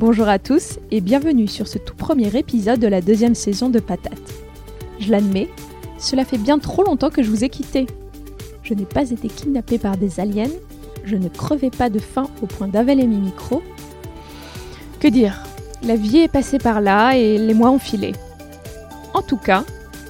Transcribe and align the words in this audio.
Bonjour 0.00 0.30
à 0.30 0.38
tous 0.38 0.78
et 0.90 1.02
bienvenue 1.02 1.46
sur 1.46 1.68
ce 1.68 1.76
tout 1.76 1.94
premier 1.94 2.34
épisode 2.34 2.80
de 2.80 2.86
la 2.86 3.02
deuxième 3.02 3.34
saison 3.34 3.68
de 3.68 3.80
Patate. 3.80 4.32
Je 4.98 5.10
l'admets, 5.10 5.50
cela 5.98 6.24
fait 6.24 6.38
bien 6.38 6.58
trop 6.58 6.82
longtemps 6.82 7.10
que 7.10 7.22
je 7.22 7.28
vous 7.28 7.44
ai 7.44 7.50
quitté. 7.50 7.86
Je 8.62 8.72
n'ai 8.72 8.86
pas 8.86 9.10
été 9.10 9.28
kidnappée 9.28 9.76
par 9.76 9.98
des 9.98 10.18
aliens, 10.18 10.48
je 11.04 11.16
ne 11.16 11.28
crevais 11.28 11.68
pas 11.68 11.90
de 11.90 11.98
faim 11.98 12.30
au 12.40 12.46
point 12.46 12.66
d'avaler 12.66 13.06
mes 13.06 13.18
micros. 13.18 13.62
Que 15.00 15.08
dire 15.08 15.42
La 15.82 15.96
vie 15.96 16.20
est 16.20 16.32
passée 16.32 16.56
par 16.56 16.80
là 16.80 17.14
et 17.18 17.36
les 17.36 17.52
mois 17.52 17.70
ont 17.70 17.78
filé. 17.78 18.12
En 19.12 19.20
tout 19.20 19.36
cas, 19.36 19.64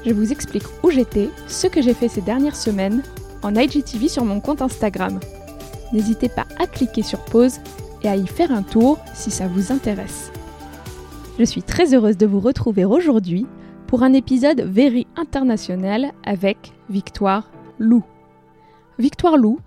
je 0.07 0.13
vous 0.13 0.31
explique 0.31 0.67
où 0.85 0.93
j'étais, 0.93 1.31
ce 1.49 1.67
que 1.67 1.83
j'ai 1.83 1.95
fait 1.95 2.07
ces 2.07 2.21
dernières 2.21 2.55
semaines 2.55 3.03
en 3.43 3.57
IGTV 3.57 4.07
sur 4.07 4.25
mon 4.25 4.39
compte 4.39 4.63
Instagram. 4.63 5.19
N'hésitez 5.93 6.29
pas 6.29 6.47
à 6.61 6.69
cliquer 6.69 7.03
sur 7.03 7.25
pause 7.25 7.59
et 8.03 8.09
à 8.09 8.17
y 8.17 8.27
faire 8.27 8.53
un 8.53 8.63
tour 8.63 8.99
si 9.15 9.31
ça 9.31 9.49
vous 9.49 9.73
intéresse. 9.73 10.33
Je 11.39 11.45
suis 11.45 11.63
très 11.63 11.95
heureuse 11.95 12.17
de 12.17 12.27
vous 12.27 12.41
retrouver 12.41 12.85
aujourd'hui 12.85 13.47
pour 13.87 14.03
un 14.03 14.13
épisode 14.13 14.61
very 14.61 15.07
international 15.17 16.13
avec 16.25 16.73
Victoire 16.89 17.51
Lou. 17.79 18.05
Victoire 18.99 19.37
Lou, 19.37 19.59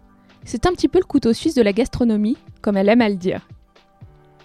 c'est 0.45 0.65
un 0.65 0.71
petit 0.71 0.87
peu 0.87 0.99
le 0.99 1.05
couteau 1.05 1.33
suisse 1.33 1.55
de 1.55 1.61
la 1.61 1.73
gastronomie, 1.73 2.37
comme 2.61 2.77
elle 2.77 2.89
aime 2.89 3.01
à 3.01 3.09
le 3.09 3.15
dire. 3.15 3.47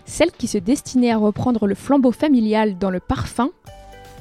Celle 0.05 0.33
qui 0.33 0.47
se 0.47 0.59
destinait 0.59 1.11
à 1.11 1.19
reprendre 1.19 1.67
le 1.67 1.75
flambeau 1.75 2.13
familial 2.13 2.79
dans 2.79 2.91
le 2.91 3.01
parfum 3.01 3.51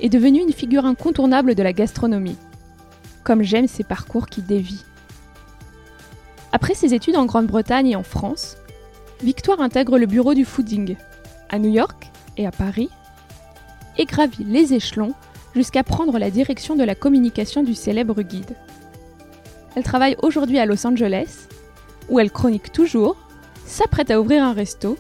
est 0.02 0.10
devenue 0.10 0.42
une 0.42 0.54
figure 0.54 0.86
incontournable 0.86 1.56
de 1.56 1.64
la 1.64 1.74
gastronomie. 1.74 2.36
Comme 3.24 3.42
j'aime 3.42 3.68
ces 3.68 3.84
parcours 3.84 4.28
qui 4.28 4.42
dévient. 4.42 4.84
Après 6.52 6.74
ses 6.74 6.94
études 6.94 7.16
en 7.16 7.26
Grande-Bretagne 7.26 7.88
et 7.88 7.96
en 7.96 8.04
France, 8.04 8.58
Victoire 9.24 9.62
intègre 9.62 9.98
le 9.98 10.06
bureau 10.06 10.36
du 10.36 10.46
fooding 10.46 10.96
à 11.50 11.58
New 11.58 11.72
York 11.72 12.12
et 12.38 12.46
à 12.46 12.52
Paris 12.52 12.90
et 13.98 14.06
gravit 14.06 14.44
les 14.44 14.76
échelons 14.76 15.14
jusqu'à 15.56 15.84
prendre 15.84 16.20
la 16.20 16.30
direction 16.30 16.76
de 16.76 16.84
la 16.84 16.94
communication 16.94 17.64
du 17.64 17.74
célèbre 17.74 18.22
guide. 18.22 18.56
Elle 19.76 19.84
travaille 19.84 20.16
aujourd'hui 20.22 20.60
à 20.60 20.68
Los 20.68 20.86
Angeles, 20.86 21.48
où 22.10 22.20
elle 22.20 22.32
chronique 22.32 22.72
toujours, 22.72 23.18
s'apprête 23.66 24.12
à 24.12 24.22
ouvrir 24.22 24.44
un 24.44 24.54
resto 24.54 24.98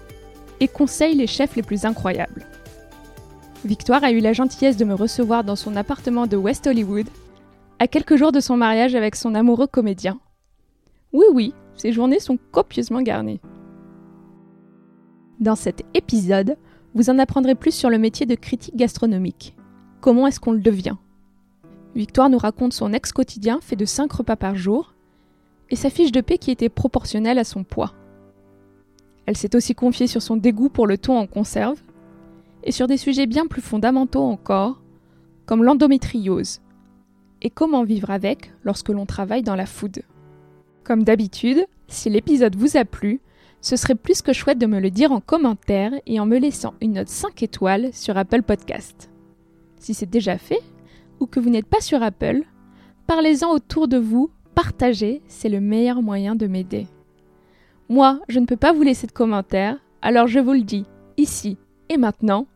et 0.59 0.67
conseille 0.67 1.15
les 1.15 1.27
chefs 1.27 1.55
les 1.55 1.61
plus 1.61 1.85
incroyables. 1.85 2.47
Victoire 3.65 4.03
a 4.03 4.11
eu 4.11 4.19
la 4.19 4.33
gentillesse 4.33 4.77
de 4.77 4.85
me 4.85 4.95
recevoir 4.95 5.43
dans 5.43 5.55
son 5.55 5.75
appartement 5.75 6.25
de 6.25 6.37
West 6.37 6.65
Hollywood, 6.65 7.07
à 7.77 7.87
quelques 7.87 8.15
jours 8.15 8.31
de 8.31 8.39
son 8.39 8.57
mariage 8.57 8.95
avec 8.95 9.15
son 9.15 9.35
amoureux 9.35 9.67
comédien. 9.67 10.19
Oui, 11.13 11.25
oui, 11.31 11.53
ses 11.75 11.91
journées 11.91 12.19
sont 12.19 12.39
copieusement 12.51 13.03
garnies. 13.03 13.39
Dans 15.39 15.55
cet 15.55 15.83
épisode, 15.93 16.57
vous 16.95 17.11
en 17.11 17.19
apprendrez 17.19 17.53
plus 17.53 17.73
sur 17.73 17.91
le 17.91 17.99
métier 17.99 18.25
de 18.25 18.33
critique 18.33 18.75
gastronomique. 18.75 19.55
Comment 20.01 20.25
est-ce 20.25 20.39
qu'on 20.39 20.51
le 20.51 20.59
devient? 20.59 20.95
Victoire 21.95 22.29
nous 22.31 22.39
raconte 22.39 22.73
son 22.73 22.91
ex-quotidien 22.91 23.59
fait 23.61 23.75
de 23.75 23.85
5 23.85 24.11
repas 24.11 24.35
par 24.35 24.55
jour 24.55 24.95
et 25.69 25.75
sa 25.75 25.91
fiche 25.91 26.11
de 26.11 26.21
paix 26.21 26.39
qui 26.39 26.49
était 26.49 26.69
proportionnelle 26.69 27.37
à 27.37 27.43
son 27.43 27.63
poids. 27.63 27.93
Elle 29.27 29.37
s'est 29.37 29.55
aussi 29.55 29.75
confiée 29.75 30.07
sur 30.07 30.23
son 30.23 30.37
dégoût 30.37 30.69
pour 30.69 30.87
le 30.87 30.97
thon 30.97 31.17
en 31.17 31.27
conserve 31.27 31.81
et 32.63 32.71
sur 32.71 32.87
des 32.87 32.97
sujets 32.97 33.27
bien 33.27 33.45
plus 33.45 33.61
fondamentaux 33.61 34.23
encore, 34.23 34.81
comme 35.45 35.63
l'endométriose 35.63 36.61
et 37.43 37.51
comment 37.51 37.83
vivre 37.83 38.09
avec 38.09 38.53
lorsque 38.63 38.89
l'on 38.89 39.05
travaille 39.05 39.43
dans 39.43 39.55
la 39.55 39.67
food. 39.67 40.01
Comme 40.83 41.03
d'habitude, 41.03 41.67
si 41.87 42.09
l'épisode 42.09 42.55
vous 42.55 42.75
a 42.75 42.85
plu, 42.85 43.21
ce 43.61 43.75
serait 43.75 43.95
plus 43.95 44.21
que 44.21 44.33
chouette 44.33 44.59
de 44.59 44.65
me 44.65 44.79
le 44.79 44.91
dire 44.91 45.11
en 45.11 45.19
commentaire 45.19 45.91
et 46.05 46.19
en 46.19 46.25
me 46.25 46.37
laissant 46.37 46.73
une 46.81 46.93
note 46.93 47.09
5 47.09 47.43
étoiles 47.43 47.93
sur 47.93 48.17
Apple 48.17 48.43
Podcast. 48.43 49.09
Si 49.79 49.93
c'est 49.93 50.09
déjà 50.09 50.37
fait, 50.37 50.61
ou 51.19 51.25
que 51.25 51.39
vous 51.39 51.49
n'êtes 51.49 51.65
pas 51.65 51.81
sur 51.81 52.03
Apple, 52.03 52.43
parlez-en 53.07 53.51
autour 53.51 53.87
de 53.87 53.97
vous, 53.97 54.29
partagez, 54.55 55.21
c'est 55.27 55.49
le 55.49 55.59
meilleur 55.59 56.01
moyen 56.01 56.35
de 56.35 56.47
m'aider. 56.47 56.87
Moi, 57.89 58.19
je 58.27 58.39
ne 58.39 58.45
peux 58.45 58.57
pas 58.57 58.73
vous 58.73 58.83
laisser 58.83 59.07
de 59.07 59.11
commentaires, 59.11 59.77
alors 60.01 60.27
je 60.27 60.39
vous 60.39 60.53
le 60.53 60.61
dis, 60.61 60.85
ici 61.17 61.57
et 61.89 61.97
maintenant, 61.97 62.47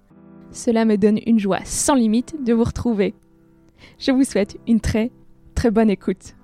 cela 0.51 0.85
me 0.85 0.97
donne 0.97 1.19
une 1.25 1.39
joie 1.39 1.63
sans 1.63 1.95
limite 1.95 2.44
de 2.44 2.53
vous 2.53 2.63
retrouver. 2.63 3.13
Je 3.97 4.12
vous 4.12 4.23
souhaite 4.23 4.59
une 4.68 4.81
très 4.81 5.12
très 5.56 5.72
bonne 5.72 5.89
écoute. 5.89 6.35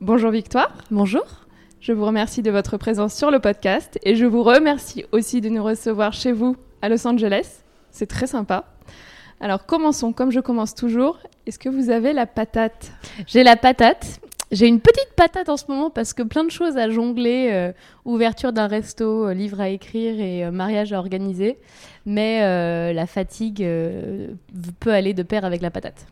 Bonjour 0.00 0.30
Victoire. 0.30 0.76
Bonjour. 0.90 1.41
Je 1.82 1.92
vous 1.92 2.06
remercie 2.06 2.42
de 2.42 2.50
votre 2.52 2.76
présence 2.76 3.12
sur 3.12 3.32
le 3.32 3.40
podcast 3.40 3.98
et 4.04 4.14
je 4.14 4.24
vous 4.24 4.44
remercie 4.44 5.04
aussi 5.10 5.40
de 5.40 5.48
nous 5.48 5.64
recevoir 5.64 6.12
chez 6.12 6.30
vous 6.30 6.54
à 6.80 6.88
Los 6.88 7.04
Angeles. 7.08 7.64
C'est 7.90 8.06
très 8.06 8.28
sympa. 8.28 8.66
Alors 9.40 9.66
commençons, 9.66 10.12
comme 10.12 10.30
je 10.30 10.38
commence 10.38 10.76
toujours. 10.76 11.18
Est-ce 11.44 11.58
que 11.58 11.68
vous 11.68 11.90
avez 11.90 12.12
la 12.12 12.26
patate? 12.26 12.92
J'ai 13.26 13.42
la 13.42 13.56
patate. 13.56 14.20
J'ai 14.52 14.68
une 14.68 14.78
petite 14.78 15.08
patate 15.16 15.48
en 15.48 15.56
ce 15.56 15.64
moment 15.66 15.90
parce 15.90 16.12
que 16.12 16.22
plein 16.22 16.44
de 16.44 16.52
choses 16.52 16.76
à 16.76 16.88
jongler. 16.88 17.48
euh, 17.50 17.72
ouverture 18.04 18.52
d'un 18.52 18.68
resto, 18.68 19.26
euh, 19.26 19.34
livre 19.34 19.60
à 19.60 19.68
écrire 19.68 20.20
et 20.20 20.44
euh, 20.44 20.52
mariage 20.52 20.92
à 20.92 21.00
organiser. 21.00 21.58
Mais 22.06 22.92
la 22.94 23.06
fatigue 23.08 23.66
peut 24.78 24.92
aller 24.92 25.14
de 25.14 25.24
pair 25.24 25.44
avec 25.44 25.60
la 25.60 25.72
patate. 25.72 26.06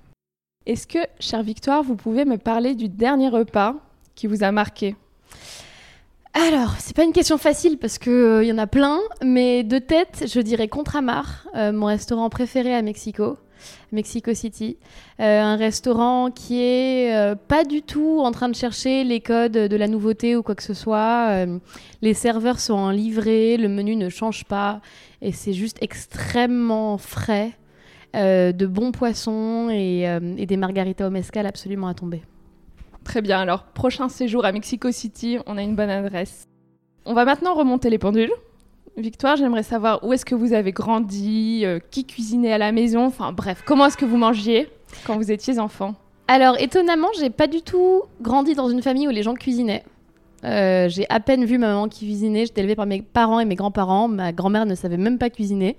Est-ce 0.66 0.88
que, 0.88 0.98
chère 1.20 1.44
Victoire, 1.44 1.84
vous 1.84 1.94
pouvez 1.94 2.24
me 2.24 2.38
parler 2.38 2.74
du 2.74 2.88
dernier 2.88 3.28
repas 3.28 3.76
qui 4.16 4.26
vous 4.26 4.42
a 4.42 4.50
marqué? 4.50 4.96
Alors, 6.32 6.76
c'est 6.78 6.94
pas 6.94 7.02
une 7.04 7.12
question 7.12 7.38
facile 7.38 7.76
parce 7.76 7.98
qu'il 7.98 8.44
y 8.44 8.52
en 8.52 8.58
a 8.58 8.66
plein, 8.68 9.00
mais 9.24 9.64
de 9.64 9.78
tête, 9.78 10.24
je 10.32 10.40
dirais 10.40 10.68
Contramar, 10.68 11.46
euh, 11.56 11.72
mon 11.72 11.86
restaurant 11.86 12.30
préféré 12.30 12.72
à 12.74 12.82
Mexico, 12.82 13.36
Mexico 13.90 14.32
City. 14.32 14.76
Euh, 15.18 15.40
un 15.42 15.56
restaurant 15.56 16.30
qui 16.30 16.62
est 16.62 17.14
euh, 17.16 17.34
pas 17.34 17.64
du 17.64 17.82
tout 17.82 18.20
en 18.20 18.30
train 18.30 18.48
de 18.48 18.54
chercher 18.54 19.02
les 19.02 19.20
codes 19.20 19.52
de 19.52 19.76
la 19.76 19.88
nouveauté 19.88 20.36
ou 20.36 20.42
quoi 20.44 20.54
que 20.54 20.62
ce 20.62 20.72
soit. 20.74 21.30
Euh, 21.30 21.58
les 22.00 22.14
serveurs 22.14 22.60
sont 22.60 22.74
en 22.74 22.90
livrée, 22.90 23.56
le 23.56 23.68
menu 23.68 23.96
ne 23.96 24.08
change 24.08 24.44
pas 24.44 24.80
et 25.20 25.32
c'est 25.32 25.52
juste 25.52 25.78
extrêmement 25.80 26.96
frais. 26.98 27.52
euh, 28.16 28.52
de 28.52 28.66
bons 28.66 28.92
poissons 28.92 29.68
et, 29.70 30.08
euh, 30.08 30.34
et 30.36 30.46
des 30.46 30.56
margaritas 30.56 31.06
au 31.06 31.10
mescal 31.10 31.46
absolument 31.46 31.88
à 31.88 31.94
tomber. 31.94 32.22
Très 33.04 33.22
bien, 33.22 33.40
alors 33.40 33.64
prochain 33.64 34.08
séjour 34.08 34.44
à 34.44 34.52
Mexico 34.52 34.90
City, 34.92 35.38
on 35.46 35.56
a 35.56 35.62
une 35.62 35.74
bonne 35.74 35.90
adresse. 35.90 36.46
On 37.06 37.14
va 37.14 37.24
maintenant 37.24 37.54
remonter 37.54 37.90
les 37.90 37.98
pendules. 37.98 38.32
Victoire, 38.96 39.36
j'aimerais 39.36 39.62
savoir 39.62 40.04
où 40.04 40.12
est-ce 40.12 40.24
que 40.24 40.34
vous 40.34 40.52
avez 40.52 40.72
grandi, 40.72 41.62
euh, 41.64 41.78
qui 41.90 42.04
cuisinait 42.04 42.52
à 42.52 42.58
la 42.58 42.72
maison, 42.72 43.06
enfin 43.06 43.32
bref, 43.32 43.62
comment 43.64 43.86
est-ce 43.86 43.96
que 43.96 44.04
vous 44.04 44.16
mangiez 44.16 44.68
quand 45.06 45.16
vous 45.16 45.30
étiez 45.30 45.58
enfant? 45.58 45.94
Alors, 46.28 46.56
étonnamment, 46.58 47.08
j'ai 47.18 47.30
pas 47.30 47.46
du 47.46 47.62
tout 47.62 48.02
grandi 48.20 48.54
dans 48.54 48.68
une 48.68 48.82
famille 48.82 49.08
où 49.08 49.10
les 49.10 49.22
gens 49.22 49.34
cuisinaient. 49.34 49.84
Euh, 50.44 50.88
j'ai 50.88 51.06
à 51.08 51.20
peine 51.20 51.44
vu 51.44 51.58
ma 51.58 51.68
maman 51.68 51.88
qui 51.88 52.06
cuisinait. 52.06 52.46
J'étais 52.46 52.60
élevée 52.60 52.76
par 52.76 52.86
mes 52.86 53.02
parents 53.02 53.40
et 53.40 53.44
mes 53.44 53.54
grands-parents. 53.54 54.08
Ma 54.08 54.32
grand-mère 54.32 54.66
ne 54.66 54.74
savait 54.74 54.96
même 54.96 55.18
pas 55.18 55.30
cuisiner. 55.30 55.76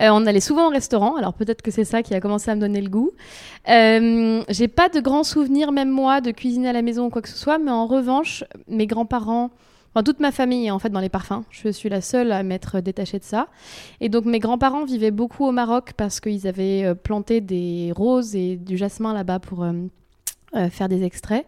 Euh, 0.00 0.08
on 0.12 0.26
allait 0.26 0.40
souvent 0.40 0.66
au 0.66 0.70
restaurant. 0.70 1.16
Alors 1.16 1.34
peut-être 1.34 1.62
que 1.62 1.70
c'est 1.70 1.84
ça 1.84 2.02
qui 2.02 2.14
a 2.14 2.20
commencé 2.20 2.50
à 2.50 2.54
me 2.54 2.60
donner 2.60 2.80
le 2.80 2.90
goût. 2.90 3.12
Euh, 3.68 4.42
j'ai 4.48 4.68
pas 4.68 4.88
de 4.88 5.00
grands 5.00 5.24
souvenirs, 5.24 5.72
même 5.72 5.90
moi, 5.90 6.20
de 6.20 6.30
cuisiner 6.30 6.68
à 6.68 6.72
la 6.72 6.82
maison 6.82 7.06
ou 7.06 7.10
quoi 7.10 7.22
que 7.22 7.28
ce 7.28 7.38
soit. 7.38 7.58
Mais 7.58 7.70
en 7.70 7.86
revanche, 7.86 8.44
mes 8.68 8.86
grands-parents 8.86 9.50
toute 10.04 10.18
ma 10.18 10.32
famille 10.32 10.66
est 10.66 10.72
en 10.72 10.80
fait 10.80 10.90
dans 10.90 10.98
les 10.98 11.08
parfums. 11.08 11.44
Je 11.50 11.68
suis 11.68 11.88
la 11.88 12.00
seule 12.00 12.32
à 12.32 12.42
m'être 12.42 12.80
détachée 12.80 13.20
de 13.20 13.24
ça. 13.24 13.46
Et 14.00 14.08
donc 14.08 14.24
mes 14.24 14.40
grands-parents 14.40 14.84
vivaient 14.84 15.12
beaucoup 15.12 15.44
au 15.46 15.52
Maroc 15.52 15.92
parce 15.96 16.18
qu'ils 16.18 16.48
avaient 16.48 16.82
euh, 16.84 16.94
planté 16.96 17.40
des 17.40 17.92
roses 17.94 18.34
et 18.34 18.56
du 18.56 18.76
jasmin 18.76 19.14
là-bas 19.14 19.38
pour 19.38 19.64
faire 20.70 20.88
des 20.88 21.02
extraits. 21.02 21.46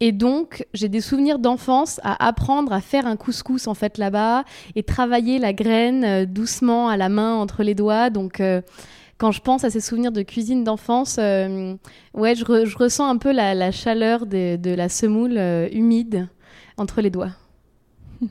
Et 0.00 0.12
donc, 0.12 0.66
j'ai 0.74 0.88
des 0.88 1.00
souvenirs 1.00 1.38
d'enfance 1.38 2.00
à 2.02 2.26
apprendre 2.26 2.72
à 2.72 2.80
faire 2.80 3.06
un 3.06 3.16
couscous 3.16 3.66
en 3.66 3.74
fait 3.74 3.96
là-bas 3.98 4.44
et 4.74 4.82
travailler 4.82 5.38
la 5.38 5.52
graine 5.52 6.26
doucement 6.26 6.88
à 6.88 6.96
la 6.96 7.08
main 7.08 7.34
entre 7.34 7.62
les 7.62 7.74
doigts. 7.74 8.10
Donc, 8.10 8.42
quand 9.16 9.32
je 9.32 9.40
pense 9.40 9.64
à 9.64 9.70
ces 9.70 9.80
souvenirs 9.80 10.12
de 10.12 10.20
cuisine 10.20 10.64
d'enfance, 10.64 11.16
ouais, 11.16 12.34
je, 12.34 12.76
ressens 12.76 13.08
un 13.08 13.16
peu 13.16 13.32
la, 13.32 13.70
chaleur 13.70 14.26
de 14.26 14.74
la 14.74 14.90
semoule 14.90 15.38
humide 15.72 16.28
entre 16.76 17.00
les 17.00 17.10
doigts. 17.10 17.32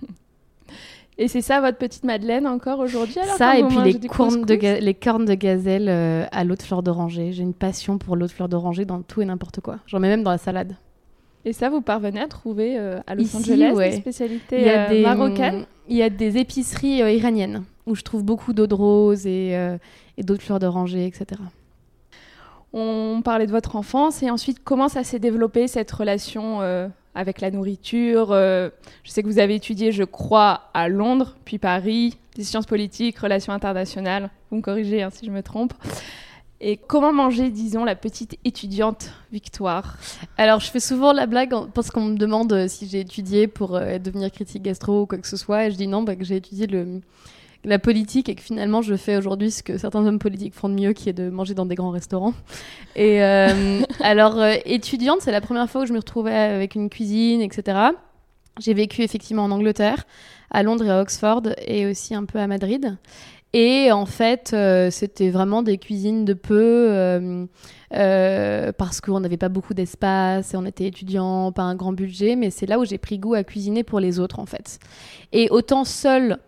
Et 1.17 1.27
c'est 1.27 1.41
ça 1.41 1.61
votre 1.61 1.77
petite 1.77 2.03
Madeleine 2.03 2.45
encore 2.45 2.79
aujourd'hui 2.79 3.15
Ça 3.37 3.57
et 3.57 3.63
puis 3.63 3.77
les 3.77 3.99
cornes, 4.07 4.43
de 4.43 4.53
les 4.53 4.93
cornes 4.93 5.25
de 5.25 5.33
gazelle 5.33 5.87
euh, 5.87 6.25
à 6.31 6.43
l'eau 6.43 6.55
de 6.55 6.61
fleur 6.61 6.83
d'oranger. 6.83 7.31
J'ai 7.31 7.43
une 7.43 7.53
passion 7.53 7.97
pour 7.97 8.17
l'eau 8.17 8.27
de 8.27 8.31
fleur 8.31 8.49
d'oranger 8.49 8.83
dans 8.83 9.01
tout 9.01 9.21
et 9.21 9.25
n'importe 9.25 9.61
quoi. 9.61 9.79
J'en 9.87 9.99
mets 9.99 10.09
même 10.09 10.23
dans 10.23 10.31
la 10.31 10.37
salade. 10.37 10.75
Et 11.45 11.53
ça, 11.53 11.69
vous 11.69 11.81
parvenez 11.81 12.19
à 12.19 12.27
trouver 12.27 12.77
euh, 12.77 12.99
à 13.07 13.15
Los 13.15 13.35
Angeles 13.35 13.75
des 13.77 13.91
spécialités 13.93 14.59
il 14.59 14.65
y 14.65 14.69
a 14.69 14.85
euh, 14.85 14.89
des, 14.89 15.01
marocaines? 15.01 15.65
Il 15.87 15.95
y 15.95 16.01
a 16.01 16.09
des 16.09 16.37
épiceries 16.37 16.97
iraniennes 17.15 17.63
où 17.85 17.95
je 17.95 18.01
trouve 18.01 18.23
beaucoup 18.23 18.51
d'eau 18.51 18.65
de 18.65 18.73
rose 18.73 19.27
et, 19.27 19.51
et 20.17 20.23
d'eau 20.23 20.35
de 20.35 20.41
fleur 20.41 20.57
d'oranger, 20.57 21.05
etc. 21.05 21.39
On 22.73 23.21
parlait 23.23 23.45
de 23.45 23.51
votre 23.51 23.75
enfance 23.75 24.23
et 24.23 24.31
ensuite 24.31 24.57
comment 24.63 24.89
ça 24.89 25.03
s'est 25.03 25.19
développé 25.19 25.67
cette 25.67 25.91
relation 25.91 26.61
avec 27.15 27.39
la 27.41 27.49
nourriture. 27.49 28.31
Euh, 28.31 28.69
je 29.03 29.11
sais 29.11 29.23
que 29.23 29.27
vous 29.27 29.39
avez 29.39 29.55
étudié, 29.55 29.91
je 29.91 30.03
crois, 30.03 30.69
à 30.73 30.89
Londres, 30.89 31.35
puis 31.45 31.57
Paris, 31.57 32.17
des 32.35 32.43
sciences 32.43 32.65
politiques, 32.65 33.17
relations 33.17 33.53
internationales. 33.53 34.29
Vous 34.51 34.57
me 34.57 34.61
corrigez 34.61 35.01
hein, 35.01 35.09
si 35.11 35.25
je 35.25 35.31
me 35.31 35.41
trompe. 35.41 35.73
Et 36.61 36.77
comment 36.77 37.11
manger, 37.11 37.49
disons, 37.49 37.83
la 37.83 37.95
petite 37.95 38.37
étudiante 38.45 39.11
Victoire? 39.31 39.97
Alors, 40.37 40.59
je 40.59 40.71
fais 40.71 40.79
souvent 40.79 41.13
la 41.13 41.25
blague 41.25 41.53
parce 41.73 41.91
qu'on 41.91 42.05
me 42.05 42.17
demande 42.17 42.53
euh, 42.53 42.67
si 42.67 42.87
j'ai 42.87 43.01
étudié 43.01 43.47
pour 43.47 43.75
euh, 43.75 43.99
devenir 43.99 44.31
critique 44.31 44.63
gastro 44.63 45.01
ou 45.01 45.05
quoi 45.05 45.17
que 45.17 45.27
ce 45.27 45.37
soit. 45.37 45.65
Et 45.65 45.71
je 45.71 45.75
dis 45.75 45.87
non, 45.87 46.03
bah, 46.03 46.15
que 46.15 46.23
j'ai 46.23 46.37
étudié 46.37 46.67
le, 46.67 47.01
la 47.65 47.79
politique 47.79 48.29
et 48.29 48.35
que 48.35 48.41
finalement 48.41 48.81
je 48.81 48.95
fais 48.95 49.17
aujourd'hui 49.17 49.51
ce 49.51 49.63
que 49.63 49.77
certains 49.77 50.05
hommes 50.05 50.19
politiques 50.19 50.53
font 50.53 50.69
de 50.69 50.75
mieux, 50.75 50.93
qui 50.93 51.09
est 51.09 51.13
de 51.13 51.29
manger 51.29 51.53
dans 51.53 51.65
des 51.65 51.75
grands 51.75 51.89
restaurants. 51.89 52.33
Et 52.95 53.23
euh, 53.23 53.81
alors, 53.99 54.39
euh, 54.39 54.55
étudiante, 54.65 55.21
c'est 55.21 55.31
la 55.31 55.41
première 55.41 55.69
fois 55.69 55.81
où 55.81 55.85
je 55.85 55.93
me 55.93 55.97
retrouvais 55.97 56.35
avec 56.35 56.75
une 56.75 56.89
cuisine, 56.89 57.41
etc. 57.41 57.77
J'ai 58.59 58.73
vécu 58.73 59.01
effectivement 59.01 59.43
en 59.43 59.51
Angleterre, 59.51 60.05
à 60.49 60.63
Londres 60.63 60.85
et 60.85 60.89
à 60.89 61.01
Oxford, 61.01 61.41
et 61.65 61.85
aussi 61.87 62.15
un 62.15 62.23
peu 62.23 62.39
à 62.39 62.47
Madrid. 62.47 62.97
Et 63.57 63.91
en 63.91 64.05
fait, 64.05 64.51
euh, 64.53 64.91
c'était 64.91 65.29
vraiment 65.29 65.63
des 65.63 65.77
cuisines 65.77 66.25
de 66.25 66.33
peu, 66.33 67.47
parce 67.89 68.99
qu'on 68.99 69.21
n'avait 69.21 69.37
pas 69.37 69.49
beaucoup 69.49 69.73
d'espace, 69.73 70.53
et 70.53 70.57
on 70.57 70.65
était 70.65 70.85
étudiant, 70.85 71.51
pas 71.53 71.63
un 71.63 71.75
grand 71.75 71.93
budget, 71.93 72.35
mais 72.35 72.49
c'est 72.49 72.65
là 72.65 72.79
où 72.79 72.85
j'ai 72.85 72.97
pris 72.97 73.17
goût 73.17 73.33
à 73.33 73.43
cuisiner 73.43 73.83
pour 73.83 73.99
les 73.99 74.19
autres, 74.19 74.39
en 74.39 74.45
fait. 74.45 74.79
Et 75.31 75.47
autant 75.49 75.85
seul 75.85 76.39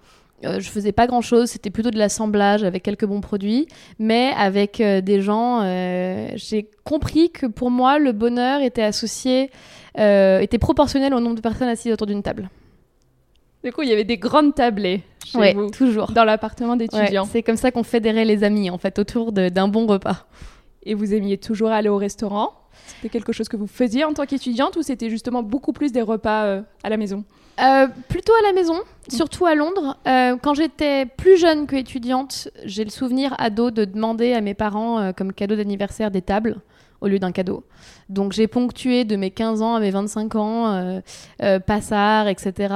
euh, 0.45 0.59
je 0.59 0.69
faisais 0.69 0.91
pas 0.91 1.07
grand 1.07 1.21
chose, 1.21 1.49
c'était 1.49 1.71
plutôt 1.71 1.89
de 1.89 1.97
l'assemblage 1.97 2.63
avec 2.63 2.83
quelques 2.83 3.05
bons 3.05 3.21
produits, 3.21 3.67
mais 3.97 4.31
avec 4.37 4.79
euh, 4.79 5.01
des 5.01 5.21
gens, 5.21 5.61
euh, 5.63 6.29
j'ai 6.35 6.69
compris 6.83 7.31
que 7.31 7.47
pour 7.47 7.71
moi, 7.71 7.97
le 7.97 8.11
bonheur 8.11 8.61
était 8.61 8.83
associé, 8.83 9.49
était 9.95 10.59
proportionnel 10.59 11.15
au 11.15 11.19
nombre 11.19 11.35
de 11.35 11.41
personnes 11.41 11.69
assises 11.69 11.91
autour 11.91 12.05
d'une 12.05 12.21
table. 12.21 12.51
Du 13.63 13.71
coup, 13.71 13.81
il 13.81 13.89
y 13.89 13.93
avait 13.93 14.03
des 14.03 14.19
grandes 14.19 14.53
tablées 14.53 15.01
chez 15.31 15.53
vous, 15.53 15.69
toujours 15.69 16.11
dans 16.11 16.23
l'appartement 16.23 16.75
d'étudiants. 16.75 17.25
c'est 17.25 17.43
comme 17.43 17.57
ça 17.57 17.71
qu'on 17.71 17.83
fédérait 17.83 18.25
les 18.25 18.43
amis, 18.43 18.69
en 18.69 18.77
fait, 18.77 18.99
autour 18.99 19.31
d'un 19.31 19.67
bon 19.67 19.85
repas. 19.87 20.25
Et 20.83 20.93
vous 20.93 21.13
aimiez 21.13 21.37
toujours 21.37 21.69
aller 21.69 21.89
au 21.89 21.97
restaurant? 21.97 22.53
C'était 22.87 23.09
quelque 23.09 23.33
chose 23.33 23.49
que 23.49 23.57
vous 23.57 23.67
faisiez 23.67 24.05
en 24.05 24.13
tant 24.13 24.25
qu'étudiante 24.25 24.77
ou 24.77 24.81
c'était 24.81 25.09
justement 25.09 25.43
beaucoup 25.43 25.73
plus 25.73 25.91
des 25.91 26.01
repas 26.01 26.61
à 26.83 26.89
la 26.89 26.97
maison? 26.97 27.25
Euh, 27.59 27.87
plutôt 28.07 28.33
à 28.33 28.47
la 28.47 28.53
maison, 28.53 28.75
surtout 29.07 29.47
à 29.47 29.55
Londres. 29.55 29.97
Euh, 30.07 30.37
quand 30.41 30.53
j'étais 30.53 31.05
plus 31.05 31.37
jeune 31.37 31.65
que 31.65 31.75
étudiante, 31.75 32.49
j'ai 32.65 32.83
le 32.83 32.91
souvenir 32.91 33.33
ado 33.39 33.71
de 33.71 33.83
demander 33.83 34.33
à 34.33 34.41
mes 34.41 34.53
parents 34.53 34.99
euh, 34.99 35.11
comme 35.11 35.33
cadeau 35.33 35.55
d'anniversaire 35.55 36.11
des 36.11 36.21
tables 36.21 36.57
au 37.01 37.07
lieu 37.07 37.17
d'un 37.17 37.31
cadeau. 37.31 37.63
Donc 38.09 38.33
j'ai 38.33 38.47
ponctué 38.47 39.05
de 39.05 39.15
mes 39.15 39.31
15 39.31 39.61
ans 39.61 39.75
à 39.75 39.79
mes 39.79 39.91
25 39.91 40.35
ans, 40.35 41.01
passard, 41.67 42.27
etc. 42.27 42.73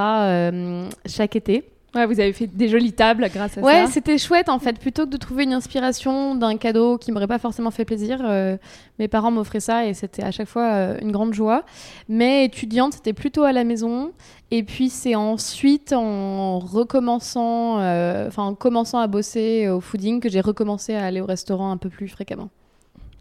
chaque 1.08 1.36
été. 1.36 1.71
Ouais, 1.94 2.06
vous 2.06 2.22
avez 2.22 2.32
fait 2.32 2.48
des 2.48 2.70
jolies 2.70 2.94
tables 2.94 3.28
grâce 3.34 3.58
à 3.58 3.62
ça. 3.62 3.62
Ouais, 3.62 3.86
c'était 3.88 4.18
chouette 4.18 4.48
en 4.48 4.60
fait. 4.60 4.80
Plutôt 4.80 5.06
que 5.06 5.10
de 5.10 5.18
trouver 5.18 5.44
une 5.44 5.52
inspiration 5.52 6.36
d'un 6.36 6.56
cadeau 6.56 6.98
qui 6.98 7.12
m'aurait 7.12 7.28
pas 7.28 7.38
forcément 7.38 7.70
fait 7.70 7.84
plaisir, 7.84 8.22
euh, 8.24 8.56
mes 8.98 9.10
parents 9.10 9.30
m'offraient 9.30 9.60
ça 9.60 9.86
et 9.86 9.94
c'était 9.94 10.24
à 10.24 10.32
chaque 10.32 10.48
fois 10.48 10.72
euh, 10.72 10.98
une 11.02 11.12
grande 11.12 11.34
joie. 11.34 11.66
Mais 12.08 12.46
étudiante, 12.46 12.94
c'était 12.94 13.12
plutôt 13.12 13.44
à 13.44 13.52
la 13.52 13.66
maison. 13.66 14.14
Et 14.52 14.64
puis 14.64 14.90
c'est 14.90 15.16
ensuite 15.16 15.92
en 15.92 16.60
recommençant, 16.60 17.80
euh, 17.80 18.28
enfin 18.28 18.44
en 18.44 18.56
commençant 18.56 19.00
à 19.00 19.08
bosser 19.08 19.68
au 19.68 19.82
fooding 19.82 20.22
que 20.22 20.30
j'ai 20.30 20.42
recommencé 20.42 20.96
à 20.96 21.04
aller 21.04 21.20
au 21.20 21.26
restaurant 21.26 21.72
un 21.72 21.78
peu 21.78 21.90
plus 21.90 22.08
fréquemment. 22.08 22.50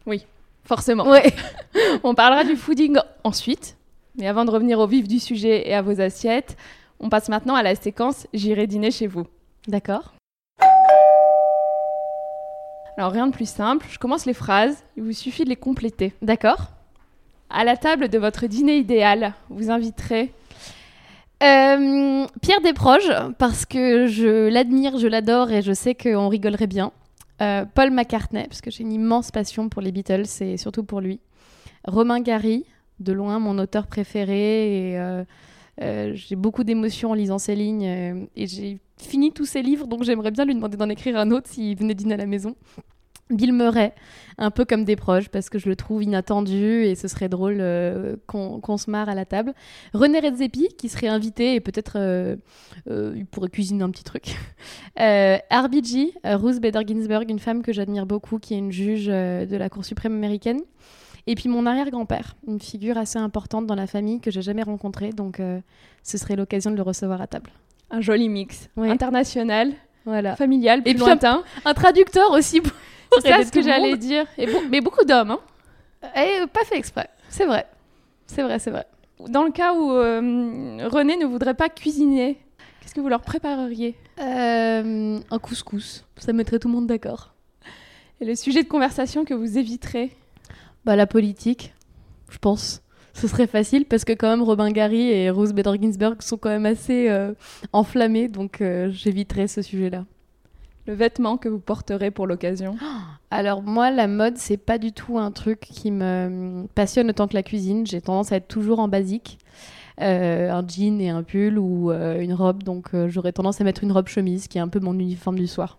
Oui, 0.06 0.26
forcément. 0.62 1.08
Ouais. 1.08 1.34
On 2.04 2.14
parlera 2.14 2.44
du 2.44 2.54
fooding 2.54 2.98
ensuite. 3.24 3.76
Mais 4.16 4.28
avant 4.28 4.44
de 4.44 4.50
revenir 4.50 4.78
au 4.78 4.86
vif 4.86 5.08
du 5.08 5.18
sujet 5.18 5.68
et 5.68 5.74
à 5.74 5.82
vos 5.82 6.00
assiettes, 6.00 6.56
on 7.00 7.08
passe 7.08 7.28
maintenant 7.28 7.54
à 7.54 7.62
la 7.62 7.74
séquence 7.74 8.26
J'irai 8.32 8.66
dîner 8.66 8.90
chez 8.90 9.06
vous. 9.06 9.26
D'accord. 9.66 10.14
Alors 12.96 13.12
rien 13.12 13.26
de 13.26 13.32
plus 13.32 13.48
simple, 13.48 13.86
je 13.90 13.98
commence 13.98 14.26
les 14.26 14.34
phrases, 14.34 14.84
il 14.96 15.02
vous 15.02 15.12
suffit 15.12 15.44
de 15.44 15.48
les 15.48 15.56
compléter. 15.56 16.12
D'accord. 16.20 16.68
À 17.48 17.64
la 17.64 17.76
table 17.76 18.08
de 18.08 18.18
votre 18.18 18.46
dîner 18.46 18.76
idéal, 18.76 19.32
vous 19.48 19.70
inviterez 19.70 20.32
euh, 21.42 22.26
Pierre 22.42 22.60
Desproges, 22.60 23.12
parce 23.38 23.64
que 23.64 24.06
je 24.06 24.48
l'admire, 24.48 24.98
je 24.98 25.06
l'adore 25.06 25.50
et 25.50 25.62
je 25.62 25.72
sais 25.72 25.94
qu'on 25.94 26.28
rigolerait 26.28 26.66
bien. 26.66 26.92
Euh, 27.40 27.64
Paul 27.74 27.90
McCartney, 27.90 28.46
parce 28.46 28.60
que 28.60 28.70
j'ai 28.70 28.82
une 28.82 28.92
immense 28.92 29.30
passion 29.30 29.70
pour 29.70 29.80
les 29.80 29.92
Beatles 29.92 30.26
et 30.42 30.58
surtout 30.58 30.84
pour 30.84 31.00
lui. 31.00 31.18
Romain 31.86 32.20
Gary, 32.20 32.66
de 32.98 33.12
loin 33.12 33.38
mon 33.38 33.58
auteur 33.58 33.86
préféré 33.86 34.90
et 34.90 34.98
euh, 34.98 35.22
euh, 35.22 35.24
j'ai 35.80 36.36
beaucoup 36.36 36.64
d'émotions 36.64 37.10
en 37.10 37.14
lisant 37.14 37.38
ces 37.38 37.54
lignes 37.54 37.86
euh, 37.86 38.26
et 38.36 38.46
j'ai 38.46 38.78
fini 38.98 39.32
tous 39.32 39.46
ces 39.46 39.62
livres, 39.62 39.86
donc 39.86 40.04
j'aimerais 40.04 40.30
bien 40.30 40.44
lui 40.44 40.54
demander 40.54 40.76
d'en 40.76 40.88
écrire 40.88 41.16
un 41.16 41.30
autre 41.30 41.48
s'il 41.48 41.76
venait 41.76 41.94
dîner 41.94 42.14
à 42.14 42.18
la 42.18 42.26
maison. 42.26 42.54
Bill 43.30 43.52
Murray, 43.52 43.94
un 44.38 44.50
peu 44.50 44.64
comme 44.64 44.84
des 44.84 44.96
proches, 44.96 45.28
parce 45.28 45.50
que 45.50 45.58
je 45.60 45.68
le 45.68 45.76
trouve 45.76 46.02
inattendu 46.02 46.82
et 46.82 46.96
ce 46.96 47.06
serait 47.06 47.28
drôle 47.28 47.58
euh, 47.60 48.16
qu'on 48.26 48.76
se 48.76 48.90
marre 48.90 49.08
à 49.08 49.14
la 49.14 49.24
table. 49.24 49.54
René 49.94 50.18
Redzepi, 50.18 50.66
qui 50.76 50.88
serait 50.88 51.06
invité 51.06 51.54
et 51.54 51.60
peut-être 51.60 51.96
il 52.88 53.26
pourrait 53.26 53.48
cuisiner 53.48 53.84
un 53.84 53.90
petit 53.90 54.02
truc. 54.02 54.36
RBG, 54.96 56.12
Ruth 56.24 56.60
Bader 56.60 56.80
Ginsburg, 56.84 57.26
une 57.28 57.38
femme 57.38 57.62
que 57.62 57.72
j'admire 57.72 58.04
beaucoup, 58.04 58.40
qui 58.40 58.54
est 58.54 58.58
une 58.58 58.72
juge 58.72 59.06
de 59.06 59.56
la 59.56 59.68
Cour 59.68 59.84
suprême 59.84 60.14
américaine. 60.14 60.60
Et 61.26 61.34
puis 61.34 61.48
mon 61.48 61.66
arrière-grand-père, 61.66 62.36
une 62.46 62.60
figure 62.60 62.98
assez 62.98 63.18
importante 63.18 63.66
dans 63.66 63.74
la 63.74 63.86
famille 63.86 64.20
que 64.20 64.30
j'ai 64.30 64.42
jamais 64.42 64.62
rencontrée, 64.62 65.10
donc 65.10 65.40
euh, 65.40 65.60
ce 66.02 66.18
serait 66.18 66.36
l'occasion 66.36 66.70
de 66.70 66.76
le 66.76 66.82
recevoir 66.82 67.20
à 67.20 67.26
table. 67.26 67.50
Un 67.90 68.00
joli 68.00 68.28
mix, 68.28 68.68
international, 68.76 69.72
voilà. 70.04 70.36
familial, 70.36 70.82
plus 70.82 70.92
et 70.92 70.94
lointain. 70.94 71.42
un, 71.64 71.74
traducteur 71.74 72.30
aussi. 72.30 72.62
C'est 73.22 73.28
ça 73.28 73.44
ce 73.44 73.50
que 73.50 73.62
j'allais 73.62 73.96
dire. 73.96 74.24
Et 74.38 74.46
mais 74.70 74.80
beaucoup 74.80 75.04
d'hommes. 75.04 75.32
Hein. 75.32 75.40
Et 76.16 76.46
pas 76.46 76.64
fait 76.64 76.76
exprès. 76.76 77.08
C'est 77.28 77.44
vrai. 77.44 77.66
C'est 78.26 78.42
vrai, 78.42 78.60
c'est 78.60 78.70
vrai. 78.70 78.86
Dans 79.28 79.42
le 79.42 79.50
cas 79.50 79.74
où 79.74 79.90
euh, 79.90 80.88
René 80.88 81.16
ne 81.16 81.26
voudrait 81.26 81.54
pas 81.54 81.68
cuisiner, 81.68 82.38
qu'est-ce 82.80 82.94
que 82.94 83.00
vous 83.00 83.08
leur 83.08 83.20
prépareriez? 83.22 83.96
Euh, 84.20 85.18
Un 85.30 85.38
couscous. 85.38 86.04
Ça 86.16 86.32
mettrait 86.32 86.58
tout 86.58 86.68
le 86.68 86.74
monde 86.74 86.86
d'accord. 86.86 87.34
Et 88.20 88.24
le 88.24 88.34
sujet 88.34 88.62
de 88.62 88.68
conversation 88.68 89.24
que 89.24 89.34
vous 89.34 89.58
éviterez? 89.58 90.10
Bah, 90.84 90.96
La 90.96 91.06
politique, 91.06 91.74
je 92.30 92.38
pense. 92.38 92.82
Ce 93.14 93.28
serait 93.28 93.46
facile 93.46 93.84
parce 93.84 94.04
que 94.04 94.12
quand 94.12 94.30
même 94.30 94.42
Robin 94.42 94.70
Gary 94.70 95.10
et 95.10 95.30
Rose 95.30 95.52
Bader 95.52 95.74
Ginsburg 95.80 96.22
sont 96.22 96.36
quand 96.36 96.48
même 96.48 96.66
assez 96.66 97.08
euh, 97.10 97.32
enflammés, 97.72 98.28
donc 98.28 98.60
euh, 98.60 98.90
j'éviterai 98.90 99.48
ce 99.48 99.62
sujet-là. 99.62 100.04
Le 100.86 100.94
vêtement 100.94 101.36
que 101.36 101.48
vous 101.48 101.58
porterez 101.58 102.10
pour 102.10 102.26
l'occasion 102.26 102.76
Alors 103.30 103.62
moi, 103.62 103.90
la 103.90 104.06
mode, 104.06 104.38
c'est 104.38 104.56
pas 104.56 104.78
du 104.78 104.92
tout 104.92 105.18
un 105.18 105.30
truc 105.32 105.60
qui 105.60 105.90
me 105.90 106.66
passionne 106.74 107.10
autant 107.10 107.28
que 107.28 107.34
la 107.34 107.42
cuisine. 107.42 107.86
J'ai 107.86 108.00
tendance 108.00 108.32
à 108.32 108.36
être 108.36 108.48
toujours 108.48 108.78
en 108.80 108.88
basique. 108.88 109.38
Euh, 110.00 110.50
un 110.50 110.66
jean 110.66 111.00
et 111.00 111.10
un 111.10 111.22
pull 111.22 111.58
ou 111.58 111.92
une 111.92 112.32
robe, 112.32 112.62
donc 112.62 112.88
j'aurais 113.08 113.32
tendance 113.32 113.60
à 113.60 113.64
mettre 113.64 113.84
une 113.84 113.92
robe 113.92 114.08
chemise 114.08 114.48
qui 114.48 114.56
est 114.56 114.62
un 114.62 114.68
peu 114.68 114.80
mon 114.80 114.98
uniforme 114.98 115.38
du 115.38 115.46
soir. 115.46 115.78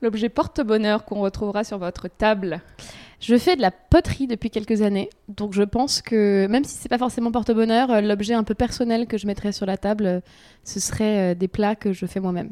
L'objet 0.00 0.28
porte-bonheur 0.28 1.04
qu'on 1.04 1.20
retrouvera 1.20 1.64
sur 1.64 1.78
votre 1.78 2.08
table 2.08 2.60
Je 3.20 3.36
fais 3.38 3.56
de 3.56 3.62
la 3.62 3.70
poterie 3.70 4.26
depuis 4.26 4.50
quelques 4.50 4.82
années, 4.82 5.08
donc 5.28 5.54
je 5.54 5.62
pense 5.62 6.02
que 6.02 6.46
même 6.48 6.64
si 6.64 6.76
c'est 6.76 6.88
pas 6.88 6.98
forcément 6.98 7.32
porte-bonheur, 7.32 7.90
euh, 7.90 8.00
l'objet 8.02 8.34
un 8.34 8.44
peu 8.44 8.54
personnel 8.54 9.06
que 9.06 9.16
je 9.16 9.26
mettrais 9.26 9.52
sur 9.52 9.64
la 9.64 9.78
table, 9.78 10.06
euh, 10.06 10.20
ce 10.64 10.80
serait 10.80 11.32
euh, 11.32 11.34
des 11.34 11.48
plats 11.48 11.76
que 11.76 11.92
je 11.92 12.04
fais 12.04 12.20
moi-même. 12.20 12.50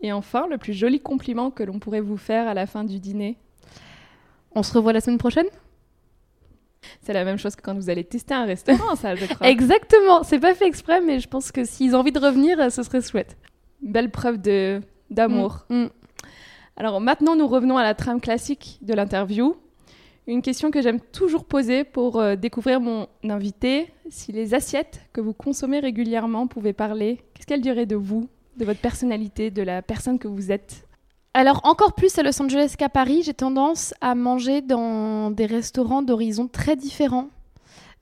Et 0.00 0.12
enfin, 0.12 0.46
le 0.50 0.58
plus 0.58 0.72
joli 0.72 1.00
compliment 1.00 1.50
que 1.50 1.62
l'on 1.62 1.78
pourrait 1.78 2.00
vous 2.00 2.16
faire 2.16 2.48
à 2.48 2.54
la 2.54 2.66
fin 2.66 2.84
du 2.84 2.98
dîner? 2.98 3.36
On 4.54 4.62
se 4.62 4.72
revoit 4.72 4.92
la 4.92 5.00
semaine 5.00 5.18
prochaine? 5.18 5.46
C'est 7.02 7.12
la 7.12 7.24
même 7.24 7.38
chose 7.38 7.56
que 7.56 7.62
quand 7.62 7.74
vous 7.74 7.88
allez 7.88 8.04
tester 8.04 8.34
un 8.34 8.44
restaurant, 8.44 8.96
ça, 8.96 9.14
je 9.14 9.24
crois. 9.24 9.48
Exactement, 9.48 10.24
c'est 10.24 10.40
pas 10.40 10.54
fait 10.54 10.66
exprès, 10.66 11.00
mais 11.00 11.20
je 11.20 11.28
pense 11.28 11.52
que 11.52 11.64
s'ils 11.64 11.94
ont 11.94 12.00
envie 12.00 12.12
de 12.12 12.18
revenir, 12.18 12.70
ce 12.70 12.82
serait 12.82 13.00
chouette. 13.00 13.36
Belle 13.82 14.10
preuve 14.10 14.40
de 14.40 14.80
d'amour. 15.10 15.64
Mm, 15.70 15.84
mm. 15.84 15.90
Alors 16.76 17.00
maintenant, 17.00 17.36
nous 17.36 17.46
revenons 17.46 17.76
à 17.76 17.82
la 17.82 17.94
trame 17.94 18.20
classique 18.20 18.78
de 18.82 18.94
l'interview. 18.94 19.56
Une 20.26 20.42
question 20.42 20.70
que 20.70 20.82
j'aime 20.82 21.00
toujours 21.00 21.44
poser 21.44 21.84
pour 21.84 22.18
euh, 22.18 22.34
découvrir 22.34 22.80
mon 22.80 23.06
invité. 23.28 23.92
Si 24.08 24.32
les 24.32 24.54
assiettes 24.54 25.02
que 25.12 25.20
vous 25.20 25.34
consommez 25.34 25.80
régulièrement 25.80 26.46
pouvaient 26.46 26.72
parler, 26.72 27.20
qu'est-ce 27.34 27.46
qu'elles 27.46 27.60
diraient 27.60 27.86
de 27.86 27.96
vous, 27.96 28.28
de 28.56 28.64
votre 28.64 28.80
personnalité, 28.80 29.50
de 29.50 29.62
la 29.62 29.82
personne 29.82 30.18
que 30.18 30.26
vous 30.26 30.50
êtes? 30.50 30.86
Alors 31.34 31.60
encore 31.64 31.94
plus 31.94 32.18
à 32.18 32.22
Los 32.22 32.40
Angeles 32.40 32.74
qu'à 32.78 32.88
Paris, 32.88 33.22
j'ai 33.24 33.34
tendance 33.34 33.92
à 34.00 34.14
manger 34.14 34.62
dans 34.62 35.30
des 35.30 35.46
restaurants 35.46 36.02
d'horizons 36.02 36.48
très 36.48 36.74
différents. 36.74 37.28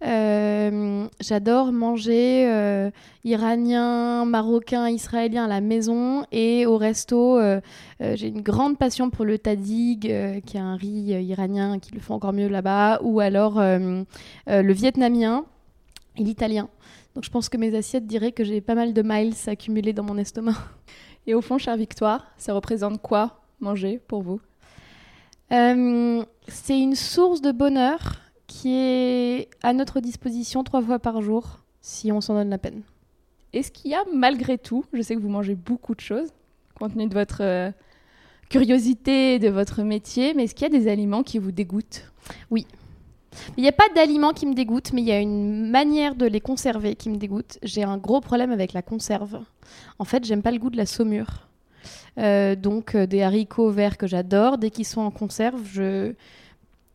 Euh, 0.04 1.06
J'adore 1.20 1.72
manger 1.72 2.48
euh, 2.48 2.90
iranien, 3.24 4.24
marocain, 4.24 4.88
israélien 4.88 5.44
à 5.44 5.48
la 5.48 5.60
maison 5.60 6.24
et 6.32 6.66
au 6.66 6.76
resto. 6.76 7.38
euh, 7.38 7.60
J'ai 8.00 8.28
une 8.28 8.40
grande 8.42 8.78
passion 8.78 9.10
pour 9.10 9.24
le 9.24 9.38
tadig, 9.38 10.00
qui 10.44 10.56
est 10.56 10.60
un 10.60 10.76
riz 10.76 11.12
iranien 11.22 11.78
qui 11.78 11.94
le 11.94 12.00
font 12.00 12.14
encore 12.14 12.32
mieux 12.32 12.48
là-bas, 12.48 13.00
ou 13.02 13.20
alors 13.20 13.60
le 13.60 14.72
vietnamien 14.72 15.44
et 16.16 16.24
l'italien. 16.24 16.68
Donc 17.14 17.24
je 17.24 17.30
pense 17.30 17.48
que 17.48 17.56
mes 17.56 17.74
assiettes 17.76 18.06
diraient 18.06 18.32
que 18.32 18.44
j'ai 18.44 18.60
pas 18.60 18.74
mal 18.74 18.92
de 18.92 19.02
miles 19.02 19.34
accumulés 19.46 19.92
dans 19.92 20.02
mon 20.04 20.18
estomac. 20.18 20.56
Et 21.26 21.34
au 21.34 21.40
fond, 21.40 21.56
chère 21.58 21.76
Victoire, 21.76 22.26
ça 22.36 22.52
représente 22.52 23.00
quoi 23.00 23.42
manger 23.60 24.00
pour 24.08 24.22
vous? 24.22 24.40
Euh, 25.52 26.24
c'est 26.48 26.78
une 26.80 26.96
source 26.96 27.40
de 27.40 27.52
bonheur 27.52 28.00
qui 28.52 28.74
est 28.74 29.48
à 29.62 29.72
notre 29.72 30.00
disposition 30.00 30.62
trois 30.62 30.82
fois 30.82 30.98
par 30.98 31.22
jour 31.22 31.60
si 31.80 32.12
on 32.12 32.20
s'en 32.20 32.34
donne 32.34 32.50
la 32.50 32.58
peine. 32.58 32.82
Est-ce 33.54 33.72
qu'il 33.72 33.90
y 33.90 33.94
a 33.94 34.04
malgré 34.14 34.58
tout, 34.58 34.84
je 34.92 35.00
sais 35.00 35.14
que 35.16 35.20
vous 35.20 35.30
mangez 35.30 35.54
beaucoup 35.54 35.94
de 35.94 36.00
choses, 36.00 36.28
compte 36.78 36.92
tenu 36.92 37.06
de 37.06 37.14
votre 37.14 37.42
euh, 37.42 37.70
curiosité, 38.50 39.38
de 39.38 39.48
votre 39.48 39.82
métier, 39.82 40.34
mais 40.34 40.44
est-ce 40.44 40.54
qu'il 40.54 40.70
y 40.70 40.76
a 40.76 40.78
des 40.78 40.86
aliments 40.88 41.22
qui 41.22 41.38
vous 41.38 41.50
dégoûtent? 41.50 42.12
Il 42.50 42.66
n'y 43.56 43.68
a 43.68 43.72
pas 43.72 43.88
d'aliments 43.94 44.34
qui 44.34 44.44
me 44.44 44.54
dégoûtent, 44.54 44.92
mais 44.92 45.00
il 45.00 45.08
y 45.08 45.12
a 45.12 45.18
une 45.18 45.70
manière 45.70 46.14
de 46.14 46.26
les 46.26 46.40
conserver 46.40 46.94
qui 46.94 47.08
me 47.08 47.16
dégoûte. 47.16 47.58
J'ai 47.62 47.82
un 47.82 47.96
gros 47.96 48.20
problème 48.20 48.52
avec 48.52 48.74
la 48.74 48.82
conserve. 48.82 49.40
En 49.98 50.04
fait, 50.04 50.24
j'aime 50.24 50.42
pas 50.42 50.50
le 50.50 50.58
goût 50.58 50.70
de 50.70 50.76
la 50.76 50.86
saumure. 50.86 51.48
Euh, 52.18 52.54
donc 52.54 52.94
euh, 52.94 53.06
des 53.06 53.22
haricots 53.22 53.70
verts 53.70 53.96
que 53.96 54.06
j'adore, 54.06 54.58
dès 54.58 54.68
qu'ils 54.68 54.84
sont 54.84 55.00
en 55.00 55.10
conserve, 55.10 55.62
je 55.64 56.12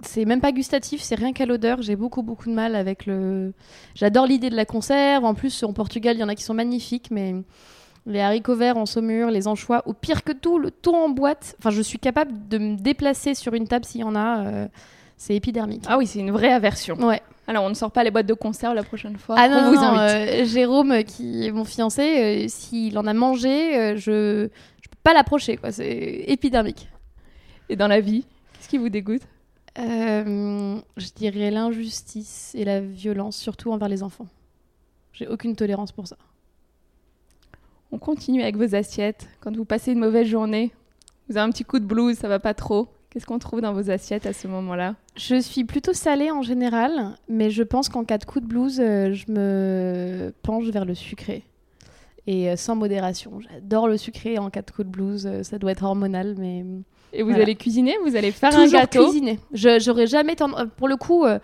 c'est 0.02 0.26
même 0.26 0.42
pas 0.42 0.52
gustatif, 0.52 1.02
c'est 1.02 1.16
rien 1.16 1.34
qu'à 1.34 1.46
l'odeur. 1.46 1.82
J'ai 1.82 1.96
beaucoup 1.96 2.22
beaucoup 2.22 2.50
de 2.50 2.54
mal 2.54 2.76
avec 2.76 3.06
le. 3.06 3.54
J'adore 3.96 4.26
l'idée 4.28 4.50
de 4.50 4.56
la 4.56 4.66
conserve. 4.66 5.26
En 5.26 5.34
plus, 5.34 5.64
en 5.64 5.74
Portugal, 5.74 6.16
il 6.16 6.20
y 6.20 6.24
en 6.24 6.30
a 6.30 6.36
qui 6.36 6.44
sont 6.44 6.54
magnifiques, 6.54 7.10
mais 7.12 7.36
les 8.06 8.22
haricots 8.22 8.56
verts 8.56 8.78
en 8.78 8.86
saumure, 8.86 9.32
les 9.32 9.48
anchois, 9.48 9.84
ou 9.86 9.94
pire 9.94 10.24
que 10.24 10.32
tout, 10.32 10.60
le 10.60 10.72
thon 10.72 10.96
en 10.96 11.10
boîte. 11.10 11.56
Enfin, 11.60 11.72
je 11.72 11.82
suis 11.82 12.00
capable 12.00 12.48
de 12.48 12.58
me 12.58 12.76
déplacer 12.78 13.34
sur 13.34 13.54
une 13.54 13.68
table 13.68 13.86
s'il 13.86 14.02
y 14.02 14.04
en 14.04 14.16
a. 14.16 14.46
euh, 14.46 14.68
c'est 15.20 15.36
épidermique. 15.36 15.84
Ah 15.88 15.98
oui, 15.98 16.06
c'est 16.06 16.20
une 16.20 16.30
vraie 16.30 16.54
aversion. 16.54 16.96
Ouais. 16.98 17.24
Alors, 17.48 17.64
on 17.64 17.70
ne 17.70 17.74
sort 17.74 17.90
pas 17.92 18.04
les 18.04 18.12
boîtes 18.12 18.28
de 18.28 18.36
conserve 18.36 18.76
la 18.76 18.84
prochaine 18.84 19.18
fois. 19.18 19.36
Ah 19.40 19.48
on 19.50 19.62
non, 19.64 19.70
vous 19.70 19.76
non, 19.76 19.82
invite. 19.98 20.42
euh, 20.42 20.46
Jérôme, 20.46 20.92
euh, 20.92 21.02
qui 21.02 21.48
est 21.48 21.52
mon 21.52 21.66
fiancé, 21.66 22.02
euh, 22.04 22.48
s'il 22.48 22.96
en 23.00 23.08
a 23.08 23.14
mangé, 23.14 23.96
je 23.98 24.48
je 24.84 24.90
peux 24.90 24.98
pas 25.02 25.14
l'approcher. 25.16 25.58
C'est 25.72 26.26
épidermique. 26.28 26.88
Et 27.68 27.76
dans 27.76 27.88
la 27.88 28.00
vie, 28.00 28.26
qu'est-ce 28.54 28.70
qui 28.70 28.78
vous 28.78 28.90
dégoûte? 28.90 29.24
Euh, 29.78 30.80
je 30.98 31.08
dirais 31.16 31.52
l'injustice 31.52 32.54
et 32.56 32.66
la 32.66 32.82
violence, 32.82 33.38
surtout 33.38 33.72
envers 33.72 33.90
les 33.90 34.04
enfants. 34.04 34.28
J'ai 35.14 35.28
aucune 35.28 35.56
tolérance 35.56 35.92
pour 35.92 36.08
ça. 36.08 36.18
On 37.92 38.00
continue 38.00 38.42
avec 38.42 38.58
vos 38.58 38.76
assiettes. 38.76 39.28
Quand 39.40 39.56
vous 39.56 39.66
passez 39.66 39.92
une 39.94 40.00
mauvaise 40.00 40.28
journée, 40.28 40.72
vous 41.30 41.38
avez 41.38 41.48
un 41.48 41.52
petit 41.52 41.64
coup 41.64 41.80
de 41.80 41.86
blues, 41.86 42.18
ça 42.18 42.28
va 42.28 42.40
pas 42.40 42.54
trop. 42.54 42.88
Qu'est-ce 43.10 43.26
qu'on 43.26 43.40
trouve 43.40 43.62
dans 43.62 43.74
vos 43.74 43.90
assiettes 43.90 44.26
à 44.26 44.34
ce 44.34 44.48
moment-là? 44.48 44.96
Je 45.16 45.40
suis 45.40 45.64
plutôt 45.64 45.94
salée 45.94 46.30
en 46.30 46.42
général, 46.42 47.16
mais 47.30 47.50
je 47.50 47.64
pense 47.64 47.88
qu'en 47.88 48.04
cas 48.04 48.18
de 48.18 48.26
coup 48.26 48.40
de 48.40 48.46
blues, 48.46 48.80
euh, 48.80 49.14
je 49.14 49.32
me 49.32 50.34
penche 50.44 50.66
vers 50.66 50.86
le 50.86 50.94
sucré. 50.94 51.44
Et 52.28 52.50
euh, 52.50 52.58
sans 52.58 52.76
modération. 52.76 53.40
J'adore 53.40 53.88
le 53.88 53.98
sucré 53.98 54.38
en 54.38 54.50
cas 54.50 54.62
de 54.62 54.72
coup 54.72 54.84
de 54.84 54.90
blues. 54.90 55.26
euh, 55.26 55.44
ça 55.44 55.58
doit 55.58 55.72
être 55.72 55.84
hormonal, 55.84 56.36
mais 56.38 56.66
Et 57.18 57.24
vous 57.24 57.30
Voilà. 57.30 57.44
allez 57.44 57.56
cuisiner 57.56 57.96
Vous 58.06 58.16
allez 58.16 58.32
faire 58.32 58.52
toujours 58.52 58.66
un 58.76 58.80
gâteau 58.82 59.04
cuisiner. 59.06 59.40
Je- 59.52 59.80
J'aurais 59.80 60.08
jamais 60.08 60.36
tendance, 60.36 60.68
pour 60.78 60.88
le 60.88 60.96
coup, 60.98 61.26
euh, 61.26 61.40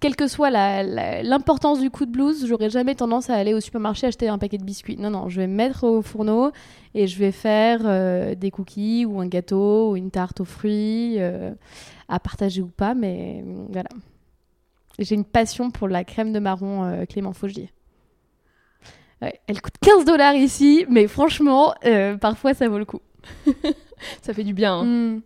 quelle 0.00 0.16
que 0.16 0.26
soit 0.28 0.50
l'importance 0.50 1.80
du 1.80 1.88
coup 1.90 2.04
de 2.04 2.10
blues, 2.10 2.44
j'aurais 2.46 2.68
jamais 2.68 2.94
tendance 2.94 3.30
à 3.30 3.34
aller 3.36 3.54
au 3.54 3.60
supermarché 3.60 4.06
acheter 4.06 4.28
un 4.28 4.36
paquet 4.36 4.58
de 4.58 4.64
biscuits. 4.64 4.96
Non, 4.98 5.08
non, 5.08 5.30
je 5.30 5.40
vais 5.40 5.46
me 5.46 5.54
mettre 5.54 5.84
au 5.84 6.02
fourneau 6.02 6.50
et 6.94 7.06
je 7.06 7.18
vais 7.18 7.32
faire 7.32 7.80
euh, 7.86 8.34
des 8.34 8.50
cookies 8.50 9.06
ou 9.06 9.18
un 9.20 9.26
gâteau 9.26 9.92
ou 9.92 9.96
une 9.96 10.10
tarte 10.10 10.40
aux 10.40 10.44
fruits, 10.44 11.14
euh, 11.18 11.52
à 12.08 12.20
partager 12.20 12.60
ou 12.60 12.66
pas, 12.68 12.92
mais 12.94 13.42
euh, 13.46 13.64
voilà. 13.70 13.88
J'ai 14.98 15.14
une 15.14 15.24
passion 15.24 15.70
pour 15.70 15.88
la 15.88 16.04
crème 16.04 16.32
de 16.34 16.38
marron 16.38 16.84
euh, 16.84 17.04
Clément 17.06 17.32
Faugier. 17.32 17.70
Ouais, 19.22 19.40
elle 19.46 19.62
coûte 19.62 19.74
15 19.80 20.04
dollars 20.04 20.34
ici, 20.34 20.84
mais 20.90 21.06
franchement, 21.06 21.72
euh, 21.86 22.16
parfois 22.18 22.52
ça 22.52 22.68
vaut 22.68 22.78
le 22.78 22.84
coup. 22.84 23.00
Ça 24.22 24.32
fait 24.34 24.44
du 24.44 24.54
bien. 24.54 24.74
hein. 24.80 24.84
Mm. 24.84 25.20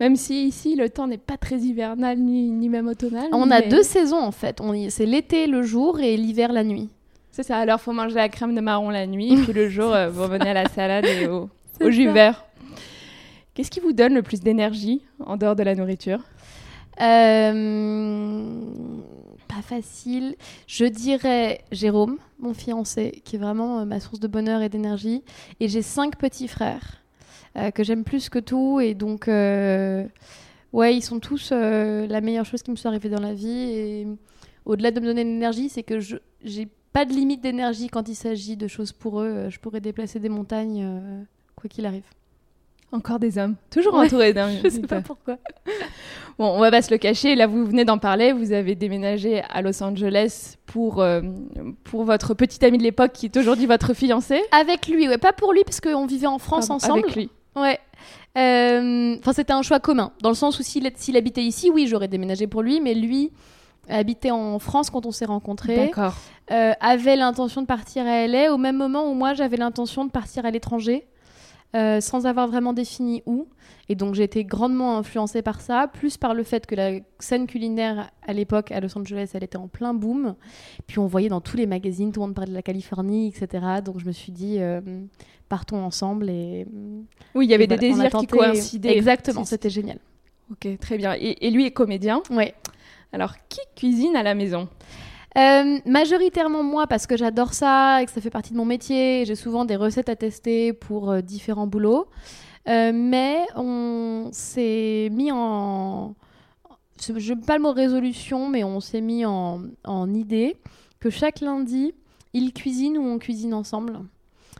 Même 0.00 0.16
si 0.16 0.46
ici, 0.46 0.76
le 0.76 0.88
temps 0.88 1.06
n'est 1.06 1.18
pas 1.18 1.36
très 1.36 1.56
hivernal 1.58 2.18
ni, 2.18 2.50
ni 2.50 2.68
même 2.70 2.88
automnal. 2.88 3.28
On 3.32 3.50
a 3.50 3.60
deux 3.60 3.82
saisons 3.82 4.16
en 4.22 4.30
fait. 4.32 4.60
On 4.62 4.72
y- 4.72 4.90
C'est 4.90 5.04
l'été 5.04 5.46
le 5.46 5.62
jour 5.62 6.00
et 6.00 6.16
l'hiver 6.16 6.52
la 6.52 6.64
nuit. 6.64 6.88
C'est 7.32 7.42
ça. 7.42 7.58
Alors, 7.58 7.80
faut 7.80 7.92
manger 7.92 8.14
la 8.16 8.28
crème 8.30 8.54
de 8.54 8.60
marron 8.60 8.88
la 8.90 9.06
nuit. 9.06 9.34
et 9.34 9.36
puis 9.36 9.52
le 9.52 9.68
jour, 9.68 9.92
euh, 9.94 10.08
vous 10.08 10.22
revenez 10.22 10.48
à 10.50 10.54
la 10.54 10.68
salade 10.70 11.04
et 11.04 11.26
au, 11.28 11.50
au 11.84 11.90
jus 11.90 12.08
vert. 12.08 12.44
Qu'est-ce 13.52 13.70
qui 13.70 13.80
vous 13.80 13.92
donne 13.92 14.14
le 14.14 14.22
plus 14.22 14.40
d'énergie 14.40 15.02
en 15.26 15.36
dehors 15.36 15.54
de 15.54 15.62
la 15.62 15.74
nourriture? 15.74 16.20
Euh, 17.00 18.44
Pas 19.48 19.62
facile. 19.62 20.36
Je 20.66 20.84
dirais 20.86 21.60
Jérôme, 21.72 22.16
mon 22.38 22.54
fiancé, 22.54 23.20
qui 23.24 23.36
est 23.36 23.38
vraiment 23.38 23.80
euh, 23.80 23.84
ma 23.84 24.00
source 24.00 24.20
de 24.20 24.28
bonheur 24.28 24.62
et 24.62 24.68
d'énergie. 24.68 25.22
Et 25.60 25.68
j'ai 25.68 25.82
cinq 25.82 26.16
petits 26.16 26.48
frères 26.48 26.99
que 27.74 27.82
j'aime 27.84 28.04
plus 28.04 28.28
que 28.28 28.38
tout. 28.38 28.80
Et 28.80 28.94
donc, 28.94 29.28
euh, 29.28 30.04
ouais, 30.72 30.94
ils 30.96 31.02
sont 31.02 31.20
tous 31.20 31.50
euh, 31.52 32.06
la 32.06 32.20
meilleure 32.20 32.46
chose 32.46 32.62
qui 32.62 32.70
me 32.70 32.76
soit 32.76 32.90
arrivée 32.90 33.08
dans 33.08 33.20
la 33.20 33.34
vie. 33.34 33.48
Et 33.70 34.06
au-delà 34.64 34.90
de 34.90 35.00
me 35.00 35.06
donner 35.06 35.24
de 35.24 35.28
l'énergie, 35.30 35.68
c'est 35.68 35.82
que 35.82 36.00
je 36.00 36.16
j'ai 36.42 36.68
pas 36.92 37.04
de 37.04 37.12
limite 37.12 37.40
d'énergie 37.40 37.88
quand 37.88 38.08
il 38.08 38.14
s'agit 38.14 38.56
de 38.56 38.66
choses 38.66 38.92
pour 38.92 39.20
eux. 39.20 39.26
Euh, 39.26 39.50
Je 39.50 39.58
pourrais 39.60 39.80
déplacer 39.80 40.18
des 40.18 40.28
montagnes, 40.28 40.82
euh, 40.84 41.22
quoi 41.56 41.68
qu'il 41.68 41.86
arrive. 41.86 42.04
Encore 42.92 43.20
des 43.20 43.38
hommes. 43.38 43.54
Toujours 43.70 43.94
Ouais, 43.94 44.06
entouré 44.06 44.32
d'hommes. 44.32 44.50
Je 44.64 44.68
sais 44.68 44.80
pas 44.80 45.00
pourquoi. 45.00 45.38
Bon, 46.38 46.56
on 46.56 46.58
va 46.58 46.70
pas 46.70 46.80
se 46.80 46.90
le 46.90 46.96
cacher. 46.96 47.34
Là, 47.34 47.46
vous 47.46 47.66
venez 47.66 47.84
d'en 47.84 47.98
parler. 47.98 48.32
Vous 48.32 48.52
avez 48.52 48.74
déménagé 48.74 49.42
à 49.50 49.60
Los 49.60 49.82
Angeles 49.82 50.54
pour, 50.64 51.02
euh, 51.02 51.20
pour 51.84 52.04
votre 52.04 52.32
petit 52.32 52.64
ami 52.64 52.78
de 52.78 52.82
l'époque 52.82 53.12
qui 53.12 53.26
est 53.26 53.36
aujourd'hui 53.36 53.66
votre 53.66 53.92
fiancé. 53.92 54.40
Avec 54.50 54.88
lui, 54.88 55.06
ouais, 55.06 55.18
pas 55.18 55.34
pour 55.34 55.52
lui 55.52 55.62
parce 55.64 55.82
qu'on 55.82 56.06
vivait 56.06 56.26
en 56.26 56.38
France 56.38 56.68
Pardon, 56.68 56.82
ensemble. 56.82 57.00
Avec 57.04 57.14
lui. 57.16 57.30
Ouais. 57.56 57.78
Euh, 58.38 59.16
Enfin, 59.18 59.32
c'était 59.32 59.52
un 59.52 59.62
choix 59.62 59.80
commun. 59.80 60.12
Dans 60.22 60.28
le 60.28 60.34
sens 60.34 60.58
où 60.58 60.62
s'il 60.62 60.86
habitait 61.16 61.42
ici, 61.42 61.70
oui, 61.72 61.86
j'aurais 61.86 62.08
déménagé 62.08 62.46
pour 62.46 62.62
lui, 62.62 62.80
mais 62.80 62.94
lui 62.94 63.30
habitait 63.88 64.30
en 64.30 64.58
France 64.58 64.88
quand 64.90 65.04
on 65.06 65.10
s'est 65.10 65.24
rencontrés, 65.24 65.76
D'accord. 65.88 66.14
euh, 66.52 66.72
avait 66.80 67.16
l'intention 67.16 67.62
de 67.62 67.66
partir 67.66 68.06
à 68.06 68.26
LA 68.26 68.52
au 68.54 68.56
même 68.56 68.76
moment 68.76 69.10
où 69.10 69.14
moi 69.14 69.34
j'avais 69.34 69.56
l'intention 69.56 70.04
de 70.04 70.10
partir 70.10 70.46
à 70.46 70.50
l'étranger, 70.50 71.06
euh, 71.76 72.00
sans 72.00 72.26
avoir 72.26 72.48
vraiment 72.48 72.72
défini 72.72 73.22
où. 73.26 73.46
Et 73.88 73.94
donc 73.94 74.14
j'ai 74.14 74.24
été 74.24 74.44
grandement 74.44 74.98
influencée 74.98 75.42
par 75.42 75.60
ça, 75.60 75.88
plus 75.92 76.16
par 76.16 76.34
le 76.34 76.42
fait 76.42 76.66
que 76.66 76.74
la 76.74 77.00
scène 77.18 77.46
culinaire 77.46 78.10
à 78.26 78.32
l'époque 78.32 78.72
à 78.72 78.80
Los 78.80 78.96
Angeles, 78.98 79.30
elle 79.34 79.44
était 79.44 79.56
en 79.56 79.68
plein 79.68 79.94
boom. 79.94 80.34
Puis 80.86 80.98
on 80.98 81.06
voyait 81.06 81.28
dans 81.28 81.40
tous 81.40 81.56
les 81.56 81.66
magazines, 81.66 82.12
tout 82.12 82.20
le 82.20 82.26
monde 82.26 82.34
parlait 82.34 82.50
de 82.50 82.56
la 82.56 82.62
Californie, 82.62 83.28
etc. 83.28 83.64
Donc 83.84 83.98
je 83.98 84.06
me 84.06 84.12
suis 84.12 84.32
dit, 84.32 84.56
euh, 84.58 84.80
partons 85.48 85.84
ensemble 85.84 86.28
et 86.28 86.66
Oui, 87.34 87.46
il 87.46 87.50
y 87.50 87.54
avait 87.54 87.66
des 87.66 87.76
voilà, 87.76 88.04
désirs 88.10 88.20
qui 88.20 88.26
coïncidaient. 88.26 88.96
Exactement, 88.96 89.44
c'était 89.44 89.70
génial. 89.70 89.98
Ok, 90.50 90.66
très 90.80 90.96
bien. 90.96 91.14
Et, 91.14 91.46
et 91.46 91.50
lui 91.50 91.66
est 91.66 91.70
comédien. 91.70 92.22
Ouais. 92.30 92.54
Alors, 93.12 93.34
qui 93.48 93.60
cuisine 93.76 94.16
à 94.16 94.22
la 94.22 94.34
maison? 94.34 94.68
Euh, 95.38 95.78
majoritairement 95.86 96.64
moi 96.64 96.88
parce 96.88 97.06
que 97.06 97.16
j'adore 97.16 97.54
ça 97.54 98.02
et 98.02 98.06
que 98.06 98.10
ça 98.10 98.20
fait 98.20 98.30
partie 98.30 98.52
de 98.52 98.58
mon 98.58 98.64
métier. 98.64 99.24
J'ai 99.26 99.36
souvent 99.36 99.64
des 99.64 99.76
recettes 99.76 100.08
à 100.08 100.16
tester 100.16 100.72
pour 100.72 101.10
euh, 101.10 101.20
différents 101.20 101.66
boulots. 101.66 102.08
Euh, 102.68 102.92
mais 102.92 103.46
on 103.56 104.28
s'est 104.32 105.08
mis 105.12 105.30
en, 105.32 106.14
je 106.98 107.32
pas 107.34 107.56
le 107.56 107.62
mot 107.62 107.72
résolution, 107.72 108.48
mais 108.48 108.64
on 108.64 108.80
s'est 108.80 109.00
mis 109.00 109.24
en, 109.24 109.62
en 109.84 110.12
idée 110.12 110.56
que 110.98 111.10
chaque 111.10 111.40
lundi, 111.40 111.94
il 112.34 112.52
cuisine 112.52 112.98
ou 112.98 113.02
on 113.02 113.18
cuisine 113.18 113.54
ensemble. 113.54 114.00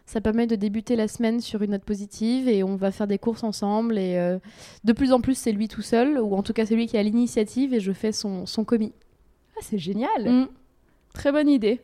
Ça 0.07 0.21
permet 0.21 0.47
de 0.47 0.57
débuter 0.57 0.97
la 0.97 1.09
semaine 1.09 1.41
sur 1.41 1.63
une 1.63 1.73
note 1.73 1.85
positive 1.85 2.49
et 2.49 2.65
on 2.65 2.77
va 2.77 2.91
faire 2.91 3.07
des 3.07 3.19
courses 3.19 3.45
ensemble. 3.45 3.97
Et 3.97 4.39
de 4.83 4.93
plus 4.93 5.13
en 5.13 5.21
plus, 5.21 5.37
c'est 5.37 5.53
lui 5.53 5.69
tout 5.69 5.83
seul, 5.83 6.19
ou 6.19 6.35
en 6.35 6.43
tout 6.43 6.53
cas, 6.53 6.67
c'est 6.67 6.75
lui 6.75 6.87
qui 6.87 6.97
a 6.97 7.03
l'initiative 7.03 7.75
et 7.75 7.79
je 7.79 7.93
fais 7.93 8.11
son, 8.11 8.45
son 8.45 8.65
commis. 8.65 8.93
Ah, 9.57 9.61
c'est 9.63 9.79
génial! 9.79 10.25
Mm. 10.25 10.49
Très 11.15 11.33
bonne 11.33 11.49
idée. 11.49 11.81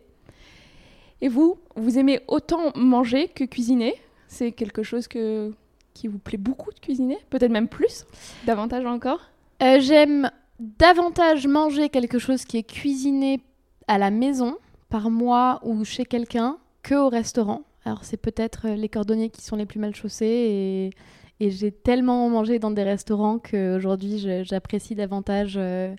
Et 1.20 1.28
vous, 1.28 1.58
vous 1.76 1.98
aimez 1.98 2.20
autant 2.28 2.72
manger 2.76 3.28
que 3.28 3.44
cuisiner? 3.44 3.94
C'est 4.28 4.52
quelque 4.52 4.82
chose 4.82 5.08
qui 5.08 6.08
vous 6.08 6.18
plaît 6.18 6.38
beaucoup 6.38 6.72
de 6.72 6.78
cuisiner? 6.78 7.18
Peut-être 7.30 7.50
même 7.50 7.68
plus? 7.68 8.04
Davantage 8.44 8.84
encore? 8.84 9.20
Euh, 9.62 9.80
J'aime 9.80 10.30
davantage 10.58 11.46
manger 11.46 11.88
quelque 11.88 12.18
chose 12.18 12.44
qui 12.44 12.58
est 12.58 12.62
cuisiné 12.62 13.40
à 13.88 13.98
la 13.98 14.10
maison, 14.10 14.56
par 14.88 15.10
moi 15.10 15.60
ou 15.62 15.84
chez 15.84 16.04
quelqu'un, 16.04 16.58
que 16.82 16.94
au 16.94 17.08
restaurant. 17.08 17.62
Alors 17.84 18.04
c'est 18.04 18.16
peut-être 18.16 18.66
euh, 18.66 18.74
les 18.74 18.88
cordonniers 18.88 19.30
qui 19.30 19.42
sont 19.42 19.56
les 19.56 19.66
plus 19.66 19.78
mal 19.78 19.94
chaussés 19.94 20.92
et, 21.38 21.50
j'ai 21.50 21.70
tellement 21.70 22.26
mangé 22.30 22.58
dans 22.58 22.70
des 22.70 22.82
restaurants 22.82 23.38
qu'aujourd'hui 23.38 24.42
j'apprécie 24.44 24.94
davantage 24.94 25.56
euh, 25.58 25.94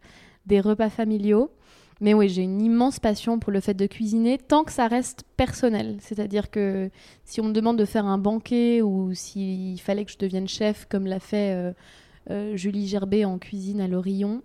des 0.48 0.60
repas 0.60 0.89
familiaux. 0.89 1.51
Mais 2.00 2.13
oui, 2.13 2.30
j'ai 2.30 2.44
une 2.44 2.62
immense 2.62 3.00
passion 3.00 3.39
pour 3.39 3.51
le 3.51 3.60
fait 3.60 3.74
de 3.74 3.88
cuisiner 3.88 4.38
tant 4.38 4.63
que 4.63 4.72
ça 4.72 4.88
reste 4.88 5.24
personnel. 5.36 5.98
C'est-à-dire 6.00 6.51
que 6.51 6.89
si 7.25 7.42
on 7.42 7.46
me 7.46 7.54
demande 7.54 7.77
de 7.77 7.86
faire 7.86 8.06
un 8.06 8.18
banquet 8.18 8.82
ou 8.82 9.13
s'il 9.13 9.80
fallait 9.82 10.06
que 10.06 10.12
je 10.12 10.18
devienne 10.18 10.48
chef 10.48 10.86
comme 10.89 11.08
l'a 11.08 11.20
fait 11.20 11.54
euh, 11.54 11.74
euh, 12.30 12.56
Julie 12.56 12.88
Gerbet 12.88 13.25
en 13.25 13.39
cuisine 13.39 13.82
à 13.82 13.88
l'Orillon, 13.88 14.44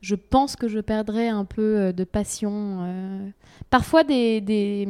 je 0.00 0.14
pense 0.14 0.56
que 0.56 0.68
je 0.68 0.78
perdrais 0.78 1.28
un 1.28 1.44
peu 1.44 1.76
euh, 1.78 1.92
de 1.92 2.04
passion. 2.04 3.32
Parfois, 3.70 4.04
des, 4.04 4.40
des, 4.40 4.88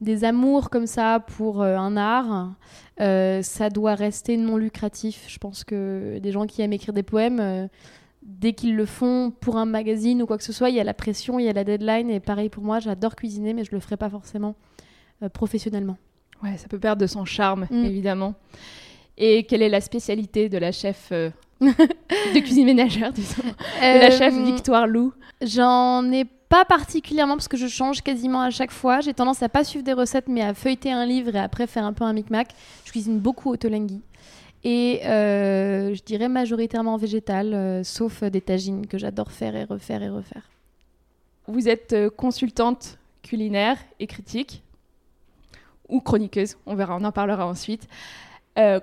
des 0.00 0.24
amours 0.24 0.70
comme 0.70 0.86
ça 0.86 1.20
pour 1.20 1.62
un 1.62 1.96
art, 1.96 2.54
ça 2.98 3.68
doit 3.68 3.96
rester 3.96 4.36
non 4.36 4.56
lucratif. 4.56 5.24
Je 5.26 5.38
pense 5.38 5.64
que 5.64 6.20
des 6.20 6.30
gens 6.30 6.46
qui 6.46 6.62
aiment 6.62 6.72
écrire 6.72 6.94
des 6.94 7.02
poèmes, 7.02 7.68
dès 8.22 8.52
qu'ils 8.52 8.76
le 8.76 8.86
font 8.86 9.32
pour 9.40 9.56
un 9.56 9.64
magazine 9.66 10.22
ou 10.22 10.26
quoi 10.26 10.38
que 10.38 10.44
ce 10.44 10.52
soit, 10.52 10.70
il 10.70 10.76
y 10.76 10.80
a 10.80 10.84
la 10.84 10.94
pression, 10.94 11.38
il 11.38 11.44
y 11.44 11.48
a 11.48 11.52
la 11.52 11.64
deadline. 11.64 12.10
Et 12.10 12.20
pareil 12.20 12.48
pour 12.48 12.62
moi, 12.64 12.78
j'adore 12.80 13.16
cuisiner, 13.16 13.52
mais 13.54 13.64
je 13.64 13.72
le 13.72 13.80
ferai 13.80 13.96
pas 13.96 14.08
forcément 14.10 14.54
euh, 15.22 15.28
professionnellement. 15.28 15.96
Ouais, 16.42 16.56
ça 16.56 16.68
peut 16.68 16.78
perdre 16.78 17.00
de 17.02 17.06
son 17.06 17.24
charme, 17.24 17.66
Mm. 17.70 17.84
évidemment. 17.84 18.34
Et 19.18 19.44
quelle 19.44 19.62
est 19.62 19.68
la 19.68 19.80
spécialité 19.80 20.48
de 20.48 20.58
la 20.58 20.72
chef 20.72 21.08
euh, 21.12 21.30
de 21.60 22.38
cuisine 22.40 22.64
ménagère, 22.66 23.12
disons 23.12 23.42
De 23.42 23.98
la 24.00 24.10
chef 24.10 24.34
Euh, 24.34 24.42
Victoire 24.44 24.86
Lou? 24.86 25.12
J'en 25.42 26.10
ai 26.12 26.24
pas 26.24 26.64
particulièrement 26.64 27.34
parce 27.34 27.48
que 27.48 27.56
je 27.56 27.66
change 27.66 28.02
quasiment 28.02 28.40
à 28.42 28.50
chaque 28.50 28.70
fois. 28.70 29.00
J'ai 29.00 29.14
tendance 29.14 29.42
à 29.42 29.48
pas 29.48 29.64
suivre 29.64 29.84
des 29.84 29.92
recettes 29.92 30.28
mais 30.28 30.42
à 30.42 30.54
feuilleter 30.54 30.92
un 30.92 31.06
livre 31.06 31.34
et 31.34 31.38
après 31.38 31.66
faire 31.66 31.84
un 31.84 31.92
peu 31.92 32.04
un 32.04 32.12
micmac. 32.12 32.48
Je 32.84 32.90
cuisine 32.90 33.18
beaucoup 33.18 33.50
au 33.50 33.56
tolenghi. 33.56 34.00
Et 34.64 35.00
euh, 35.06 35.92
je 35.94 36.02
dirais 36.02 36.28
majoritairement 36.28 36.96
végétal, 36.96 37.52
euh, 37.52 37.82
sauf 37.82 38.22
euh, 38.22 38.30
des 38.30 38.40
tagines 38.40 38.86
que 38.86 38.96
j'adore 38.96 39.32
faire 39.32 39.56
et 39.56 39.64
refaire 39.64 40.02
et 40.02 40.08
refaire. 40.08 40.48
Vous 41.48 41.68
êtes 41.68 41.96
consultante 42.10 42.98
culinaire 43.22 43.76
et 43.98 44.06
critique, 44.06 44.62
ou 45.88 46.00
chroniqueuse, 46.00 46.56
on 46.66 46.76
verra, 46.76 46.96
on 46.96 47.04
en 47.04 47.12
parlera 47.12 47.46
ensuite. 47.46 47.88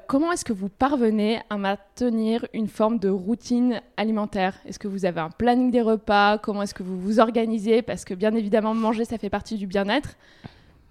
Comment 0.08 0.32
est-ce 0.32 0.44
que 0.44 0.52
vous 0.52 0.68
parvenez 0.68 1.40
à 1.50 1.58
maintenir 1.58 2.46
une 2.54 2.68
forme 2.68 3.00
de 3.00 3.08
routine 3.08 3.82
alimentaire? 3.96 4.56
Est-ce 4.66 4.80
que 4.80 4.90
vous 4.90 5.06
avez 5.06 5.22
un 5.22 5.30
planning 5.30 5.72
des 5.72 5.82
repas? 5.82 6.38
Comment 6.38 6.64
est-ce 6.64 6.74
que 6.74 6.84
vous 6.84 7.00
vous 7.00 7.20
organisez? 7.20 7.82
Parce 7.82 8.04
que 8.04 8.14
bien 8.14 8.36
évidemment, 8.36 8.74
manger, 8.74 9.06
ça 9.06 9.18
fait 9.18 9.30
partie 9.30 9.58
du 9.58 9.68
bien-être. 9.68 10.16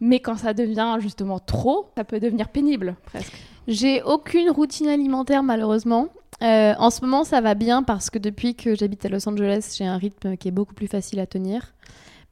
Mais 0.01 0.21
quand 0.21 0.37
ça 0.37 0.55
devient 0.55 0.97
justement 1.01 1.39
trop, 1.39 1.91
ça 1.97 2.05
peut 2.05 2.21
devenir 2.21 2.49
pénible 2.49 2.97
presque. 3.05 3.33
J'ai 3.67 4.03
aucune 4.03 4.51
routine 4.51 4.89
alimentaire 4.89 5.43
malheureusement. 5.43 6.09
Euh, 6.43 6.75
en 6.79 6.91
ce 6.91 7.01
moment, 7.01 7.25
ça 7.25 7.41
va 7.41 7.55
bien 7.55 7.83
parce 7.83 8.11
que 8.11 8.19
depuis 8.19 8.55
que 8.55 8.75
j'habite 8.75 9.05
à 9.05 9.09
Los 9.09 9.29
Angeles, 9.29 9.75
j'ai 9.77 9.85
un 9.85 9.97
rythme 9.97 10.37
qui 10.37 10.49
est 10.49 10.53
beaucoup 10.53 10.75
plus 10.75 10.87
facile 10.87 11.19
à 11.21 11.27
tenir. 11.27 11.75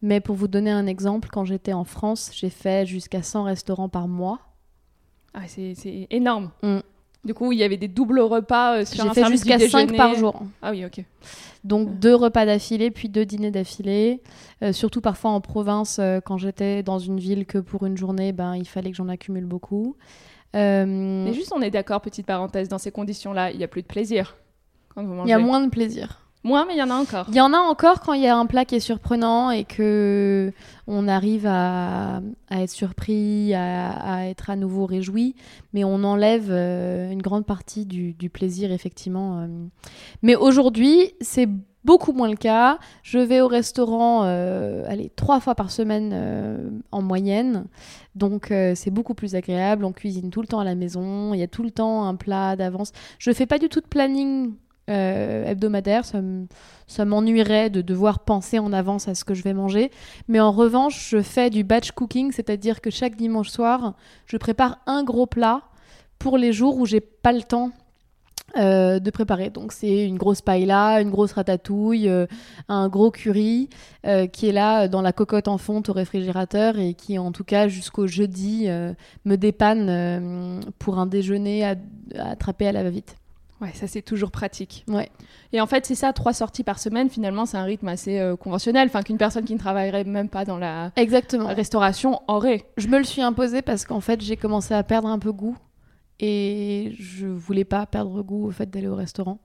Mais 0.02 0.20
pour 0.20 0.36
vous 0.36 0.48
donner 0.48 0.70
un 0.70 0.86
exemple, 0.86 1.28
quand 1.32 1.44
j'étais 1.44 1.72
en 1.72 1.84
France, 1.84 2.30
j'ai 2.34 2.50
fait 2.50 2.86
jusqu'à 2.86 3.22
100 3.22 3.44
restaurants 3.44 3.88
par 3.88 4.08
mois. 4.08 4.40
Ah, 5.34 5.48
c'est 5.48 5.74
c'est 5.74 6.06
énorme. 6.10 6.50
Mm. 6.62 6.78
Du 7.26 7.34
coup, 7.34 7.52
il 7.52 7.58
y 7.58 7.62
avait 7.64 7.76
des 7.76 7.88
doubles 7.88 8.20
repas 8.20 8.78
euh, 8.78 8.84
sur 8.84 9.04
un 9.04 9.12
service 9.12 9.40
jusqu'à 9.42 9.58
5 9.58 9.86
déjeuner. 9.86 9.96
par 9.96 10.14
jour. 10.14 10.42
Ah 10.62 10.70
oui, 10.70 10.84
ok. 10.84 11.04
Donc 11.64 11.88
Ouais. 11.88 11.94
deux 11.94 12.14
repas 12.14 12.46
d'affilée, 12.46 12.90
puis 12.92 13.08
deux 13.08 13.24
dîners 13.26 13.50
d'affilée. 13.50 14.22
Euh, 14.62 14.72
surtout 14.72 15.00
parfois 15.00 15.30
en 15.32 15.40
province, 15.40 15.98
euh, 15.98 16.20
quand 16.24 16.38
j'étais 16.38 16.82
dans 16.84 16.98
une 17.00 17.18
ville 17.18 17.44
que 17.44 17.58
pour 17.58 17.84
une 17.84 17.96
journée, 17.96 18.32
ben, 18.32 18.54
il 18.54 18.66
fallait 18.66 18.90
que 18.90 18.96
j'en 18.96 19.08
accumule 19.08 19.44
beaucoup. 19.46 19.96
Euh, 20.54 20.86
Mais 20.86 21.32
juste, 21.32 21.52
on 21.54 21.60
est 21.60 21.70
d'accord, 21.70 22.00
petite 22.00 22.24
parenthèse, 22.26 22.68
dans 22.68 22.78
ces 22.78 22.92
conditions-là, 22.92 23.50
il 23.50 23.58
n'y 23.58 23.64
a 23.64 23.68
plus 23.68 23.82
de 23.82 23.86
plaisir 23.88 24.36
quand 24.94 25.02
vous 25.04 25.12
mangez. 25.12 25.28
il 25.28 25.30
y 25.30 25.34
a 25.34 25.38
moins 25.38 25.60
de 25.60 25.68
plaisir. 25.68 26.25
Moins, 26.46 26.64
mais 26.64 26.74
il 26.74 26.78
y 26.78 26.82
en 26.82 26.90
a 26.90 26.94
encore. 26.94 27.26
Il 27.28 27.34
y 27.34 27.40
en 27.40 27.52
a 27.52 27.58
encore 27.58 27.98
quand 27.98 28.12
il 28.12 28.22
y 28.22 28.28
a 28.28 28.36
un 28.36 28.46
plat 28.46 28.64
qui 28.64 28.76
est 28.76 28.80
surprenant 28.80 29.50
et 29.50 29.64
que 29.64 30.52
on 30.86 31.08
arrive 31.08 31.44
à, 31.44 32.20
être 32.52 32.70
surpris, 32.70 33.52
à, 33.52 34.28
être 34.28 34.48
à 34.48 34.54
nouveau 34.54 34.86
réjoui, 34.86 35.34
mais 35.72 35.82
on 35.82 36.04
enlève 36.04 36.46
euh, 36.50 37.10
une 37.10 37.20
grande 37.20 37.46
partie 37.46 37.84
du, 37.84 38.30
plaisir 38.30 38.70
effectivement. 38.70 39.40
euh. 39.40 39.48
Mais 40.22 40.36
aujourd'hui, 40.36 41.14
c'est 41.20 41.48
beaucoup 41.84 42.12
moins 42.12 42.30
le 42.30 42.36
cas. 42.36 42.78
Je 43.02 43.18
vais 43.18 43.40
au 43.40 43.48
restaurant, 43.48 44.22
euh, 44.22 44.84
allez, 44.86 45.10
trois 45.16 45.40
fois 45.40 45.56
par 45.56 45.72
semaine 45.72 46.80
en 46.92 47.02
moyenne, 47.02 47.64
donc 48.14 48.52
c'est 48.76 48.92
beaucoup 48.92 49.14
plus 49.14 49.34
agréable. 49.34 49.84
On 49.84 49.92
cuisine 49.92 50.30
tout 50.30 50.42
le 50.42 50.46
temps 50.46 50.60
à 50.60 50.64
la 50.64 50.76
maison, 50.76 51.34
il 51.34 51.40
y 51.40 51.42
a 51.42 51.48
tout 51.48 51.64
le 51.64 51.72
temps 51.72 52.04
un 52.04 52.14
plat 52.14 52.54
d'avance. 52.54 52.92
Je 53.18 53.32
fais 53.32 53.46
pas 53.46 53.58
du 53.58 53.68
tout 53.68 53.80
de 53.80 53.86
planning 53.86 54.52
euh, 54.88 55.44
hebdomadaire, 55.46 56.04
ça 56.04 56.20
me- 56.22 56.46
ça 56.86 57.04
m'ennuierait 57.04 57.70
de 57.70 57.80
devoir 57.82 58.20
penser 58.20 58.58
en 58.58 58.72
avance 58.72 59.08
à 59.08 59.14
ce 59.14 59.24
que 59.24 59.34
je 59.34 59.42
vais 59.42 59.54
manger. 59.54 59.90
Mais 60.28 60.38
en 60.40 60.52
revanche, 60.52 61.08
je 61.10 61.20
fais 61.22 61.50
du 61.50 61.64
batch 61.64 61.90
cooking, 61.90 62.30
c'est-à-dire 62.32 62.80
que 62.80 62.90
chaque 62.90 63.16
dimanche 63.16 63.48
soir, 63.50 63.94
je 64.26 64.36
prépare 64.36 64.78
un 64.86 65.02
gros 65.02 65.26
plat 65.26 65.62
pour 66.18 66.38
les 66.38 66.52
jours 66.52 66.76
où 66.78 66.86
j'ai 66.86 67.00
pas 67.00 67.32
le 67.32 67.42
temps 67.42 67.70
euh, 68.56 69.00
de 69.00 69.10
préparer. 69.10 69.50
Donc 69.50 69.72
c'est 69.72 70.04
une 70.06 70.16
grosse 70.16 70.40
paella, 70.40 71.00
une 71.02 71.10
grosse 71.10 71.32
ratatouille, 71.32 72.08
euh, 72.08 72.26
un 72.68 72.88
gros 72.88 73.10
curry 73.10 73.68
qui 74.32 74.48
est 74.48 74.52
là 74.52 74.86
dans 74.86 75.02
la 75.02 75.12
cocotte 75.12 75.48
en 75.48 75.58
fonte 75.58 75.88
au 75.88 75.92
réfrigérateur 75.92 76.78
et 76.78 76.94
qui 76.94 77.18
en 77.18 77.32
tout 77.32 77.42
cas 77.42 77.66
jusqu'au 77.66 78.06
jeudi 78.06 78.68
me 79.24 79.34
dépanne 79.36 80.60
pour 80.78 81.00
un 81.00 81.06
déjeuner 81.06 81.64
à 81.64 81.74
attraper 82.20 82.68
à 82.68 82.72
la 82.72 82.84
va-vite. 82.84 83.16
Ouais, 83.60 83.72
ça 83.72 83.86
c'est 83.86 84.02
toujours 84.02 84.30
pratique. 84.30 84.84
Ouais. 84.86 85.08
Et 85.52 85.60
en 85.62 85.66
fait, 85.66 85.86
c'est 85.86 85.94
ça, 85.94 86.12
trois 86.12 86.34
sorties 86.34 86.62
par 86.64 86.78
semaine, 86.78 87.08
finalement, 87.08 87.46
c'est 87.46 87.56
un 87.56 87.64
rythme 87.64 87.88
assez 87.88 88.18
euh, 88.18 88.36
conventionnel, 88.36 88.88
enfin 88.88 89.02
qu'une 89.02 89.16
personne 89.16 89.44
qui 89.44 89.54
ne 89.54 89.58
travaillerait 89.58 90.04
même 90.04 90.28
pas 90.28 90.44
dans 90.44 90.58
la 90.58 90.92
Exactement. 90.96 91.46
restauration 91.54 92.20
aurait. 92.28 92.64
Je 92.76 92.88
me 92.88 92.98
le 92.98 93.04
suis 93.04 93.22
imposé 93.22 93.62
parce 93.62 93.86
qu'en 93.86 94.00
fait, 94.00 94.20
j'ai 94.20 94.36
commencé 94.36 94.74
à 94.74 94.82
perdre 94.82 95.08
un 95.08 95.18
peu 95.18 95.32
goût 95.32 95.56
et 96.20 96.94
je 96.98 97.26
voulais 97.26 97.64
pas 97.64 97.86
perdre 97.86 98.22
goût 98.22 98.46
au 98.46 98.50
fait 98.50 98.68
d'aller 98.68 98.88
au 98.88 98.94
restaurant. 98.96 99.38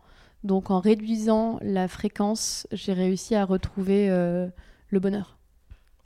Donc, 0.44 0.72
en 0.72 0.80
réduisant 0.80 1.60
la 1.62 1.88
fréquence, 1.88 2.68
j'ai 2.72 2.94
réussi 2.94 3.36
à 3.36 3.46
retrouver 3.46 4.10
euh, 4.10 4.48
le 4.90 5.00
bonheur. 5.00 5.38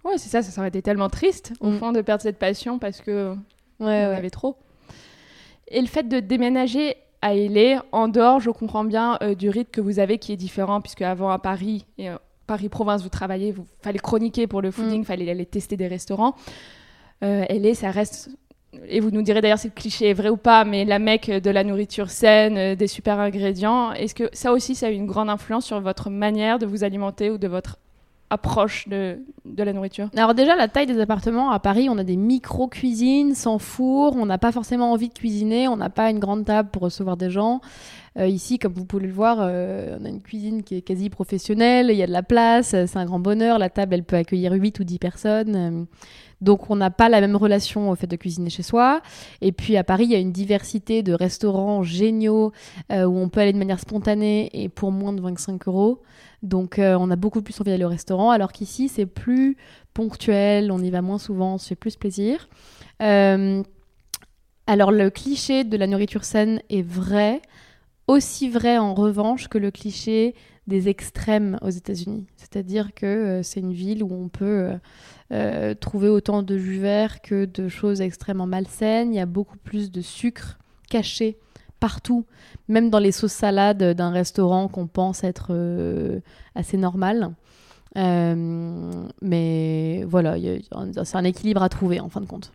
Ouais, 0.03 0.17
c'est 0.17 0.29
ça, 0.29 0.43
ça 0.43 0.61
aurait 0.61 0.67
été 0.67 0.81
tellement 0.83 1.09
triste, 1.09 1.53
au 1.59 1.69
Mm. 1.71 1.77
fond, 1.79 1.91
de 1.91 2.01
perdre 2.01 2.21
cette 2.21 2.37
passion 2.37 2.77
parce 2.77 3.01
que 3.01 3.31
Ouais, 3.33 3.35
on 3.79 3.85
ouais. 3.85 4.15
avait 4.15 4.29
trop. 4.29 4.57
Et 5.69 5.81
le 5.81 5.87
fait 5.87 6.03
de 6.03 6.19
déménager 6.19 6.95
à 7.25 7.33
LA, 7.33 7.83
en 7.91 8.07
dehors, 8.07 8.39
je 8.39 8.51
comprends 8.51 8.83
bien 8.85 9.17
euh, 9.23 9.33
du 9.33 9.49
rythme 9.49 9.71
que 9.71 9.81
vous 9.81 9.97
avez 9.97 10.19
qui 10.19 10.31
est 10.31 10.37
différent, 10.37 10.79
puisque 10.79 11.01
avant 11.01 11.31
à 11.31 11.39
Paris, 11.39 11.85
et 11.97 12.09
euh, 12.09 12.17
Paris-Province, 12.45 13.01
vous 13.01 13.09
travaillez, 13.09 13.51
vous 13.51 13.65
fallait 13.81 13.97
chroniquer 13.97 14.45
pour 14.45 14.61
le 14.61 14.69
fooding, 14.69 15.01
Mm. 15.01 15.05
fallait 15.05 15.31
aller 15.31 15.47
tester 15.47 15.75
des 15.75 15.87
restaurants. 15.87 16.35
Euh, 17.23 17.43
LA, 17.49 17.73
ça 17.73 17.89
reste, 17.89 18.29
et 18.87 18.99
vous 18.99 19.09
nous 19.09 19.23
direz 19.23 19.41
d'ailleurs 19.41 19.57
si 19.57 19.69
le 19.69 19.73
cliché 19.73 20.09
est 20.09 20.13
vrai 20.13 20.29
ou 20.29 20.37
pas, 20.37 20.65
mais 20.65 20.85
la 20.85 20.99
mecque 20.99 21.31
de 21.31 21.49
la 21.49 21.63
nourriture 21.63 22.11
saine, 22.11 22.57
euh, 22.57 22.75
des 22.75 22.87
super 22.87 23.19
ingrédients. 23.19 23.91
Est-ce 23.93 24.13
que 24.13 24.29
ça 24.31 24.51
aussi, 24.51 24.75
ça 24.75 24.85
a 24.85 24.91
eu 24.91 24.93
une 24.93 25.07
grande 25.07 25.29
influence 25.31 25.65
sur 25.65 25.81
votre 25.81 26.11
manière 26.11 26.59
de 26.59 26.67
vous 26.67 26.83
alimenter 26.83 27.31
ou 27.31 27.39
de 27.39 27.47
votre 27.47 27.79
approche 28.35 28.87
de, 28.87 29.19
la 29.57 29.73
nourriture? 29.73 30.09
Alors 30.15 30.33
déjà, 30.33 30.55
la 30.55 30.67
taille 30.67 30.85
des 30.85 30.99
appartements 30.99 31.51
à 31.51 31.59
Paris, 31.59 31.87
on 31.89 31.97
a 31.97 32.03
des 32.03 32.17
micro-cuisines 32.17 33.33
sans 33.33 33.57
four, 33.57 34.15
on 34.15 34.25
n'a 34.25 34.37
pas 34.37 34.51
forcément 34.51 34.91
envie 34.91 35.09
de 35.09 35.13
cuisiner, 35.13 35.67
on 35.67 35.77
n'a 35.77 35.89
pas 35.89 36.09
une 36.09 36.19
grande 36.19 36.45
table 36.45 36.69
pour 36.71 36.83
recevoir 36.83 37.17
des 37.17 37.29
gens. 37.29 37.61
Euh, 38.17 38.27
ici, 38.27 38.59
comme 38.59 38.73
vous 38.73 38.85
pouvez 38.85 39.07
le 39.07 39.13
voir, 39.13 39.39
euh, 39.41 39.97
on 39.99 40.05
a 40.05 40.09
une 40.09 40.21
cuisine 40.21 40.63
qui 40.63 40.75
est 40.75 40.81
quasi 40.81 41.09
professionnelle, 41.09 41.89
il 41.89 41.97
y 41.97 42.03
a 42.03 42.07
de 42.07 42.11
la 42.11 42.23
place, 42.23 42.69
c'est 42.69 42.97
un 42.97 43.05
grand 43.05 43.19
bonheur. 43.19 43.59
La 43.59 43.69
table, 43.69 43.95
elle 43.95 44.03
peut 44.03 44.15
accueillir 44.15 44.53
8 44.53 44.79
ou 44.79 44.83
10 44.83 44.99
personnes. 44.99 45.87
Donc 46.41 46.69
on 46.69 46.75
n'a 46.75 46.91
pas 46.91 47.07
la 47.07 47.21
même 47.21 47.35
relation 47.35 47.89
au 47.89 47.95
fait 47.95 48.07
de 48.07 48.15
cuisiner 48.15 48.49
chez 48.49 48.63
soi. 48.63 49.01
Et 49.41 49.51
puis 49.51 49.77
à 49.77 49.83
Paris, 49.83 50.03
il 50.05 50.11
y 50.11 50.15
a 50.15 50.19
une 50.19 50.33
diversité 50.33 51.01
de 51.01 51.13
restaurants 51.13 51.81
géniaux 51.81 52.51
où 52.91 52.93
on 52.93 53.29
peut 53.29 53.39
aller 53.39 53.53
de 53.53 53.57
manière 53.57 53.79
spontanée 53.79 54.49
et 54.53 54.67
pour 54.67 54.91
moins 54.91 55.13
de 55.13 55.21
25 55.21 55.67
euros. 55.67 56.01
Donc 56.45 56.75
on 56.79 57.11
a 57.11 57.15
beaucoup 57.15 57.41
plus 57.41 57.59
envie 57.59 57.71
d'aller 57.71 57.85
au 57.85 57.89
restaurant, 57.89 58.29
alors 58.31 58.51
qu'ici 58.51 58.87
c'est 58.87 59.05
plus 59.05 59.57
ponctuel, 59.93 60.71
on 60.71 60.79
y 60.79 60.91
va 60.91 61.01
moins 61.01 61.17
souvent, 61.17 61.55
on 61.55 61.57
se 61.57 61.67
fait 61.69 61.75
plus 61.75 61.95
plaisir. 61.97 62.47
alors 62.99 64.91
le 64.91 65.09
cliché 65.09 65.63
de 65.63 65.75
la 65.75 65.87
nourriture 65.87 66.23
saine 66.23 66.61
est 66.69 66.87
vrai, 66.87 67.41
aussi 68.07 68.49
vrai 68.49 68.77
en 68.77 68.93
revanche 68.93 69.47
que 69.47 69.57
le 69.57 69.71
cliché 69.71 70.35
des 70.67 70.89
extrêmes 70.89 71.57
aux 71.61 71.69
États-Unis. 71.69 72.27
C'est-à-dire 72.35 72.93
que 72.93 73.05
euh, 73.05 73.43
c'est 73.43 73.59
une 73.59 73.73
ville 73.73 74.03
où 74.03 74.11
on 74.11 74.29
peut 74.29 74.45
euh, 74.45 74.77
euh, 75.31 75.73
trouver 75.75 76.09
autant 76.09 76.41
de 76.41 76.57
jus 76.57 76.79
vert 76.79 77.21
que 77.21 77.45
de 77.45 77.67
choses 77.67 78.01
extrêmement 78.01 78.47
malsaines. 78.47 79.13
Il 79.13 79.17
y 79.17 79.19
a 79.19 79.27
beaucoup 79.27 79.57
plus 79.57 79.91
de 79.91 80.01
sucre 80.01 80.57
caché 80.89 81.37
partout, 81.85 82.25
même 82.67 82.89
dans 82.89 82.97
les 82.97 83.11
sauces 83.11 83.33
salades 83.33 83.93
d'un 83.93 84.09
restaurant 84.09 84.67
qu'on 84.67 84.87
pense 84.87 85.23
être 85.23 85.53
assez 86.55 86.77
normal. 86.77 87.35
mais 87.95 90.03
voilà, 90.07 90.35
c'est 91.03 91.15
un 91.15 91.23
équilibre 91.23 91.61
à 91.61 91.69
trouver 91.69 91.99
en 91.99 92.09
fin 92.09 92.21
de 92.21 92.25
compte. 92.25 92.53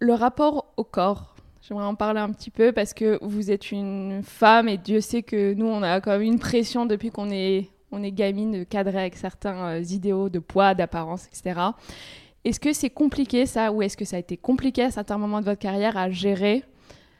Le 0.00 0.12
rapport 0.12 0.74
au 0.76 0.84
corps, 0.84 1.32
J'aimerais 1.62 1.84
en 1.84 1.94
parler 1.94 2.18
un 2.18 2.32
petit 2.32 2.50
peu 2.50 2.72
parce 2.72 2.92
que 2.92 3.20
vous 3.22 3.52
êtes 3.52 3.70
une 3.70 4.22
femme 4.24 4.68
et 4.68 4.78
Dieu 4.78 5.00
sait 5.00 5.22
que 5.22 5.54
nous, 5.54 5.66
on 5.66 5.84
a 5.84 6.00
quand 6.00 6.10
même 6.10 6.22
une 6.22 6.40
pression 6.40 6.86
depuis 6.86 7.10
qu'on 7.10 7.30
est, 7.30 7.68
on 7.92 8.02
est 8.02 8.10
gamine 8.10 8.50
de 8.50 8.64
cadrer 8.64 8.98
avec 8.98 9.14
certains 9.14 9.66
euh, 9.66 9.80
idéaux 9.80 10.28
de 10.28 10.40
poids, 10.40 10.74
d'apparence, 10.74 11.28
etc. 11.28 11.60
Est-ce 12.44 12.58
que 12.58 12.72
c'est 12.72 12.90
compliqué 12.90 13.46
ça 13.46 13.70
ou 13.70 13.80
est-ce 13.80 13.96
que 13.96 14.04
ça 14.04 14.16
a 14.16 14.18
été 14.18 14.36
compliqué 14.36 14.82
à 14.82 14.90
certains 14.90 15.18
moments 15.18 15.38
de 15.38 15.44
votre 15.44 15.60
carrière 15.60 15.96
à 15.96 16.10
gérer 16.10 16.64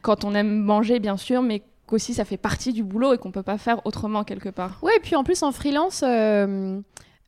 quand 0.03 0.25
on 0.25 0.35
aime 0.35 0.59
manger, 0.59 0.99
bien 1.01 1.17
sûr, 1.17 1.43
mais 1.43 1.63
qu'aussi 1.87 2.15
ça 2.15 2.25
fait 2.25 2.37
partie 2.37 2.73
du 2.73 2.83
boulot 2.83 3.15
et 3.15 3.19
qu'on 3.19 3.31
peut 3.31 3.43
pas 3.43 3.59
faire 3.59 3.85
autrement 3.87 4.25
quelque 4.25 4.49
part. 4.49 4.79
Ouais, 4.83 4.93
et 4.97 5.01
puis 5.01 5.17
en 5.17 5.25
plus 5.25 5.43
en 5.43 5.53
freelance, 5.53 6.03
euh, 6.07 6.81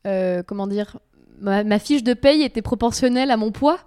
euh, 0.05 0.43
comment 0.43 0.67
dire, 0.67 0.97
ma, 1.39 1.79
fiche 1.79 2.03
de 2.03 2.13
paye 2.13 2.43
était 2.43 2.61
proportionnelle 2.61 3.31
à 3.31 3.37
mon 3.37 3.51
poids 3.51 3.79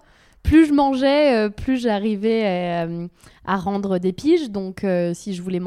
plus 0.43 0.67
je 0.67 0.73
mangeais, 0.73 1.37
euh, 1.37 1.49
plus 1.51 1.79
j'arrivais 1.79 2.43
euh, 2.45 3.07
à, 3.45 3.57
rendre 3.57 3.99
des 3.99 4.13
piges. 4.13 4.51
Donc, 4.51 4.85
euh, 4.85 5.13
si 5.15 5.35
je 5.35 5.43
voulais 5.43 5.61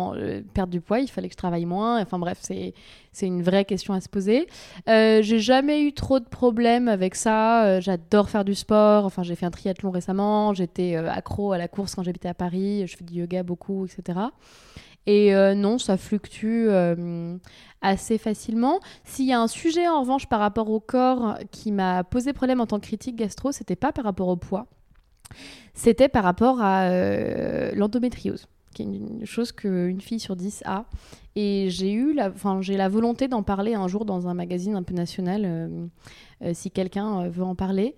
perdre 0.53 0.71
du 0.71 0.81
poids, 0.81 0.99
il 0.99 1.07
fallait 1.07 1.27
que 1.27 1.33
je 1.33 1.37
travaille 1.37 1.65
moins. 1.65 2.01
Enfin 2.01 2.19
bref, 2.19 2.39
c'est 2.41 2.73
c'est 3.13 3.27
une 3.27 3.43
vraie 3.43 3.65
question 3.65 3.93
à 3.93 3.99
se 3.99 4.07
poser. 4.07 4.47
j'ai 4.87 5.39
jamais 5.39 5.83
eu 5.83 5.91
trop 5.93 6.19
de 6.19 6.25
problèmes 6.25 6.87
avec 6.87 7.15
ça. 7.15 7.81
J'adore 7.81 8.29
faire 8.29 8.45
du 8.45 8.55
sport. 8.55 9.05
Enfin, 9.05 9.21
j'ai 9.21 9.35
fait 9.35 9.45
un 9.45 9.51
triathlon 9.51 9.91
récemment. 9.91 10.53
J'étais 10.53 10.95
accro 10.95 11.51
à 11.51 11.57
la 11.57 11.67
course 11.67 11.93
quand 11.93 12.03
j'habitais 12.03 12.29
à 12.29 12.33
Paris. 12.33 12.87
Je 12.87 12.95
fais 12.95 13.03
du 13.03 13.15
yoga 13.15 13.43
beaucoup, 13.43 13.85
etc. 13.85 14.19
Et 15.07 15.33
non, 15.55 15.77
ça 15.77 15.97
fluctue 15.97 16.69
assez 17.81 18.17
facilement. 18.17 18.79
S'il 19.03 19.25
y 19.25 19.33
a 19.33 19.41
un 19.41 19.47
sujet 19.47 19.87
en 19.87 20.01
revanche 20.01 20.27
par 20.27 20.39
rapport 20.39 20.69
au 20.69 20.79
corps 20.79 21.37
qui 21.51 21.71
m'a 21.71 22.03
posé 22.03 22.33
problème 22.33 22.61
en 22.61 22.67
tant 22.67 22.79
que 22.79 22.85
critique 22.85 23.15
gastro, 23.15 23.51
c'était 23.51 23.75
pas 23.75 23.91
par 23.91 24.05
rapport 24.05 24.27
au 24.27 24.35
poids, 24.35 24.67
c'était 25.73 26.09
par 26.09 26.23
rapport 26.23 26.61
à 26.61 26.83
euh, 26.83 27.71
l'endométriose 27.75 28.47
qui 28.73 28.83
est 28.83 28.85
une 28.85 29.25
chose 29.25 29.51
qu'une 29.51 29.99
fille 29.99 30.19
sur 30.19 30.37
dix 30.37 30.63
a. 30.65 30.85
Et 31.35 31.67
j'ai 31.69 31.91
eu 31.91 32.13
la, 32.13 32.31
j'ai 32.61 32.77
la 32.77 32.87
volonté 32.87 33.27
d'en 33.27 33.43
parler 33.43 33.73
un 33.73 33.87
jour 33.89 34.05
dans 34.05 34.27
un 34.27 34.33
magazine 34.33 34.75
un 34.75 34.83
peu 34.83 34.93
national, 34.93 35.43
euh, 35.45 35.67
euh, 35.67 35.87
si 36.53 36.71
quelqu'un 36.71 37.27
veut 37.27 37.43
en 37.43 37.55
parler. 37.55 37.95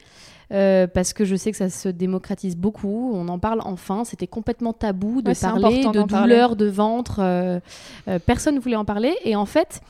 Euh, 0.53 0.85
parce 0.85 1.13
que 1.13 1.25
je 1.25 1.35
sais 1.35 1.51
que 1.51 1.57
ça 1.57 1.69
se 1.69 1.89
démocratise 1.89 2.55
beaucoup. 2.55 3.11
On 3.13 3.27
en 3.27 3.39
parle 3.39 3.61
enfin. 3.63 4.03
C'était 4.03 4.27
complètement 4.27 4.73
tabou 4.73 5.21
de 5.21 5.33
parler 5.39 5.83
de 5.85 6.03
douleurs 6.03 6.55
de 6.55 6.67
ventre. 6.67 7.19
Euh, 7.19 7.59
euh, 8.07 8.19
personne 8.19 8.55
ne 8.55 8.59
voulait 8.59 8.75
en 8.75 8.85
parler. 8.85 9.15
Et 9.23 9.35
en 9.35 9.45
fait, 9.45 9.81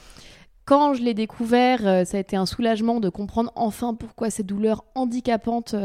quand 0.65 0.93
je 0.93 1.01
l'ai 1.01 1.13
découvert, 1.13 2.05
ça 2.05 2.17
a 2.17 2.19
été 2.19 2.37
un 2.37 2.45
soulagement 2.45 2.99
de 3.01 3.09
comprendre 3.09 3.51
enfin 3.55 3.93
pourquoi 3.93 4.29
ces 4.29 4.43
douleurs 4.43 4.85
handicapantes 4.95 5.75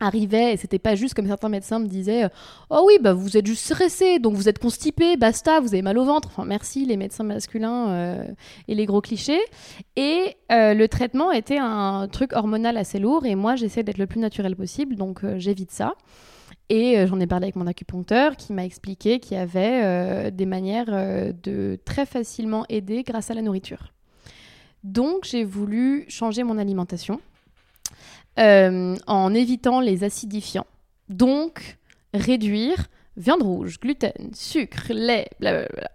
arrivait 0.00 0.54
et 0.54 0.56
c'était 0.56 0.78
pas 0.78 0.94
juste 0.94 1.14
comme 1.14 1.26
certains 1.26 1.48
médecins 1.48 1.78
me 1.78 1.86
disaient 1.86 2.28
oh 2.70 2.84
oui 2.86 2.94
bah 3.00 3.12
vous 3.12 3.36
êtes 3.36 3.46
juste 3.46 3.64
stressé 3.64 4.18
donc 4.18 4.34
vous 4.34 4.48
êtes 4.48 4.58
constipé 4.58 5.16
basta 5.16 5.60
vous 5.60 5.68
avez 5.68 5.82
mal 5.82 5.98
au 5.98 6.04
ventre. 6.04 6.28
Enfin 6.28 6.44
merci 6.44 6.86
les 6.86 6.96
médecins 6.96 7.24
masculins 7.24 7.88
euh, 7.90 8.24
et 8.68 8.74
les 8.74 8.86
gros 8.86 9.00
clichés. 9.00 9.40
Et 9.96 10.36
euh, 10.50 10.74
le 10.74 10.88
traitement 10.88 11.32
était 11.32 11.58
un 11.58 12.08
truc 12.08 12.32
hormonal 12.32 12.76
assez 12.76 12.98
lourd 12.98 13.26
et 13.26 13.34
moi 13.34 13.56
j'essaie 13.56 13.82
d'être 13.82 13.98
le 13.98 14.06
plus 14.06 14.20
naturel 14.20 14.56
possible 14.56 14.96
donc 14.96 15.24
euh, 15.24 15.38
j'évite 15.38 15.70
ça. 15.70 15.94
Et 16.68 17.04
j'en 17.08 17.18
ai 17.18 17.26
parlé 17.26 17.46
avec 17.46 17.56
mon 17.56 17.66
acupuncteur 17.66 18.36
qui 18.36 18.52
m'a 18.52 18.64
expliqué 18.64 19.18
qu'il 19.18 19.36
y 19.36 19.40
avait 19.40 20.30
des 20.30 20.46
manières 20.46 20.86
de 21.42 21.80
très 21.84 22.06
facilement 22.06 22.64
aider 22.68 23.02
grâce 23.02 23.32
à 23.32 23.34
la 23.34 23.42
nourriture. 23.42 23.92
Donc 24.84 25.24
j'ai 25.24 25.42
voulu 25.42 26.04
changer 26.08 26.44
mon 26.44 26.58
alimentation 26.58 27.20
euh, 28.38 28.96
en 29.06 29.34
évitant 29.34 29.80
les 29.80 30.04
acidifiants. 30.04 30.66
Donc, 31.08 31.78
réduire 32.14 32.86
viande 33.16 33.42
rouge, 33.42 33.80
gluten, 33.80 34.32
sucre, 34.34 34.92
lait, 34.92 35.28
blablabla. 35.40 35.90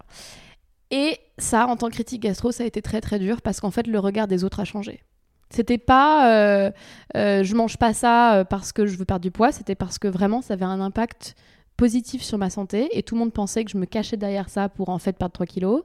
Et 0.91 1.17
ça, 1.37 1.67
en 1.67 1.75
tant 1.77 1.87
que 1.87 1.93
critique 1.93 2.21
gastro, 2.21 2.51
ça 2.51 2.63
a 2.63 2.67
été 2.67 2.81
très 2.81 3.01
très 3.01 3.19
dur 3.19 3.41
parce 3.41 3.61
qu'en 3.61 3.71
fait, 3.71 3.87
le 3.87 3.99
regard 3.99 4.27
des 4.27 4.43
autres 4.43 4.59
a 4.59 4.65
changé. 4.65 5.01
C'était 5.49 5.77
pas 5.77 6.29
euh, 6.29 6.71
euh, 7.15 7.43
je 7.43 7.55
mange 7.55 7.77
pas 7.77 7.93
ça 7.93 8.45
parce 8.49 8.71
que 8.71 8.85
je 8.85 8.97
veux 8.97 9.05
perdre 9.05 9.21
du 9.21 9.31
poids, 9.31 9.51
c'était 9.51 9.75
parce 9.75 9.97
que 9.99 10.07
vraiment 10.07 10.41
ça 10.41 10.55
avait 10.55 10.65
un 10.65 10.81
impact 10.81 11.35
positif 11.77 12.23
sur 12.23 12.37
ma 12.37 12.49
santé 12.49 12.89
et 12.97 13.03
tout 13.03 13.15
le 13.15 13.19
monde 13.19 13.33
pensait 13.33 13.63
que 13.63 13.71
je 13.71 13.77
me 13.77 13.85
cachais 13.85 14.17
derrière 14.17 14.49
ça 14.49 14.69
pour 14.69 14.89
en 14.89 14.97
fait 14.97 15.13
perdre 15.13 15.33
3 15.33 15.45
kilos. 15.45 15.83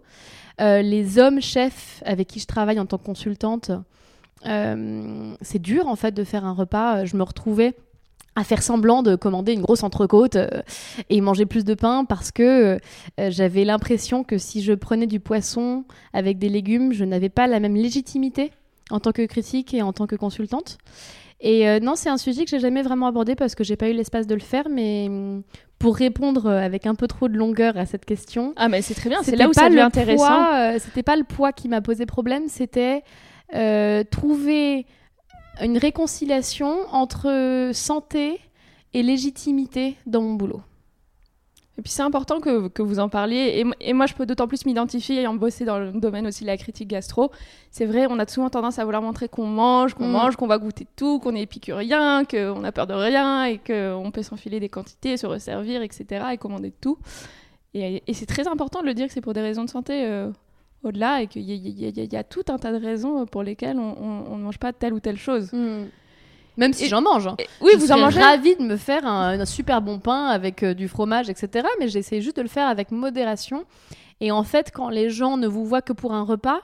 les 0.59 1.19
hommes 1.19 1.41
chefs 1.41 2.03
avec 2.07 2.29
qui 2.29 2.41
je 2.41 2.47
travaille 2.47 2.81
en 2.81 2.87
tant 2.87 2.99
que 2.99 3.05
consultante 3.05 3.71
c'est 4.45 5.59
dur 5.61 5.87
en 5.87 5.97
fait 5.97 6.13
de 6.13 6.25
faire 6.25 6.45
un 6.45 6.53
repas. 6.53 7.05
Je 7.05 7.17
me 7.17 7.23
retrouvais 7.23 7.75
à 8.37 8.45
faire 8.45 8.63
semblant 8.63 9.03
de 9.03 9.17
commander 9.17 9.53
une 9.53 9.63
grosse 9.63 9.83
entrecôte 9.83 10.37
euh, 10.37 10.49
et 11.09 11.21
manger 11.21 11.47
plus 11.47 11.65
de 11.65 11.75
pain 11.75 12.05
parce 12.05 12.31
que 12.31 12.43
euh, 12.43 12.79
j'avais 13.31 13.65
l'impression 13.65 14.25
que 14.25 14.39
si 14.39 14.63
je 14.63 14.73
prenais 14.73 15.07
du 15.07 15.21
poisson 15.21 15.85
avec 16.13 16.39
des 16.39 16.49
légumes, 16.49 16.93
je 16.93 17.05
n'avais 17.05 17.29
pas 17.29 17.47
la 17.47 17.61
même 17.61 17.75
légitimité 17.75 18.53
en 18.91 19.01
tant 19.01 19.13
que 19.13 19.27
critique 19.27 19.75
et 19.75 19.83
en 19.83 19.93
tant 19.93 20.07
que 20.07 20.17
consultante. 20.17 20.79
Et 21.43 21.81
non, 21.81 21.95
c'est 21.95 22.11
un 22.11 22.19
sujet 22.19 22.45
que 22.45 22.51
j'ai 22.51 22.59
jamais 22.59 22.83
vraiment 22.83 23.07
abordé 23.07 23.35
parce 23.35 23.55
que 23.55 23.65
j'ai 23.65 23.77
pas 23.77 23.89
eu 23.89 23.95
l'espace 23.95 24.27
de 24.27 24.35
le 24.35 24.43
faire, 24.43 24.69
mais 24.69 25.07
hum, 25.09 25.43
pour 25.79 25.97
répondre 25.97 26.51
avec 26.51 26.87
un 26.87 26.95
peu 26.95 27.07
trop 27.07 27.29
de 27.29 27.39
longueur 27.39 27.79
à 27.79 27.87
cette 27.87 28.05
question. 28.05 28.53
Ah, 28.57 28.69
mais 28.69 28.83
c'est 28.83 28.93
très 28.93 29.09
bien, 29.09 29.23
c'est 29.23 29.37
là 29.37 29.49
où 29.49 29.55
ça 29.55 29.71
devient 29.71 29.81
intéressant. 29.81 30.79
c'était 30.79 31.03
pas 31.03 31.17
le 31.17 31.25
poids 31.25 31.53
qui 31.53 31.69
m'a 31.69 31.81
posé 31.81 32.05
problème, 32.05 32.43
c'était 32.49 32.97
euh, 32.97 33.01
trouver 34.11 34.87
une 35.61 35.79
réconciliation 35.79 36.79
entre 36.93 37.71
santé 37.73 38.41
et 38.95 39.03
légitimité 39.03 39.97
dans 40.07 40.23
mon 40.23 40.35
boulot. 40.35 40.63
Et 41.79 41.83
puis 41.83 41.93
c'est 41.93 42.03
important 42.03 42.41
que, 42.41 42.69
que, 42.69 42.83
vous 42.83 42.99
en 42.99 43.09
parliez. 43.09 43.65
Et, 43.81 43.89
et 43.89 43.93
moi, 43.95 44.05
je 44.05 44.13
peux 44.13 44.27
d'autant 44.27 44.47
plus 44.47 44.67
m'identifier 44.67 45.21
ayant 45.21 45.33
bossé 45.33 45.65
dans 45.65 45.79
le 45.79 45.93
domaine 45.93 46.27
aussi 46.27 46.43
de 46.43 46.49
la 46.49 46.59
critique 46.59 46.89
gastro. 46.89 47.31
C'est 47.71 47.87
vrai, 47.87 48.07
on 48.11 48.19
a 48.19 48.27
souvent 48.27 48.51
tendance 48.51 48.79
à 48.79 48.85
vouloir 48.85 49.01
montrer 49.01 49.29
qu'on 49.29 49.47
mange, 49.47 49.95
qu'on 49.95 50.09
mm. 50.09 50.13
mange, 50.13 50.37
qu'on 50.37 50.47
va 50.47 50.59
goûter 50.59 50.87
tout, 50.95 51.21
qu'on 51.21 51.35
est 51.35 51.41
épicurien, 51.41 52.27
qu'on 52.27 52.65
a 52.65 52.73
peur 52.73 52.87
de 52.87 52.93
rien 52.93 53.45
et 53.45 53.57
qu'on 53.57 54.11
peut 54.13 54.23
s'enfiler 54.23 54.61
des 54.61 54.69
quantités, 54.69 55.17
se 55.17 55.27
resservir, 55.27 55.81
etc. 55.81 56.27
et 56.33 56.37
commander 56.37 56.71
tout. 56.71 56.99
Et, 57.73 58.03
et 58.07 58.13
c'est 58.13 58.27
très 58.27 58.47
important 58.47 58.83
de 58.83 58.87
le 58.87 58.93
dire 58.93 59.07
que 59.07 59.15
c'est 59.15 59.23
pour 59.23 59.33
des 59.33 59.41
raisons 59.41 59.65
de 59.65 59.71
santé. 59.71 60.05
Euh, 60.05 60.31
au-delà 60.83 61.23
et 61.23 61.27
qu'il 61.27 61.43
y, 61.43 62.17
a 62.17 62.25
tout 62.25 62.45
un 62.49 62.59
tas 62.59 62.73
de 62.73 62.85
raisons 62.85 63.27
pour 63.27 63.43
lesquelles 63.43 63.79
on 63.79 64.37
ne 64.37 64.43
mange 64.43 64.59
pas 64.59 64.73
telle 64.73 64.95
ou 64.95 65.01
telle 65.01 65.19
chose. 65.19 65.51
Hmm. 65.53 65.85
Même 66.57 66.75
si 66.75 66.89
j'en 66.89 67.01
mange. 67.01 67.27
Hein. 67.27 67.37
oui, 67.63 67.73
vous 67.79 67.91
en 67.91 67.99
mangez. 67.99 68.21
ravie 68.21 68.55
de 68.55 68.63
me 68.63 68.77
faire 68.77 69.07
un, 69.07 69.45
super 69.47 69.81
bon 69.81 69.99
pain 69.99 70.27
avec 70.27 70.63
euh, 70.63 70.75
du 70.75 70.89
fromage, 70.89 71.31
etc. 71.31 71.67
Mais 71.79 71.89
j'essaie 71.89 72.21
juste 72.21 72.37
de 72.37 72.43
le 72.43 72.49
faire 72.49 72.69
avec 72.69 72.91
modération. 72.91 73.65
Et 74.21 74.31
en 74.31 74.43
fait, 74.43 74.71
quand 74.71 74.91
les 74.91 75.09
gens 75.09 75.39
ne 75.39 75.47
vous 75.47 75.65
voient 75.65 75.81
que 75.81 75.95
pour 75.95 76.13
un 76.13 76.23
repas, 76.23 76.61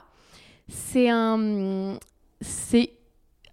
c'est 0.67 1.09
un, 1.09 1.97
c'est 2.41 2.91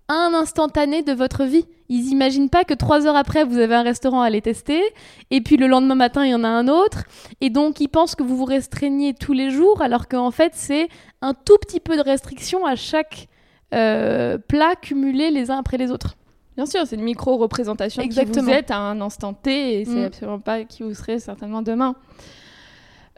un 0.08 0.32
instantané 0.34 1.02
de 1.02 1.12
votre 1.12 1.44
vie. 1.44 1.66
Ils 1.88 2.08
imaginent 2.08 2.48
pas 2.48 2.64
que 2.64 2.74
trois 2.74 3.06
heures 3.06 3.16
après, 3.16 3.44
vous 3.44 3.58
avez 3.58 3.74
un 3.74 3.82
restaurant 3.82 4.22
à 4.22 4.26
aller 4.26 4.40
tester, 4.40 4.82
et 5.30 5.40
puis 5.40 5.56
le 5.56 5.66
lendemain 5.66 5.94
matin, 5.94 6.24
il 6.24 6.30
y 6.30 6.34
en 6.34 6.44
a 6.44 6.48
un 6.48 6.68
autre, 6.68 7.04
et 7.40 7.50
donc 7.50 7.80
ils 7.80 7.88
pensent 7.88 8.14
que 8.14 8.22
vous 8.22 8.36
vous 8.36 8.44
restreignez 8.44 9.14
tous 9.14 9.32
les 9.32 9.50
jours, 9.50 9.82
alors 9.82 10.08
qu'en 10.08 10.30
fait, 10.30 10.52
c'est 10.54 10.88
un 11.20 11.34
tout 11.34 11.58
petit 11.58 11.80
peu 11.80 11.96
de 11.96 12.02
restriction 12.02 12.64
à 12.64 12.74
chaque 12.74 13.28
euh, 13.74 14.38
plat 14.38 14.74
cumulé 14.80 15.30
les 15.30 15.50
uns 15.50 15.58
après 15.58 15.76
les 15.76 15.90
autres. 15.90 16.16
Bien 16.56 16.66
sûr, 16.66 16.86
c'est 16.86 16.96
une 16.96 17.02
micro-représentation 17.02 18.06
qui 18.06 18.24
vous 18.24 18.50
êtes 18.50 18.70
à 18.70 18.78
un 18.78 19.00
instant 19.00 19.34
T, 19.34 19.80
et 19.80 19.84
c'est 19.84 19.92
mm. 19.92 20.04
absolument 20.04 20.38
pas 20.38 20.64
qui 20.64 20.82
vous 20.84 20.94
serez 20.94 21.18
certainement 21.18 21.62
demain. 21.62 21.96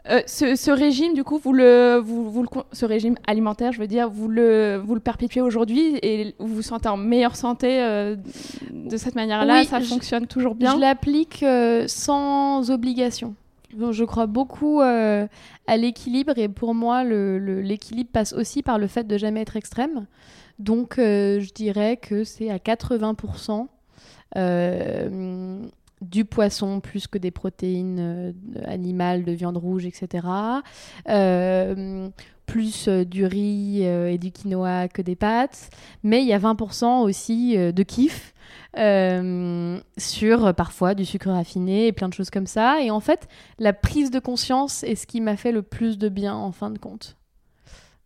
Euh, 0.09 0.21
ce, 0.25 0.71
régime, 0.71 1.13
du 1.13 1.23
coup, 1.23 1.37
vous 1.37 1.53
le, 1.53 1.97
vous, 1.97 2.29
vous 2.29 2.43
le, 2.43 2.47
ce 2.71 2.85
régime 2.85 3.15
alimentaire, 3.27 3.71
je 3.71 3.79
veux 3.79 3.87
dire, 3.87 4.09
vous 4.09 4.27
le, 4.27 4.77
vous 4.83 4.93
le 4.93 5.01
perpétuez 5.01 5.41
aujourd'hui 5.41 5.97
et 6.01 6.35
vous 6.39 6.55
vous 6.55 6.61
sentez 6.61 6.87
en 6.87 6.97
meilleure 6.97 7.35
santé 7.35 7.81
euh, 7.81 8.15
de 8.71 8.97
cette 8.97 9.15
manière-là? 9.15 9.63
Ça 9.65 9.81
fonctionne 9.81 10.27
toujours 10.27 10.55
bien? 10.55 10.75
Je 10.75 10.79
l'applique 10.79 11.43
euh, 11.43 11.85
sans 11.87 12.71
obligation. 12.71 13.35
Donc, 13.73 13.91
je 13.91 14.05
crois 14.05 14.27
beaucoup 14.27 14.79
à 14.79 15.77
l'équilibre 15.77 16.37
et 16.37 16.47
pour 16.47 16.73
moi, 16.73 17.03
l'équilibre 17.03 18.09
passe 18.11 18.31
aussi 18.31 18.63
par 18.63 18.79
le 18.79 18.87
fait 18.87 19.05
de 19.05 19.17
jamais 19.17 19.41
être 19.41 19.57
extrême. 19.57 20.05
Donc, 20.57 20.93
je 20.97 21.53
dirais 21.53 21.97
que 21.97 22.23
c'est 22.23 22.49
à 22.49 22.57
80% 22.57 23.67
du 26.01 26.25
poisson 26.25 26.79
plus 26.79 27.07
que 27.07 27.17
des 27.17 27.31
protéines 27.31 27.99
euh, 27.99 28.31
animales, 28.65 29.23
de 29.23 29.31
viande 29.31 29.57
rouge, 29.57 29.85
etc. 29.85 30.27
Euh, 31.09 32.09
plus 32.45 32.87
euh, 32.87 33.03
du 33.03 33.25
riz 33.25 33.83
et 33.83 34.17
du 34.17 34.31
quinoa 34.31 34.87
que 34.87 35.01
des 35.01 35.15
pâtes. 35.15 35.69
Mais 36.03 36.21
il 36.21 36.27
y 36.27 36.33
a 36.33 36.39
20% 36.39 37.01
aussi 37.01 37.57
de 37.57 37.83
kiff. 37.83 38.33
sur 39.97 40.53
parfois 40.53 40.93
du 40.93 41.03
sucre 41.03 41.29
raffiné 41.29 41.87
et 41.87 41.91
plein 41.91 42.09
de 42.09 42.13
choses 42.13 42.29
comme 42.29 42.47
ça. 42.47 42.81
Et 42.81 42.91
en 42.91 42.99
fait, 42.99 43.27
la 43.59 43.73
prise 43.73 44.11
de 44.11 44.19
conscience 44.19 44.83
est 44.83 44.95
ce 44.95 45.07
qui 45.07 45.19
m'a 45.19 45.35
fait 45.35 45.51
le 45.51 45.61
plus 45.61 45.97
de 45.97 46.09
bien 46.09 46.35
en 46.35 46.51
fin 46.51 46.69
de 46.69 46.77
compte 46.77 47.16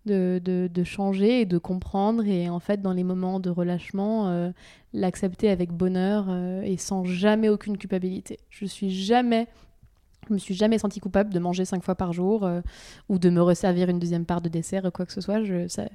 de, 0.06 0.84
changer 0.84 1.42
et 1.42 1.46
de 1.46 1.58
comprendre 1.58 2.26
et 2.26 2.50
en 2.50 2.60
fait 2.60 2.82
dans 2.82 2.94
les 2.94 3.04
moments 3.04 3.40
de 3.40 3.50
relâchement 3.50 4.28
euh, 4.28 4.52
l'accepter 4.94 5.50
avec 5.50 5.72
bonheur 5.72 6.26
euh, 6.30 6.62
et 6.64 6.78
sans 6.78 7.04
jamais 7.04 7.50
aucune 7.50 7.78
culpabilité. 7.78 8.40
Je 8.50 8.66
suis 8.66 8.92
jamais 8.92 9.48
je 10.28 10.34
me 10.34 10.40
suis 10.40 10.54
jamais 10.54 10.78
senti 10.78 11.00
coupable 11.00 11.34
de 11.34 11.40
manger 11.40 11.66
cinq 11.66 11.84
fois 11.84 11.96
par 11.96 12.14
jour 12.14 12.46
euh, 12.46 12.62
ou 13.10 13.20
de 13.20 13.30
me 13.30 13.42
resservir 13.42 13.90
une 13.90 14.00
deuxième 14.00 14.26
part 14.26 14.42
de 14.42 14.50
dessert 14.50 14.86
ou 14.86 14.92
quoi 14.92 15.06
que 15.06 15.12
ce 15.12 15.22
soit. 15.22 15.44
Je, 15.44 15.68
ça, 15.68 15.86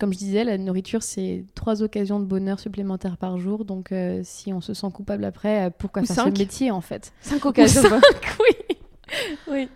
comme 0.00 0.12
je 0.14 0.18
disais, 0.18 0.42
la 0.42 0.56
nourriture, 0.56 1.02
c'est 1.02 1.44
trois 1.54 1.82
occasions 1.82 2.18
de 2.18 2.24
bonheur 2.24 2.58
supplémentaires 2.58 3.18
par 3.18 3.36
jour. 3.36 3.66
Donc, 3.66 3.92
si 4.22 4.54
on 4.54 4.62
se 4.62 4.72
sent 4.72 4.86
coupable 4.94 5.26
après, 5.26 5.70
pourquoi 5.78 6.02
faire 6.02 6.24
ce 6.24 6.38
métier 6.38 6.70
en 6.70 6.80
fait? 6.80 7.12
Cinq 7.20 7.44
occasions. 7.44 7.82
Cinq, 7.82 8.38
oui. 8.40 8.76
oui. 9.48 9.68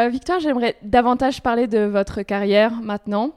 Euh, 0.00 0.08
Victoire, 0.08 0.40
j'aimerais 0.40 0.76
davantage 0.82 1.40
parler 1.40 1.68
de 1.68 1.78
votre 1.78 2.22
carrière 2.22 2.80
maintenant. 2.82 3.32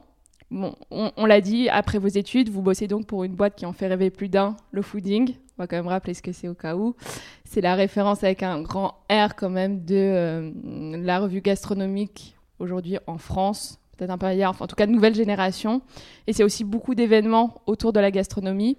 On, 0.50 1.26
l'a 1.26 1.40
dit, 1.40 1.68
après 1.68 1.98
vos 1.98 2.08
études, 2.08 2.48
vous 2.48 2.62
bossez 2.62 2.88
donc 2.88 3.06
pour 3.06 3.22
une 3.22 3.34
boîte 3.34 3.54
qui 3.54 3.66
en 3.66 3.72
fait 3.72 3.86
rêver 3.86 4.10
plus 4.10 4.28
d'un, 4.28 4.56
le 4.72 4.82
fooding. 4.82 5.34
On 5.56 5.62
va 5.62 5.66
quand 5.66 5.76
même 5.76 5.86
rappeler 5.86 6.14
ce 6.14 6.22
que 6.22 6.32
c'est 6.32 6.48
au 6.48 6.54
cas 6.54 6.74
où. 6.74 6.96
C'est 7.44 7.60
la 7.60 7.74
référence 7.74 8.24
avec 8.24 8.42
un 8.42 8.62
grand 8.62 8.94
R 9.10 9.36
quand 9.36 9.50
même 9.50 9.84
de 9.84 9.94
euh, 9.94 10.50
la 10.64 11.20
revue 11.20 11.42
gastronomique 11.42 12.34
aujourd'hui 12.58 12.98
en 13.06 13.18
France, 13.18 13.78
peut-être 13.96 14.10
un 14.10 14.18
peu 14.18 14.26
ailleurs, 14.26 14.50
enfin 14.50 14.64
en 14.64 14.68
tout 14.68 14.76
cas 14.76 14.86
de 14.86 14.92
nouvelle 14.92 15.14
génération. 15.14 15.82
Et 16.26 16.32
c'est 16.32 16.44
aussi 16.44 16.64
beaucoup 16.64 16.94
d'événements 16.94 17.60
autour 17.66 17.92
de 17.92 18.00
la 18.00 18.10
gastronomie. 18.10 18.78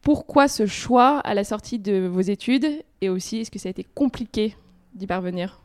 Pourquoi 0.00 0.48
ce 0.48 0.66
choix 0.66 1.18
à 1.18 1.34
la 1.34 1.44
sortie 1.44 1.78
de 1.78 2.06
vos 2.06 2.20
études? 2.20 2.66
Et 3.00 3.10
aussi, 3.10 3.40
est-ce 3.40 3.50
que 3.50 3.58
ça 3.58 3.68
a 3.68 3.70
été 3.70 3.84
compliqué 3.84 4.56
d'y 4.94 5.06
parvenir? 5.06 5.60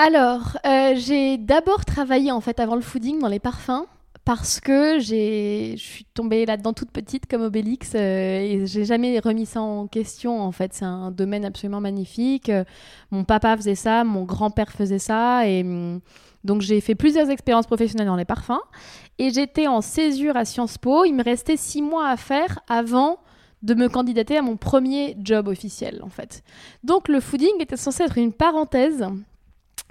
Alors, 0.00 0.56
euh, 0.64 0.94
j'ai 0.94 1.38
d'abord 1.38 1.84
travaillé 1.84 2.30
en 2.30 2.40
fait 2.40 2.60
avant 2.60 2.76
le 2.76 2.82
fooding 2.82 3.18
dans 3.18 3.26
les 3.26 3.40
parfums 3.40 3.84
parce 4.24 4.60
que 4.60 5.00
je 5.00 5.74
suis 5.76 6.04
tombée 6.14 6.46
là-dedans 6.46 6.72
toute 6.72 6.92
petite 6.92 7.26
comme 7.26 7.42
Obélix 7.42 7.94
euh, 7.96 8.38
et 8.38 8.66
j'ai 8.66 8.84
jamais 8.84 9.18
remis 9.18 9.44
ça 9.44 9.60
en 9.60 9.88
question. 9.88 10.40
En 10.40 10.52
fait, 10.52 10.72
c'est 10.72 10.84
un 10.84 11.10
domaine 11.10 11.44
absolument 11.44 11.80
magnifique. 11.80 12.48
mon 13.10 13.24
papa 13.24 13.56
faisait 13.56 13.74
ça, 13.74 14.04
mon 14.04 14.22
grand-père 14.22 14.70
faisait 14.70 15.00
ça 15.00 15.48
et 15.48 15.62
hum, 15.62 15.98
donc 16.44 16.60
j'ai 16.60 16.80
fait 16.80 16.94
plusieurs 16.94 17.28
expériences 17.28 17.66
professionnelles 17.66 18.06
dans 18.06 18.14
les 18.14 18.24
parfums 18.24 18.62
et 19.18 19.30
j'étais 19.30 19.66
en 19.66 19.80
césure 19.80 20.36
à 20.36 20.44
Sciences 20.44 20.78
Po. 20.78 21.06
Il 21.06 21.14
me 21.14 21.24
restait 21.24 21.56
six 21.56 21.82
mois 21.82 22.08
à 22.08 22.16
faire 22.16 22.60
avant 22.68 23.18
de 23.64 23.74
me 23.74 23.88
candidater 23.88 24.38
à 24.38 24.42
mon 24.42 24.56
premier 24.56 25.16
job 25.18 25.48
officiel 25.48 26.02
en 26.04 26.08
fait. 26.08 26.44
Donc 26.84 27.08
le 27.08 27.18
fooding 27.18 27.60
était 27.60 27.76
censé 27.76 28.04
être 28.04 28.16
une 28.18 28.32
parenthèse 28.32 29.04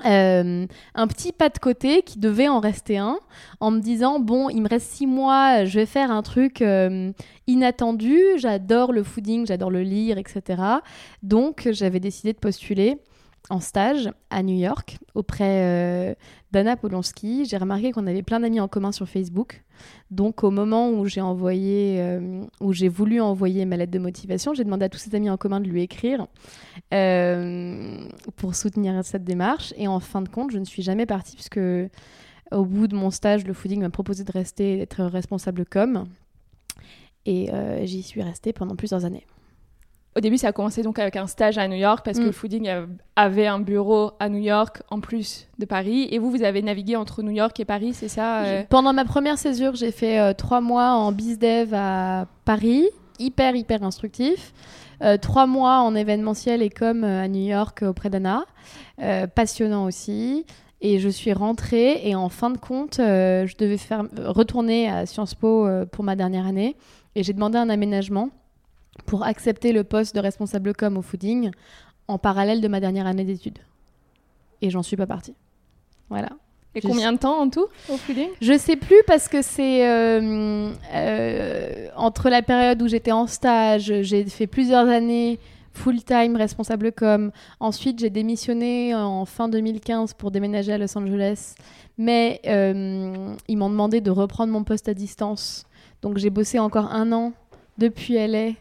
euh, 0.06 0.68
un 0.94 1.08
petit 1.08 1.32
pas 1.32 1.50
de 1.50 1.58
côté 1.58 2.04
qui 2.04 2.20
devait 2.20 2.48
en 2.48 2.60
rester 2.60 2.98
un, 2.98 3.20
en 3.60 3.72
me 3.72 3.80
disant 3.80 4.20
bon, 4.20 4.50
il 4.50 4.62
me 4.62 4.70
reste 4.70 4.92
six 4.92 5.08
mois, 5.08 5.66
je 5.66 5.80
vais 5.80 5.86
faire 5.86 6.12
un 6.12 6.22
truc 6.22 6.62
euh, 6.62 7.12
inattendu. 7.48 8.22
J'adore 8.38 8.94
le 8.94 9.04
fooding, 9.04 9.48
j'adore 9.48 9.72
le 9.72 9.82
lire, 9.82 10.18
etc. 10.18 10.62
Donc 11.24 11.68
j'avais 11.72 12.00
décidé 12.00 12.34
de 12.34 12.38
postuler 12.38 12.98
en 13.50 13.60
stage 13.60 14.10
à 14.30 14.44
New 14.44 14.58
York 14.58 14.98
auprès 15.16 15.62
euh, 15.64 16.16
d'Anna 16.52 16.76
Polonsky. 16.76 17.46
J'ai 17.46 17.58
remarqué 17.58 17.92
qu'on 17.92 18.06
avait 18.08 18.24
plein 18.24 18.40
d'amis 18.40 18.60
en 18.60 18.68
commun 18.68 18.92
sur 18.92 19.08
Facebook. 19.08 19.64
Donc 20.12 20.44
au 20.44 20.52
moment 20.52 20.90
où 20.90 21.06
j'ai 21.06 21.22
envoyé, 21.22 21.98
euh, 22.00 22.42
où 22.60 22.74
j'ai 22.74 22.90
voulu 22.90 23.22
envoyer 23.22 23.66
ma 23.66 23.78
lettre 23.78 23.92
de 23.92 24.00
motivation, 24.00 24.54
j'ai 24.54 24.64
demandé 24.64 24.86
à 24.86 24.90
tous 24.90 24.98
ses 24.98 25.16
amis 25.16 25.30
en 25.30 25.38
commun 25.38 25.60
de 25.60 25.68
lui 25.68 25.82
écrire 25.82 26.28
euh, 26.94 28.06
pour 28.36 28.56
soutenir 28.56 29.04
cette 29.06 29.24
démarche. 29.24 29.74
Et 29.78 29.88
en 29.88 30.00
fin 30.00 30.22
de 30.22 30.30
compte, 30.30 30.52
je 30.52 30.60
ne 30.60 30.66
suis 30.66 30.84
jamais 30.84 31.06
partie 31.06 31.36
puisque 31.36 31.60
au 32.52 32.66
bout 32.66 32.88
de 32.88 32.96
mon 32.96 33.12
stage, 33.12 33.46
le 33.46 33.54
fooding 33.54 33.82
m'a 33.82 33.90
proposé 33.90 34.24
de 34.24 34.32
rester, 34.32 34.78
d'être 34.78 35.04
responsable 35.04 35.66
com. 35.66 36.06
Et 37.26 37.50
j'y 37.84 38.04
suis 38.04 38.22
restée 38.22 38.54
pendant 38.54 38.78
plusieurs 38.78 39.04
années. 39.04 39.26
Au 40.18 40.20
début, 40.20 40.40
ça 40.40 40.48
a 40.48 40.52
commencé 40.52 40.82
donc 40.82 40.98
avec 40.98 41.16
un 41.16 41.28
stage 41.28 41.60
à 41.60 41.68
New 41.68 41.76
York 41.76 42.04
parce 42.04 42.18
que 42.18 42.30
mm. 42.30 42.34
fooding 42.34 42.72
avait 43.16 43.46
un 43.46 43.60
bureau 43.60 44.14
à 44.20 44.30
New 44.30 44.40
York 44.40 44.82
en 44.90 45.00
plus 45.00 45.48
de 45.60 45.66
Paris. 45.66 46.08
Et 46.10 46.18
vous, 46.18 46.32
vous 46.32 46.42
avez 46.42 46.64
navigué 46.64 46.96
entre 46.96 47.22
New 47.22 47.32
York 47.32 47.60
et 47.60 47.66
Paris, 47.66 47.94
c'est 47.94 48.08
ça 48.08 48.44
euh? 48.44 48.64
Pendant 48.68 48.94
ma 48.94 49.06
première 49.06 49.38
césure, 49.38 49.76
j'ai 49.76 49.92
fait 49.92 50.20
euh, 50.20 50.34
trois 50.34 50.60
mois 50.60 50.94
en 50.94 51.12
bizdev 51.12 51.72
à 51.76 52.26
Paris, 52.46 52.88
hyper 53.20 53.56
hyper 53.56 53.84
instructif. 53.84 54.54
Euh, 55.04 55.18
trois 55.18 55.46
mois 55.46 55.82
en 55.82 55.94
événementiel 55.94 56.64
et 56.64 56.72
comme 56.72 57.04
à 57.04 57.28
New 57.28 57.46
York 57.46 57.84
auprès 57.84 58.10
d'Anna, 58.10 58.46
passionnant 59.36 59.86
aussi. 59.86 60.48
Et 60.82 60.98
je 60.98 61.10
suis 61.10 61.34
rentrée 61.34 62.02
et 62.10 62.16
en 62.16 62.30
fin 62.30 62.50
de 62.50 62.58
compte, 62.58 62.96
je 62.98 63.58
devais 63.58 63.78
faire, 63.78 64.06
retourner 64.18 64.90
à 64.90 65.06
Sciences 65.06 65.36
Po 65.36 65.68
pour 65.92 66.04
ma 66.04 66.16
dernière 66.16 66.48
année 66.48 66.76
et 67.14 67.22
j'ai 67.22 67.34
demandé 67.34 67.60
un 67.60 67.70
aménagement 67.70 68.32
pour 69.06 69.24
accepter 69.24 69.72
le 69.72 69.84
poste 69.84 70.16
de 70.16 70.20
responsable 70.20 70.74
com 70.74 70.98
au 70.98 71.02
fooding 71.02 71.52
en 72.08 72.18
parallèle 72.18 72.62
de 72.62 72.68
ma 72.68 72.80
dernière 72.80 73.08
année 73.08 73.24
d'études. 73.24 73.60
Et 74.62 74.70
j'en 74.70 74.84
suis 74.84 74.98
pas 74.98 75.08
partie. 75.08 75.36
Voilà. 76.10 76.30
Et 76.76 76.82
combien 76.82 77.12
de 77.14 77.18
temps 77.18 77.40
en 77.40 77.50
tout 77.50 77.68
au 77.90 77.98
fooding? 77.98 78.30
Je 78.42 78.58
sais 78.58 78.76
plus 78.76 79.02
parce 79.08 79.28
que 79.28 79.42
c'est 79.42 79.88
euh, 79.88 80.72
euh, 80.94 81.88
entre 81.96 82.30
la 82.30 82.42
période 82.42 82.82
où 82.82 82.88
j'étais 82.88 83.12
en 83.12 83.28
stage, 83.28 83.92
j'ai 84.02 84.26
fait 84.26 84.48
plusieurs 84.48 84.88
années 84.88 85.40
full-time 85.74 86.36
responsable 86.36 86.92
com. 86.92 87.32
Ensuite, 87.60 88.00
j'ai 88.00 88.10
démissionné 88.10 88.96
en 88.96 89.26
fin 89.26 89.48
2015 89.48 90.14
pour 90.14 90.32
déménager 90.32 90.74
à 90.74 90.78
Los 90.78 90.98
Angeles. 90.98 91.56
Mais 91.98 92.42
euh, 92.46 93.36
ils 93.48 93.58
m'ont 93.58 93.70
demandé 93.70 94.02
de 94.02 94.12
reprendre 94.12 94.52
mon 94.52 94.64
poste 94.64 94.88
à 94.88 94.94
distance. 94.94 95.66
Donc 96.02 96.18
j'ai 96.18 96.30
bossé 96.30 96.60
encore 96.60 96.92
un 96.94 97.12
an 97.12 97.34
depuis 97.78 98.16
LA 98.16 98.52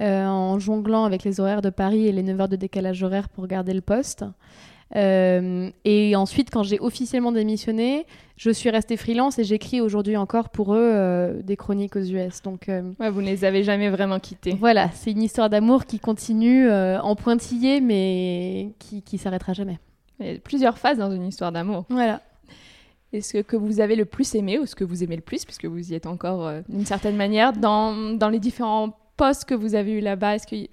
euh, 0.00 0.24
en 0.24 0.58
jonglant 0.58 1.04
avec 1.04 1.24
les 1.24 1.40
horaires 1.40 1.60
de 1.60 1.68
Paris 1.68 2.06
et 2.06 2.12
les 2.12 2.22
9 2.22 2.40
heures 2.40 2.48
de 2.48 2.56
décalage 2.56 3.02
horaire 3.02 3.28
pour 3.28 3.46
garder 3.46 3.74
le 3.74 3.82
poste. 3.82 4.24
Euh, 4.96 5.70
et 5.84 6.16
ensuite, 6.16 6.50
quand 6.50 6.62
j'ai 6.62 6.80
officiellement 6.80 7.32
démissionné, 7.32 8.06
je 8.36 8.50
suis 8.50 8.70
restée 8.70 8.96
freelance 8.96 9.38
et 9.38 9.44
j'écris 9.44 9.82
aujourd'hui 9.82 10.16
encore 10.16 10.48
pour 10.48 10.74
eux 10.74 10.80
euh, 10.80 11.42
des 11.42 11.54
chroniques 11.54 11.96
aux 11.96 12.02
US. 12.02 12.40
Donc, 12.40 12.70
vous 12.98 13.20
ne 13.20 13.26
les 13.26 13.44
avez 13.44 13.62
jamais 13.62 13.90
vraiment 13.90 14.18
quittés. 14.18 14.56
Voilà, 14.58 14.90
c'est 14.94 15.10
une 15.10 15.22
histoire 15.22 15.50
d'amour 15.50 15.84
qui 15.84 15.98
continue 15.98 16.70
en 16.70 17.14
pointillé, 17.14 17.82
mais 17.82 18.70
qui, 18.78 19.02
qui 19.02 19.18
s'arrêtera 19.18 19.52
jamais. 19.52 19.78
Il 20.18 20.26
y 20.26 20.30
a 20.30 20.38
plusieurs 20.38 20.78
phases 20.78 20.96
dans 20.96 21.10
une 21.10 21.26
histoire 21.26 21.52
d'amour. 21.52 21.84
Voilà. 21.90 22.22
Est-ce 23.12 23.38
que, 23.42 23.56
vous 23.56 23.80
avez 23.80 23.96
le 23.96 24.06
plus 24.06 24.34
aimé 24.34 24.58
ou 24.58 24.66
ce 24.66 24.74
que 24.74 24.84
vous 24.84 25.04
aimez 25.04 25.16
le 25.16 25.22
plus, 25.22 25.44
puisque 25.44 25.66
vous 25.66 25.92
y 25.92 25.94
êtes 25.94 26.06
encore 26.06 26.50
d'une 26.68 26.86
certaine 26.86 27.16
manière, 27.16 27.52
dans, 27.52 28.14
dans 28.16 28.28
les 28.28 28.38
différents 28.38 28.94
poste 29.20 29.44
que 29.44 29.54
vous 29.54 29.74
avez 29.74 29.92
eu 29.92 30.00
là-bas 30.00 30.36
Est-ce 30.36 30.46
qu'il 30.46 30.68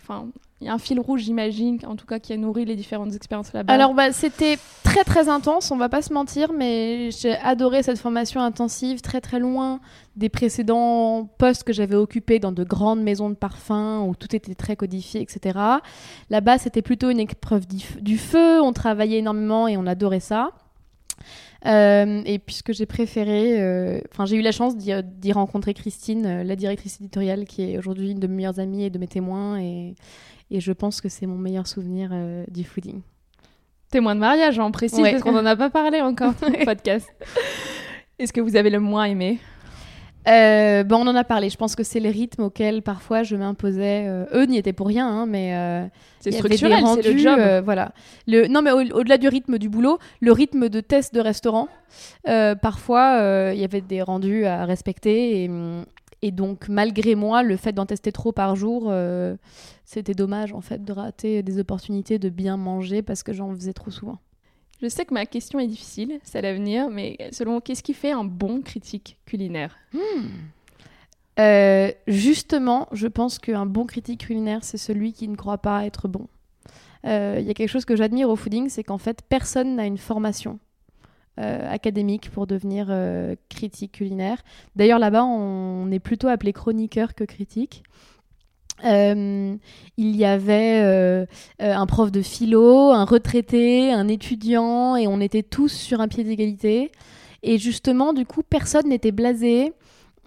y 0.62 0.70
a 0.70 0.74
un 0.74 0.78
fil 0.78 1.02
rouge, 1.02 1.24
j'imagine, 1.24 1.80
en 1.86 1.98
tout 1.98 2.06
cas, 2.06 2.18
qui 2.18 2.32
a 2.32 2.38
nourri 2.38 2.64
les 2.64 2.78
différentes 2.78 3.14
expériences 3.14 3.52
là-bas? 3.52 3.74
Alors, 3.74 3.94
bah, 3.94 4.14
c'était 4.14 4.58
très, 4.84 5.04
très 5.04 5.28
intense, 5.28 5.70
on 5.70 5.76
va 5.76 5.90
pas 5.90 6.02
se 6.02 6.14
mentir, 6.14 6.54
mais 6.54 7.12
j'ai 7.12 7.36
adoré 7.36 7.84
cette 7.84 8.00
formation 8.00 8.40
intensive, 8.40 9.02
très, 9.02 9.20
très 9.20 9.40
loin 9.40 9.82
des 10.16 10.30
précédents 10.30 11.30
postes 11.38 11.66
que 11.66 11.74
j'avais 11.74 11.98
occupés 11.98 12.40
dans 12.40 12.54
de 12.54 12.64
grandes 12.64 13.02
maisons 13.02 13.30
de 13.30 13.36
parfums 13.36 14.08
où 14.08 14.16
tout 14.16 14.34
était 14.34 14.56
très 14.56 14.78
codifié, 14.78 15.22
etc. 15.22 15.60
Là-bas, 16.30 16.58
c'était 16.58 16.82
plutôt 16.82 17.10
une 17.10 17.20
épreuve 17.20 17.66
du 17.68 18.18
feu, 18.18 18.62
on 18.62 18.72
travaillait 18.72 19.20
énormément 19.20 19.68
et 19.68 19.76
on 19.76 19.86
adorait 19.86 20.22
ça. 20.22 20.52
Euh, 21.66 22.22
et 22.26 22.40
puisque 22.40 22.72
j'ai 22.74 22.86
préféré, 22.86 23.60
euh, 23.62 24.00
enfin 24.12 24.26
j'ai 24.26 24.36
eu 24.38 24.42
la 24.42 24.52
chance 24.52 24.78
d'y 24.78 25.32
rencontrer 25.32 25.74
Christine, 25.74 26.26
euh, 26.26 26.44
la 26.44 26.56
directrice 26.56 27.00
éditoriale, 27.02 27.46
qui 27.46 27.64
est 27.64 27.78
aujourd'hui 27.78 28.12
une 28.12 28.20
de 28.20 28.28
mes 28.28 28.36
meilleures 28.36 28.60
amies 28.60 28.84
et 28.84 28.90
de 28.90 29.00
mes 29.00 29.08
témoins, 29.08 29.60
et, 29.60 29.96
et 30.52 30.60
je 30.60 30.72
pense 30.72 31.02
que 31.02 31.10
c'est 31.10 31.26
mon 31.26 31.38
meilleur 31.38 31.68
souvenir 31.68 32.12
du 32.50 32.64
fooding. 32.64 33.02
témoin 33.92 34.16
de 34.16 34.20
mariage, 34.20 34.60
en 34.60 34.72
précise, 34.72 35.00
Ouais. 35.00 35.12
parce 35.12 35.24
qu'on 35.24 35.32
n'en 35.32 35.46
a 35.46 35.56
pas 35.56 35.70
parlé 35.70 36.00
encore 36.02 36.34
dans 36.42 36.50
le 36.50 36.64
podcast. 36.64 37.10
Est-ce 38.20 38.32
que 38.34 38.42
vous 38.42 38.56
avez 38.56 38.70
le 38.70 38.80
moins 38.80 39.06
aimé? 39.06 39.40
Euh, 40.28 40.84
bon, 40.84 40.98
on 41.06 41.08
en 41.08 41.16
a 41.16 41.24
parlé. 41.24 41.50
Je 41.50 41.58
pense 41.58 41.76
que 41.76 41.84
c'est 41.84 42.00
les 42.00 42.10
rythmes 42.10 42.44
auxquels 42.44 42.82
parfois 42.82 43.24
je 43.24 43.36
m'imposais. 43.36 44.06
euh, 44.08 44.26
eux 44.34 44.46
n'y 44.46 44.58
étaient 44.58 44.74
pour 44.74 44.88
rien, 44.88 45.08
hein, 45.08 45.26
mais 45.26 45.56
euh, 45.56 45.86
C'est 46.20 46.32
structurel, 46.34 46.84
c'est 47.02 47.12
le 47.14 47.18
job. 47.18 47.40
voilà. 47.64 47.92
Le, 48.28 48.48
non, 48.48 48.62
mais 48.62 48.72
au- 48.72 48.82
au-delà 48.98 49.18
du 49.18 49.28
rythme 49.30 49.58
du 49.58 49.70
boulot, 49.70 50.00
le 50.20 50.32
rythme 50.32 50.68
de 50.70 50.82
test 50.82 51.14
de 51.14 51.22
restaurant, 51.22 51.68
parfois 52.62 53.52
il 53.54 53.60
y 53.60 53.64
avait 53.64 53.82
des 53.82 54.02
rendus 54.02 54.46
à 54.46 54.66
respecter 54.66 55.44
et, 55.44 55.50
hum, 55.50 55.86
et 56.22 56.32
donc 56.32 56.68
malgré 56.68 57.16
moi, 57.16 57.44
le 57.44 57.56
fait 57.58 57.72
d'en 57.74 57.86
tester 57.86 58.12
trop 58.12 58.32
par 58.32 58.56
jour, 58.56 58.92
c'était 59.86 60.14
dommage 60.14 60.52
en 60.54 60.62
fait 60.62 60.84
de 60.84 60.92
rater 60.92 61.44
des 61.44 61.60
opportunités 61.60 62.20
de 62.20 62.30
bien 62.30 62.58
manger 62.58 63.02
parce 63.02 63.24
que 63.24 63.34
j'en 63.34 63.54
faisais 63.56 63.74
trop 63.74 63.92
souvent. 63.92 64.18
Je 64.82 64.88
sais 64.88 65.06
que 65.06 65.14
ma 65.14 65.26
question 65.26 65.60
est 65.60 65.68
difficile, 65.68 66.20
c'est 66.24 66.38
à 66.38 66.42
l'avenir, 66.42 66.90
mais 66.90 67.18
selon 67.32 67.60
qu'est-ce 67.62 67.82
qui 67.82 67.94
fait 67.94 68.12
un 68.12 68.24
bon 68.24 68.62
critique 68.62 69.18
culinaire? 69.26 69.76
Euh, 71.40 71.92
justement, 72.08 72.88
je 72.92 73.08
pense 73.08 73.40
qu'un 73.40 73.66
bon 73.66 73.86
critique 73.86 74.22
culinaire, 74.22 74.64
c'est 74.64 74.78
celui 74.78 75.14
qui 75.14 75.28
ne 75.28 75.36
croit 75.36 75.60
pas 75.60 75.86
être 75.86 76.08
bon. 76.08 76.28
Euh, 77.06 77.38
Il 77.40 77.46
y 77.46 77.50
a 77.50 77.54
quelque 77.54 77.70
chose 77.70 77.86
que 77.86 77.96
j'admire 77.96 78.30
au 78.30 78.36
fooding, 78.36 78.70
c'est 78.70 78.84
qu'en 78.84 78.98
fait, 78.98 79.22
personne 79.28 79.76
n'a 79.76 79.86
une 79.86 79.98
formation 79.98 80.60
euh, 81.40 81.72
académique 81.72 82.32
pour 82.32 82.48
devenir 82.48 82.88
euh, 82.90 83.36
critique 83.50 83.94
culinaire. 83.94 84.42
D'ailleurs, 84.76 84.98
là-bas, 84.98 85.24
on 85.24 85.92
est 85.92 86.00
plutôt 86.00 86.28
appelé 86.28 86.52
chroniqueur 86.54 87.14
que 87.14 87.24
critique. 87.24 87.84
Euh, 88.86 89.56
il 89.98 90.16
y 90.16 90.26
avait 90.26 90.82
euh, 90.84 91.26
euh, 91.62 91.74
un 91.74 91.86
prof 91.86 92.12
de 92.12 92.22
philo, 92.22 92.92
un 92.92 93.06
retraité, 93.06 93.92
un 93.92 94.08
étudiant, 94.08 94.96
et 94.96 95.08
on 95.08 95.20
était 95.20 95.44
tous 95.44 95.72
sur 95.72 96.02
un 96.02 96.08
pied 96.08 96.24
d'égalité. 96.24 96.92
Et 97.44 97.58
justement, 97.58 98.14
du 98.14 98.26
coup, 98.26 98.44
personne 98.44 98.90
n'était 98.90 99.12
blasé. 99.12 99.74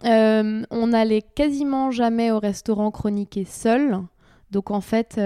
On 0.02 0.86
n'allait 0.86 1.22
quasiment 1.22 1.90
jamais 1.90 2.30
au 2.30 2.38
restaurant 2.38 2.90
chroniquer 2.90 3.44
seul. 3.44 3.98
Donc 4.50 4.70
en 4.70 4.80
fait, 4.80 5.20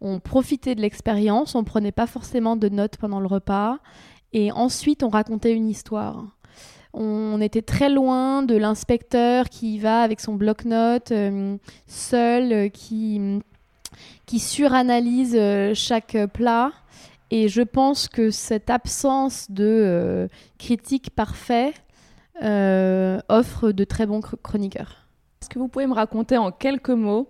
on 0.00 0.20
profitait 0.20 0.74
de 0.74 0.80
l'expérience, 0.80 1.54
on 1.54 1.64
prenait 1.64 1.92
pas 1.92 2.06
forcément 2.06 2.56
de 2.56 2.68
notes 2.68 2.96
pendant 2.98 3.18
le 3.18 3.26
repas, 3.26 3.78
et 4.32 4.52
ensuite 4.52 5.02
on 5.02 5.08
racontait 5.08 5.52
une 5.52 5.68
histoire. 5.68 6.35
On 6.98 7.42
était 7.42 7.60
très 7.60 7.90
loin 7.90 8.42
de 8.42 8.56
l'inspecteur 8.56 9.50
qui 9.50 9.78
va 9.78 10.00
avec 10.00 10.18
son 10.18 10.34
bloc-notes, 10.34 11.12
euh, 11.12 11.58
seul, 11.86 12.52
euh, 12.52 12.68
qui, 12.70 13.20
qui 14.24 14.38
suranalyse 14.38 15.36
euh, 15.38 15.74
chaque 15.74 16.16
plat. 16.32 16.72
Et 17.30 17.48
je 17.48 17.60
pense 17.60 18.08
que 18.08 18.30
cette 18.30 18.70
absence 18.70 19.50
de 19.50 20.28
critique 20.58 21.10
parfait 21.10 21.74
euh, 22.42 23.18
offre 23.28 23.72
de 23.72 23.84
très 23.84 24.06
bons 24.06 24.20
chr- 24.20 24.40
chroniqueurs. 24.42 25.06
Est-ce 25.42 25.50
que 25.50 25.58
vous 25.58 25.68
pouvez 25.68 25.86
me 25.86 25.94
raconter 25.94 26.38
en 26.38 26.50
quelques 26.50 26.88
mots 26.88 27.28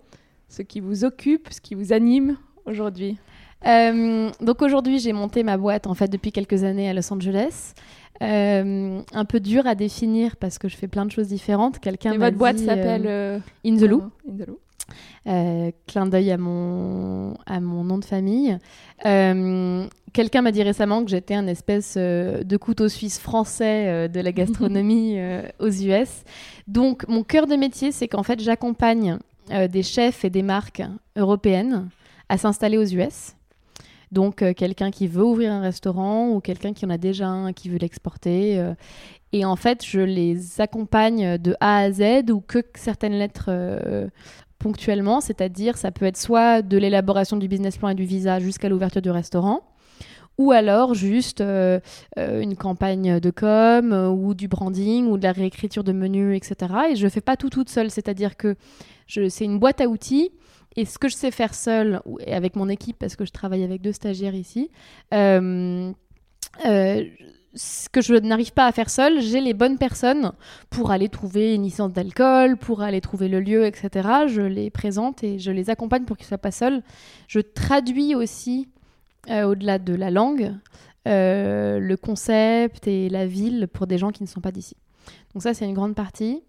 ce 0.49 0.63
qui 0.63 0.79
vous 0.79 1.05
occupe, 1.05 1.49
ce 1.51 1.61
qui 1.61 1.75
vous 1.75 1.93
anime 1.93 2.37
aujourd'hui? 2.67 3.19
Euh, 3.67 4.31
donc 4.41 4.63
aujourd'hui, 4.63 5.01
j'ai 5.01 5.13
monté 5.13 5.43
ma 5.43 5.57
boîte 5.57 5.87
en 5.87 5.95
fait 5.95 6.09
depuis 6.09 6.31
quelques 6.31 6.63
années 6.63 6.89
à 6.89 6.95
Los 6.95 7.13
Angeles. 7.13 7.73
Euh, 8.23 9.03
un 9.13 9.25
peu 9.25 9.41
dur 9.41 9.67
à 9.67 9.75
définir 9.75 10.37
parce 10.37 10.59
que 10.59 10.69
je 10.69 10.77
fais 10.77 10.89
plein 10.89 11.05
de 11.05 11.11
choses 11.11 11.29
différentes. 11.29 11.79
Quelqu'un 11.79 12.13
Et 12.13 12.19
m'a 12.19 12.27
votre 12.27 12.39
boîte 12.39 12.59
s'appelle 12.59 13.07
euh, 13.07 13.39
euh, 13.39 13.39
In 13.67 13.77
the 13.77 13.83
Loop. 13.83 14.05
In 14.29 14.37
the 14.37 14.49
Loop. 14.49 14.61
Euh, 15.27 15.73
clin 15.89 16.07
d'œil 16.07 16.31
à 16.31 16.39
mon, 16.39 17.35
à 17.47 17.61
mon 17.61 17.85
nom 17.85 17.99
de 17.99 18.05
famille. 18.05 18.57
Euh, 19.05 19.87
Quelqu'un 20.13 20.41
m'a 20.41 20.53
dit 20.53 20.63
récemment 20.63 21.05
que 21.05 21.11
j'étais 21.11 21.35
un 21.35 21.47
espèce 21.47 21.99
de 21.99 22.57
couteau 22.57 22.89
suisse 22.89 23.19
français 23.19 24.09
de 24.09 24.21
la 24.21 24.33
gastronomie 24.33 25.19
aux 25.59 25.69
US. 25.69 26.25
Donc, 26.69 27.07
mon 27.07 27.23
cœur 27.23 27.47
de 27.47 27.55
métier, 27.55 27.93
c'est 27.93 28.09
qu'en 28.09 28.23
fait, 28.23 28.41
j'accompagne 28.41 29.19
des 29.51 29.83
chefs 29.83 30.25
et 30.25 30.31
des 30.31 30.41
marques 30.41 30.83
européennes 31.17 31.91
à 32.31 32.39
s'installer 32.39 32.79
aux 32.79 32.87
US. 32.87 33.36
Donc, 34.13 34.43
euh, 34.43 34.53
quelqu'un 34.55 34.91
qui 34.91 35.09
veut 35.09 35.25
ouvrir 35.25 35.53
un 35.53 35.61
restaurant 35.61 36.31
ou 36.31 36.41
quelqu'un 36.41 36.73
qui 36.73 36.87
en 36.87 36.91
a 36.91 36.99
déjà 36.99 37.29
un 37.29 37.53
qui 37.53 37.69
veut 37.69 37.79
l'exporter. 37.79 38.59
euh, 38.59 38.75
et 39.33 39.45
en 39.45 39.57
fait, 39.57 39.85
je 39.85 40.01
les 40.01 40.61
accompagne 40.61 41.37
de 41.39 41.57
A 41.61 41.79
à 41.79 41.91
Z 41.91 42.31
ou 42.31 42.41
que 42.41 42.59
certaines 42.75 43.15
lettres 43.15 43.47
euh, 43.49 44.09
ponctuellement, 44.59 45.21
c'est-à-dire 45.21 45.77
ça 45.77 45.91
peut 45.91 46.07
être 46.07 46.17
soit 46.17 46.63
de 46.63 46.79
l'élaboration 46.79 47.37
du 47.37 47.49
business 47.49 47.77
plan 47.77 47.91
et 47.91 47.95
du 47.95 48.05
visa 48.05 48.39
jusqu'à 48.39 48.69
l'ouverture 48.69 49.03
du 49.03 49.11
restaurant, 49.11 49.61
ou 50.39 50.53
alors 50.53 50.95
juste 50.95 51.43
une 51.43 52.57
campagne 52.57 53.21
de 53.21 53.31
com 53.31 53.93
ou 53.93 54.33
du 54.33 54.49
branding 54.49 55.07
ou 55.09 55.19
de 55.19 55.25
la 55.25 55.33
réécriture 55.33 55.85
de 55.85 55.93
menus, 55.93 56.37
etc. 56.37 56.73
Et 56.93 56.97
je 56.97 57.09
fais 57.09 57.21
pas 57.21 57.37
tout 57.37 57.51
toute 57.51 57.69
seule, 57.69 57.91
c'est-à-dire 57.91 58.37
que 58.37 58.55
c'est 59.07 59.45
une 59.45 59.59
boîte 59.59 59.81
à 59.81 59.89
outils. 59.89 60.31
Et 60.77 60.85
ce 60.85 60.99
que 60.99 61.09
je 61.09 61.15
sais 61.15 61.31
faire 61.31 61.55
seule, 61.55 62.01
ou- 62.05 62.19
et 62.21 62.35
avec 62.35 62.55
mon 62.57 62.69
équipe, 62.69 62.99
parce 62.99 63.17
que 63.17 63.25
je 63.25 63.33
travaille 63.33 63.65
avec 63.65 63.81
deux 63.83 63.93
stagiaires 63.93 64.35
ici, 64.35 64.71
euh, 65.15 65.91
euh, 66.67 67.05
ce 67.55 67.89
que 67.89 68.03
je 68.03 68.15
n'arrive 68.15 68.53
pas 68.53 68.67
à 68.67 68.73
faire 68.73 68.91
seule, 68.91 69.21
j'ai 69.23 69.41
les 69.41 69.55
bonnes 69.55 69.79
personnes 69.79 70.33
pour 70.69 70.91
aller 70.91 71.09
trouver 71.09 71.55
une 71.55 71.63
licence 71.63 71.93
d'alcool, 71.93 72.59
pour 72.59 72.83
aller 72.83 73.01
trouver 73.01 73.29
le 73.29 73.41
lieu, 73.41 73.65
etc. 73.65 74.27
Je 74.27 74.43
les 74.43 74.69
présente 74.69 75.25
et 75.25 75.39
je 75.39 75.51
les 75.51 75.71
accompagne 75.71 76.05
pour 76.05 76.19
qu'ils 76.19 76.25
ne 76.27 76.29
soient 76.29 76.39
pas 76.39 76.51
seuls. 76.51 76.83
Je 77.29 77.41
traduis 77.41 78.15
aussi, 78.15 78.69
euh, 79.31 79.45
au-delà 79.45 79.79
de 79.79 79.95
la 79.95 80.11
langue, 80.11 80.53
le 81.07 81.95
concept 81.95 82.87
et 82.89 83.09
la 83.09 83.27
ville 83.27 83.69
pour 83.73 83.87
des 83.87 83.97
gens 83.97 84.11
qui 84.11 84.23
ne 84.25 84.29
sont 84.29 84.41
pas 84.41 84.51
d'ici. 84.53 84.77
Donc 85.33 85.43
ça, 85.43 85.55
c'est 85.55 85.65
une 85.65 85.73
grande 85.75 85.95
partie. 85.95 86.43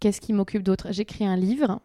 Qu'est-ce 0.00 0.20
qui 0.22 0.32
m'occupe 0.32 0.62
d'autre? 0.62 0.88
J'écris 0.92 1.26
un 1.26 1.36
livre. 1.36 1.80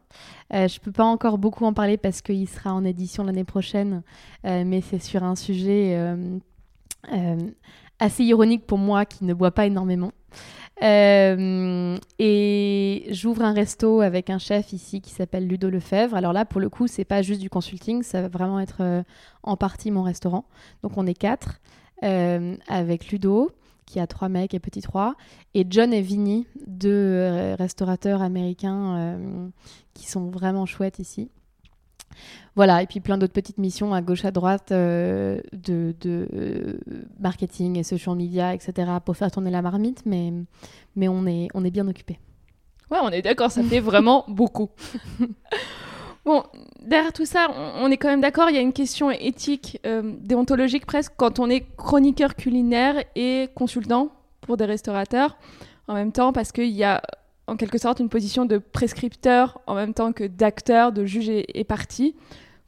Euh, 0.54 0.69
je 0.69 0.80
peux 0.80 0.93
pas 0.93 1.04
encore 1.04 1.38
beaucoup 1.38 1.65
en 1.65 1.73
parler 1.73 1.97
parce 1.97 2.21
qu'il 2.21 2.47
sera 2.47 2.73
en 2.73 2.86
édition 2.86 3.25
l'année 3.25 3.43
prochaine, 3.43 4.04
euh, 4.45 4.63
mais 4.65 4.80
c'est 4.80 4.99
sur 4.99 5.21
un 5.25 5.36
sujet 5.36 5.97
euh, 5.97 6.39
assez 7.99 8.23
ironique 8.23 8.65
pour 8.65 8.78
moi 8.78 9.04
qui 9.06 9.25
ne 9.25 9.34
boit 9.34 9.51
pas 9.51 9.65
énormément. 9.65 10.13
Et 10.82 11.97
j'ouvre 13.12 13.41
un 13.41 13.54
resto 13.54 13.99
avec 13.99 14.30
un 14.30 14.39
chef 14.39 14.71
ici 14.71 15.01
qui 15.01 15.12
s'appelle 15.12 15.45
Ludo 15.45 15.69
Lefebvre. 15.69 16.15
Alors 16.15 16.32
là, 16.32 16.45
pour 16.45 16.62
le 16.62 16.69
coup, 16.69 16.88
c'est 16.88 17.04
pas 17.04 17.21
juste 17.21 17.41
du 17.41 17.49
consulting, 17.49 18.01
ça 18.01 18.21
va 18.21 18.30
vraiment 18.30 18.62
être 18.62 19.04
en 19.43 19.58
partie 19.58 19.91
mon 19.91 20.04
restaurant. 20.04 20.45
Donc 20.84 20.97
on 20.97 21.06
est 21.06 21.13
quatre 21.13 21.60
avec 22.01 23.10
Ludo 23.12 23.51
qui 23.85 23.99
a 23.99 24.07
trois 24.07 24.29
mecs 24.29 24.53
et 24.53 24.59
petit 24.59 24.81
trois, 24.81 25.15
et 25.53 25.65
John 25.69 25.93
et 25.93 26.01
Vinny, 26.01 26.47
deux 26.67 26.89
euh, 26.89 27.55
restaurateurs 27.55 28.21
américains 28.21 28.97
euh, 28.97 29.47
qui 29.93 30.07
sont 30.07 30.29
vraiment 30.29 30.65
chouettes 30.65 30.99
ici. 30.99 31.29
Voilà, 32.55 32.81
et 32.81 32.87
puis 32.87 33.01
plein 33.01 33.17
d'autres 33.17 33.33
petites 33.33 33.57
missions 33.57 33.93
à 33.93 34.01
gauche 34.01 34.23
à 34.25 34.31
droite 34.31 34.71
euh, 34.71 35.39
de, 35.51 35.93
de, 35.99 36.27
euh, 36.33 36.79
marketing 37.19 37.77
et 37.77 37.83
social 37.83 38.15
media, 38.15 38.53
etc. 38.53 38.91
pour 39.03 39.17
faire 39.17 39.29
tourner 39.31 39.51
la 39.51 39.61
marmite, 39.61 40.03
mais, 40.05 40.31
mais 40.95 41.07
on, 41.07 41.25
est, 41.25 41.47
on 41.53 41.65
est 41.65 41.71
bien 41.71 41.87
occupé. 41.87 42.19
Ouais, 42.89 42.99
on 43.01 43.09
est 43.09 43.21
d'accord, 43.21 43.51
ça 43.51 43.63
fait 43.63 43.79
vraiment 43.79 44.23
beaucoup. 44.27 44.69
Bon, 46.25 46.43
derrière 46.81 47.13
tout 47.13 47.25
ça, 47.25 47.47
on 47.79 47.91
est 47.91 47.97
quand 47.97 48.07
même 48.07 48.21
d'accord, 48.21 48.49
il 48.49 48.55
y 48.55 48.57
a 48.57 48.61
une 48.61 48.73
question 48.73 49.11
éthique, 49.11 49.79
euh, 49.85 50.13
déontologique 50.21 50.88
presque, 50.88 51.13
quand 51.17 51.38
on 51.38 51.51
est 51.51 51.65
chroniqueur 51.77 52.35
culinaire 52.35 53.03
et 53.15 53.49
consultant 53.53 54.09
pour 54.41 54.57
des 54.57 54.65
restaurateurs, 54.65 55.38
en 55.88 55.93
même 55.93 56.11
temps, 56.11 56.33
parce 56.33 56.51
qu'il 56.51 56.71
y 56.71 56.83
a 56.83 57.03
en 57.45 57.57
quelque 57.57 57.77
sorte 57.77 57.99
une 57.99 58.09
position 58.09 58.45
de 58.45 58.57
prescripteur 58.57 59.61
en 59.67 59.75
même 59.75 59.93
temps 59.93 60.13
que 60.13 60.23
d'acteur, 60.23 60.91
de 60.91 61.05
juge 61.05 61.29
et, 61.29 61.59
et 61.59 61.63
partie. 61.63 62.15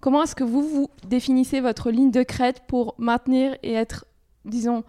Comment 0.01 0.21
est-ce 0.21 0.35
que 0.35 0.43
vous, 0.43 0.61
vous 0.61 0.89
définissez 1.07 1.59
votre 1.59 1.89
ligne 1.89 2.11
de 2.11 2.21
crête 2.21 2.61
pour 2.67 2.93
maintenir 2.99 3.55
et 3.63 3.73
être, 3.73 4.05
disons, 4.45 4.83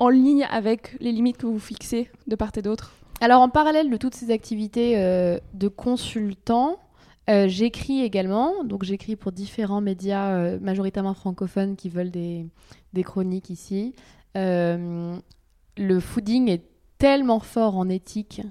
en 0.00 0.08
ligne 0.08 0.44
avec 0.50 0.96
les 0.98 1.12
limites 1.12 1.36
que 1.36 1.46
vous 1.46 1.60
fixez 1.60 2.10
de 2.26 2.34
part 2.34 2.50
et 2.56 2.62
d'autre? 2.62 2.94
Alors 3.20 3.42
en 3.42 3.48
parallèle 3.48 3.90
de 3.90 3.96
toutes 3.96 4.14
ces 4.14 4.32
activités 4.32 4.94
euh, 4.96 5.38
de 5.54 5.68
consultant, 5.68 6.80
euh, 7.28 7.46
j'écris 7.46 8.02
également. 8.02 8.64
Donc 8.64 8.84
j'écris 8.84 9.16
pour 9.16 9.32
différents 9.32 9.80
médias 9.80 10.30
euh, 10.30 10.58
majoritairement 10.60 11.14
francophones 11.14 11.76
qui 11.76 11.88
veulent 11.88 12.10
des, 12.10 12.48
chroniques 13.04 13.50
ici. 13.50 13.94
Euh, 14.36 15.16
le 15.76 16.00
fooding 16.00 16.48
est 16.48 16.64
tellement 16.98 17.40
fort 17.40 17.76
en 17.76 17.88
éthique. 17.88 18.42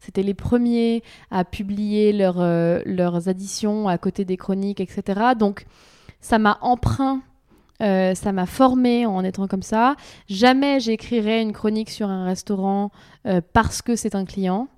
C'était 0.00 0.22
les 0.22 0.34
premiers 0.34 1.02
à 1.30 1.44
publier 1.44 2.12
leurs, 2.12 3.28
additions 3.28 3.88
à 3.88 3.98
côté 3.98 4.24
des 4.24 4.36
chroniques, 4.36 4.80
etc. 4.80 5.20
Donc 5.38 5.66
ça 6.20 6.38
m'a 6.38 6.58
emprunt, 6.62 7.20
ça 7.80 8.32
m'a 8.32 8.46
formé 8.46 9.04
en 9.04 9.22
étant 9.24 9.46
comme 9.46 9.62
ça. 9.62 9.96
Jamais 10.26 10.80
j'écrirais 10.80 11.42
une 11.42 11.52
chronique 11.52 11.90
sur 11.90 12.08
un 12.08 12.24
restaurant 12.24 12.90
parce 13.52 13.82
que 13.82 13.94
c'est 13.94 14.14
un 14.14 14.24
client. 14.24 14.68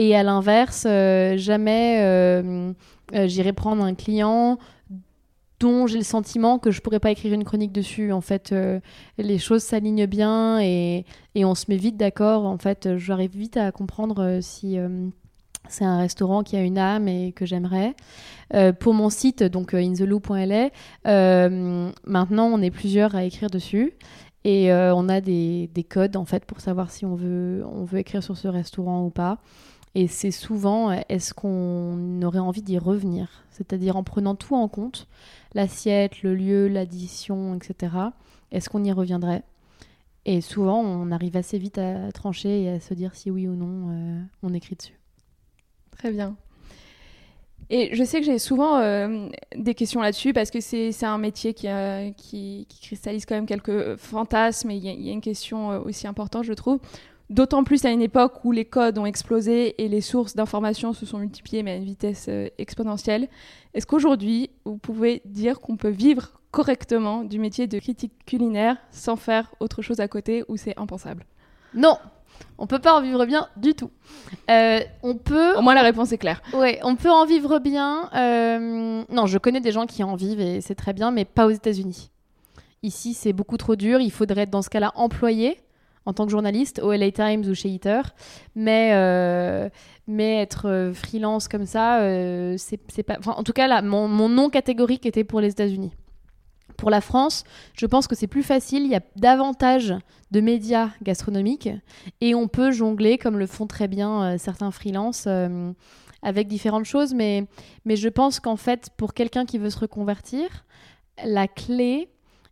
Et 0.00 0.16
à 0.16 0.22
l'inverse, 0.22 0.84
euh, 0.88 1.36
jamais 1.36 1.98
euh, 2.00 2.72
euh, 3.14 3.26
j'irai 3.26 3.52
prendre 3.52 3.84
un 3.84 3.94
client 3.94 4.56
dont 5.60 5.86
j'ai 5.86 5.98
le 5.98 6.04
sentiment 6.04 6.58
que 6.58 6.70
je 6.70 6.80
pourrais 6.80 7.00
pas 7.00 7.10
écrire 7.10 7.34
une 7.34 7.44
chronique 7.44 7.70
dessus. 7.70 8.10
En 8.10 8.22
fait, 8.22 8.54
les 9.18 9.36
choses 9.36 9.62
s'alignent 9.62 10.06
bien 10.06 10.58
et, 10.58 11.04
et, 11.34 11.44
on 11.44 11.54
se 11.54 11.66
met 11.68 11.76
vite 11.76 11.98
d'accord. 11.98 12.46
En 12.46 12.56
fait, 12.56 12.96
j'arrive 12.96 13.36
vite 13.36 13.58
à 13.58 13.70
comprendre 13.72 14.38
si 14.40 14.78
c'est 15.68 15.84
un 15.84 15.98
restaurant 15.98 16.44
qui 16.44 16.56
a 16.56 16.62
une 16.62 16.78
âme 16.78 17.08
et 17.08 17.32
que 17.32 17.44
j'aimerais. 17.44 17.94
pour 18.80 18.94
mon 18.94 19.10
site, 19.10 19.42
donc 19.42 19.74
intheloop.la, 19.74 20.70
maintenant 22.06 22.46
on 22.46 22.62
est 22.62 22.70
plusieurs 22.70 23.14
à 23.14 23.24
écrire 23.24 23.50
dessus. 23.50 23.92
Et 24.44 24.72
on 24.72 25.10
a 25.10 25.20
des, 25.20 25.68
des, 25.74 25.84
codes 25.84 26.16
en 26.16 26.24
fait 26.24 26.46
pour 26.46 26.62
savoir 26.62 26.90
si 26.90 27.04
on 27.04 27.16
veut, 27.16 27.66
on 27.70 27.84
veut 27.84 27.98
écrire 27.98 28.22
sur 28.22 28.38
ce 28.38 28.48
restaurant 28.48 29.04
ou 29.04 29.10
pas. 29.10 29.40
Et 29.94 30.06
c'est 30.06 30.30
souvent 30.30 30.92
est-ce 31.08 31.34
qu'on 31.34 32.22
aurait 32.22 32.38
envie 32.38 32.62
d'y 32.62 32.78
revenir? 32.78 33.44
C'est-à-dire 33.50 33.96
en 33.96 34.04
prenant 34.04 34.34
tout 34.34 34.54
en 34.54 34.68
compte, 34.68 35.08
l'assiette, 35.54 36.22
le 36.22 36.34
lieu, 36.34 36.68
l'addition, 36.68 37.54
etc. 37.54 37.94
Est-ce 38.52 38.68
qu'on 38.68 38.84
y 38.84 38.92
reviendrait? 38.92 39.42
Et 40.26 40.40
souvent, 40.40 40.80
on 40.80 41.10
arrive 41.10 41.36
assez 41.36 41.58
vite 41.58 41.78
à 41.78 42.12
trancher 42.12 42.62
et 42.62 42.68
à 42.70 42.80
se 42.80 42.94
dire 42.94 43.14
si 43.14 43.30
oui 43.30 43.48
ou 43.48 43.54
non 43.54 43.90
euh, 43.90 44.20
on 44.42 44.54
écrit 44.54 44.76
dessus. 44.76 44.98
Très 45.90 46.10
bien. 46.10 46.36
Et 47.72 47.94
je 47.94 48.02
sais 48.02 48.18
que 48.18 48.26
j'ai 48.26 48.40
souvent 48.40 48.78
euh, 48.78 49.28
des 49.56 49.74
questions 49.74 50.00
là-dessus 50.00 50.32
parce 50.32 50.50
que 50.50 50.60
c'est 50.60 51.04
un 51.04 51.18
métier 51.18 51.54
qui, 51.54 52.66
cristallise 52.82 53.24
quand 53.24 53.36
même 53.36 53.46
quelques 53.46 53.96
fantasmes 53.96 54.72
et 54.72 54.76
il 54.76 54.84
y, 54.84 55.08
a 55.08 55.12
une 55.12 55.20
question 55.20 55.70
euh, 55.70 55.80
aussi 55.80 56.08
importante, 56.08 56.44
je 56.44 56.52
trouve. 56.52 56.80
D'autant 57.30 57.62
plus 57.62 57.84
à 57.84 57.90
une 57.90 58.02
époque 58.02 58.44
où 58.44 58.50
les 58.50 58.64
codes 58.64 58.98
ont 58.98 59.06
explosé 59.06 59.80
et 59.82 59.88
les 59.88 60.00
sources 60.00 60.34
d'informations 60.34 60.92
se 60.92 61.06
sont 61.06 61.18
multipliées, 61.18 61.62
mais 61.62 61.70
à 61.70 61.76
une 61.76 61.84
vitesse 61.84 62.26
euh, 62.28 62.48
exponentielle. 62.58 63.28
Est-ce 63.72 63.86
qu'aujourd'hui, 63.86 64.50
vous 64.64 64.76
pouvez 64.76 65.22
dire 65.24 65.60
qu'on 65.60 65.76
peut 65.76 65.90
vivre 65.90 66.40
correctement 66.50 67.22
du 67.22 67.38
métier 67.38 67.68
de 67.68 67.78
critique 67.78 68.12
culinaire 68.26 68.76
sans 68.90 69.14
faire 69.14 69.54
autre 69.60 69.80
chose 69.80 70.00
à 70.00 70.08
côté 70.08 70.44
ou 70.48 70.56
c'est 70.56 70.76
impensable? 70.76 71.24
Non 71.72 71.96
on 72.58 72.66
peut 72.66 72.78
pas 72.78 72.94
en 72.94 73.02
vivre 73.02 73.26
bien 73.26 73.48
du 73.56 73.74
tout. 73.74 73.90
Euh, 74.50 74.80
on 75.02 75.14
peut. 75.14 75.56
Au 75.56 75.62
moins 75.62 75.74
la 75.74 75.82
réponse 75.82 76.12
est 76.12 76.18
claire. 76.18 76.42
Oui, 76.54 76.76
on 76.82 76.96
peut 76.96 77.10
en 77.10 77.26
vivre 77.26 77.58
bien. 77.58 78.08
Euh, 78.14 79.02
non, 79.10 79.26
je 79.26 79.38
connais 79.38 79.60
des 79.60 79.72
gens 79.72 79.86
qui 79.86 80.02
en 80.02 80.14
vivent 80.14 80.40
et 80.40 80.60
c'est 80.60 80.74
très 80.74 80.92
bien, 80.92 81.10
mais 81.10 81.24
pas 81.24 81.46
aux 81.46 81.50
États-Unis. 81.50 82.10
Ici, 82.82 83.14
c'est 83.14 83.32
beaucoup 83.32 83.56
trop 83.56 83.76
dur. 83.76 84.00
Il 84.00 84.10
faudrait 84.10 84.42
être 84.42 84.50
dans 84.50 84.62
ce 84.62 84.70
cas-là 84.70 84.92
employé 84.94 85.58
en 86.10 86.12
tant 86.12 86.26
que 86.26 86.32
journaliste 86.32 86.80
au 86.80 86.92
LA 86.92 87.12
Times 87.12 87.44
ou 87.48 87.54
chez 87.54 87.68
Eater. 87.68 88.02
Mais, 88.56 88.90
euh, 88.94 89.68
mais 90.08 90.42
être 90.42 90.68
euh, 90.68 90.92
freelance 90.92 91.46
comme 91.46 91.66
ça, 91.66 92.00
euh, 92.00 92.56
c'est 92.58 93.02
pas. 93.04 93.18
en 93.24 93.44
tout 93.44 93.52
cas, 93.52 93.68
là, 93.68 93.80
mon, 93.80 94.08
mon 94.08 94.28
nom 94.28 94.50
catégorique 94.50 95.06
était 95.06 95.22
pour 95.22 95.40
les 95.40 95.50
États-Unis. 95.52 95.92
Pour 96.76 96.90
la 96.90 97.00
France, 97.00 97.44
je 97.74 97.86
pense 97.86 98.08
que 98.08 98.16
c'est 98.16 98.26
plus 98.26 98.42
facile. 98.42 98.82
Il 98.82 98.90
y 98.90 98.96
a 98.96 99.02
davantage 99.14 99.94
de 100.32 100.40
médias 100.40 100.90
gastronomiques 101.02 101.68
et 102.20 102.34
on 102.34 102.48
peut 102.48 102.72
jongler, 102.72 103.18
comme 103.18 103.38
le 103.38 103.46
font 103.46 103.66
très 103.66 103.86
bien 103.86 104.38
certains 104.38 104.70
freelances, 104.70 105.28
avec 106.22 106.48
différentes 106.48 106.86
choses. 106.86 107.12
Mais, 107.12 107.44
mais 107.84 107.96
je 107.96 108.08
pense 108.08 108.40
qu'en 108.40 108.56
fait, 108.56 108.88
pour 108.96 109.12
quelqu'un 109.12 109.44
qui 109.44 109.58
veut 109.58 109.68
se 109.68 109.78
reconvertir, 109.78 110.64
la 111.22 111.48
clé, 111.48 112.08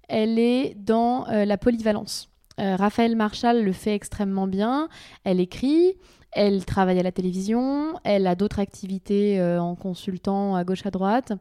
elle 0.08 0.38
est 0.38 0.74
dans 0.76 1.24
la 1.30 1.56
polyvalence. 1.56 2.28
Euh, 2.58 2.76
Raphaël 2.76 3.16
Marshall 3.16 3.62
le 3.62 3.72
fait 3.72 3.94
extrêmement 3.94 4.46
bien. 4.46 4.88
Elle 5.24 5.40
écrit, 5.40 5.94
elle 6.32 6.64
travaille 6.64 6.98
à 6.98 7.02
la 7.02 7.12
télévision, 7.12 7.94
elle 8.04 8.26
a 8.26 8.34
d'autres 8.34 8.58
activités 8.58 9.40
euh, 9.40 9.60
en 9.60 9.74
consultant 9.74 10.56
à 10.56 10.64
gauche 10.64 10.84
à 10.84 10.90
droite. 10.90 11.32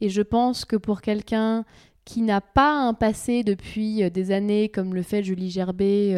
Et 0.00 0.08
je 0.08 0.22
pense 0.22 0.64
que 0.64 0.76
pour 0.76 1.00
quelqu'un 1.00 1.64
qui 2.04 2.22
n'a 2.22 2.40
pas 2.40 2.74
un 2.74 2.94
passé 2.94 3.44
depuis 3.44 4.02
euh, 4.02 4.10
des 4.10 4.32
années, 4.32 4.68
comme 4.68 4.94
le 4.94 5.02
fait 5.02 5.22
Julie 5.22 5.50
Gerbet, 5.50 6.16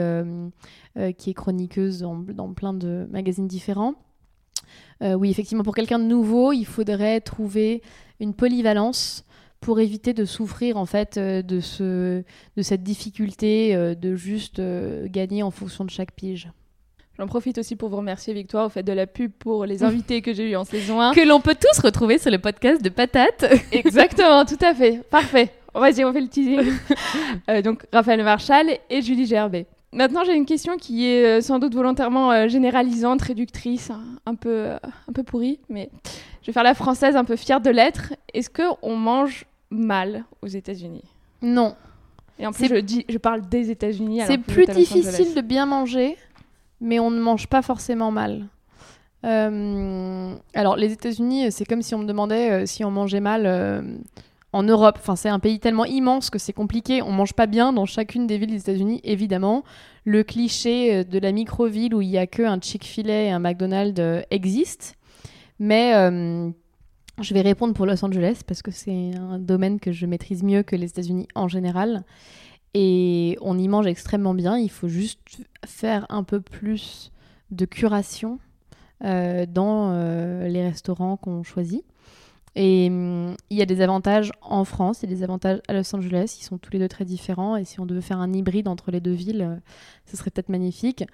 qui 1.19 1.31
est 1.31 1.35
chroniqueuse 1.35 1.99
dans, 1.99 2.55
plein 2.55 2.73
de 2.73 3.09
magazines 3.11 3.49
différents, 3.49 3.95
oui, 5.03 5.29
effectivement, 5.29 5.65
pour 5.65 5.75
quelqu'un 5.75 5.99
de 5.99 6.05
nouveau, 6.05 6.53
il 6.53 6.65
faudrait 6.65 7.21
trouver 7.21 7.83
une 8.21 8.33
polyvalence 8.33 9.27
pour 9.65 9.81
éviter 9.81 10.13
de 10.13 10.27
souffrir 10.27 10.77
en 10.77 10.85
fait 10.85 11.17
euh, 11.17 11.41
de, 11.41 11.59
ce, 11.61 12.23
de 12.57 12.63
cette 12.63 12.83
difficulté 12.83 13.75
euh, 13.75 13.95
de 13.95 14.15
juste 14.15 14.59
euh, 14.59 15.07
gagner 15.09 15.43
en 15.43 15.51
fonction 15.51 15.87
de 15.87 15.91
chaque 15.91 16.13
pige. 16.13 16.51
J'en 17.19 17.27
profite 17.27 17.57
aussi 17.57 17.75
pour 17.75 17.89
vous 17.89 17.97
remercier 17.97 18.35
Victoire 18.35 18.67
au 18.67 18.69
fait 18.69 18.83
de 18.83 18.93
la 18.93 19.07
pub 19.07 19.33
pour 19.33 19.65
les 19.65 19.83
invités 19.83 20.21
que 20.21 20.35
j'ai 20.35 20.51
eu 20.51 20.57
en 20.57 20.65
saison 20.65 21.01
1. 21.01 21.15
Que 21.15 21.27
l'on 21.27 21.41
peut 21.41 21.55
tous 21.59 21.81
retrouver 21.81 22.19
sur 22.19 22.31
le 22.31 22.39
podcast 22.39 22.83
de 22.83 22.91
Patate. 22.91 23.47
Exactement, 23.73 24.45
tout 24.45 24.59
à 24.61 24.75
fait. 24.75 25.01
Parfait. 25.09 25.51
Vas-y, 25.75 26.05
on 26.05 26.13
fait 26.13 26.21
le 26.21 26.29
teasing. 26.29 26.61
donc 27.65 27.87
Raphaël 27.91 28.23
Marchal 28.23 28.67
et 28.91 29.01
Julie 29.01 29.27
Gerbet. 29.27 29.67
Maintenant, 29.93 30.25
j'ai 30.25 30.35
une 30.35 30.47
question 30.47 30.77
qui 30.77 31.07
est 31.07 31.41
sans 31.41 31.59
doute 31.59 31.75
volontairement 31.75 32.49
généralisante, 32.49 33.23
réductrice, 33.23 33.91
un 34.27 34.35
peu, 34.35 34.73
un 34.73 35.13
peu 35.13 35.23
pourrie, 35.23 35.61
mais 35.69 35.89
je 36.43 36.49
vais 36.49 36.53
faire 36.53 36.65
la 36.65 36.75
française 36.75 37.17
un 37.17 37.25
peu 37.25 37.37
fière 37.37 37.61
de 37.61 37.71
l'être. 37.71 38.13
Est-ce 38.35 38.51
qu'on 38.51 38.97
mange 38.97 39.47
mal 39.71 40.25
aux 40.43 40.47
États-Unis. 40.47 41.05
Non. 41.43 41.75
Et 42.39 42.47
en 42.47 42.53
plus, 42.53 42.69
je, 42.69 42.77
dis, 42.77 43.05
je 43.09 43.19
parle 43.19 43.49
des 43.49 43.71
États-Unis. 43.71 44.23
C'est 44.27 44.39
plus 44.39 44.67
difficile 44.67 45.35
de 45.35 45.41
bien 45.41 45.67
manger, 45.67 46.17
mais 46.81 46.99
on 46.99 47.11
ne 47.11 47.21
mange 47.21 47.47
pas 47.47 47.63
forcément 47.63 48.11
mal. 48.11 48.49
Euh, 49.25 50.35
alors, 50.55 50.77
les 50.77 50.93
États-Unis, 50.93 51.51
c'est 51.51 51.65
comme 51.65 51.83
si 51.83 51.95
on 51.95 51.99
me 51.99 52.07
demandait 52.07 52.51
euh, 52.51 52.67
si 52.67 52.85
on 52.85 52.91
mangeait 52.91 53.21
mal 53.21 53.45
euh, 53.47 53.83
en 54.53 54.63
Europe. 54.65 54.99
Enfin, 55.01 55.17
c'est 55.17 55.29
un 55.29 55.39
pays 55.39 55.61
tellement 55.61 55.85
immense 55.85 56.29
que 56.29 56.39
c'est 56.39 56.53
compliqué. 56.53 57.03
On 57.03 57.13
mange 57.13 57.33
pas 57.33 57.47
bien 57.47 57.73
dans 57.73 57.87
chacune 57.87 58.27
des 58.27 58.37
villes 58.39 58.51
des 58.51 58.61
États-Unis, 58.61 59.01
évidemment. 59.05 59.63
Le 60.05 60.23
cliché 60.25 61.05
de 61.05 61.19
la 61.19 61.33
micro-ville 61.33 61.95
où 61.95 62.03
il 62.03 62.11
y 62.11 62.19
a 62.19 62.27
que 62.27 62.43
un 62.43 62.61
Chick-fil-A 62.61 63.23
et 63.23 63.31
un 63.31 63.39
McDonald's 63.39 64.27
existe. 64.31 64.97
Mais 65.59 65.95
je 67.21 67.35
vais 67.35 67.43
répondre 67.43 67.75
pour 67.75 67.87
Los 67.87 68.05
Angeles 68.05 68.41
parce 68.47 68.63
que 68.63 68.71
c'est 68.71 69.15
un 69.15 69.39
domaine 69.39 69.79
que 69.79 69.93
je 69.93 70.07
maîtrise 70.07 70.43
mieux 70.43 70.63
que 70.63 70.77
les 70.77 70.87
États-Unis 70.87 71.29
en 71.35 71.49
général. 71.49 72.05
Et 72.75 73.39
on 73.41 73.57
y 73.57 73.69
mange 73.69 73.87
extrêmement 73.87 74.35
bien. 74.35 74.59
Il 74.59 74.71
faut 74.71 74.89
juste 74.89 75.21
faire 75.65 76.07
un 76.09 76.25
peu 76.25 76.41
plus 76.41 77.13
de 77.53 77.67
curation 77.67 78.41
euh, 79.05 79.47
dans 79.47 79.93
euh, 79.93 80.49
les 80.49 80.63
restaurants 80.63 81.17
qu'on 81.17 81.45
choisit. 81.45 81.85
Et 82.57 82.87
hum, 82.89 83.35
il 83.51 83.59
y 83.59 83.63
a 83.63 83.67
des 83.67 83.81
avantages 83.81 84.31
en 84.41 84.65
France 84.65 85.03
et 85.03 85.09
des 85.09 85.25
avantages 85.25 85.61
à 85.67 85.73
Los 85.73 85.95
Angeles. 85.95 86.37
Ils 86.39 86.45
sont 86.45 86.57
tous 86.59 86.71
les 86.73 86.79
deux 86.79 86.89
très 86.89 87.05
différents. 87.05 87.57
Et 87.57 87.65
si 87.65 87.81
on 87.81 87.87
devait 87.87 88.01
faire 88.01 88.21
un 88.21 88.33
hybride 88.33 88.69
entre 88.69 88.93
les 88.93 89.01
deux 89.01 89.13
villes, 89.13 89.43
euh, 89.43 89.57
ce 90.07 90.17
serait 90.17 90.31
peut-être 90.31 90.49
magnifique. 90.49 91.05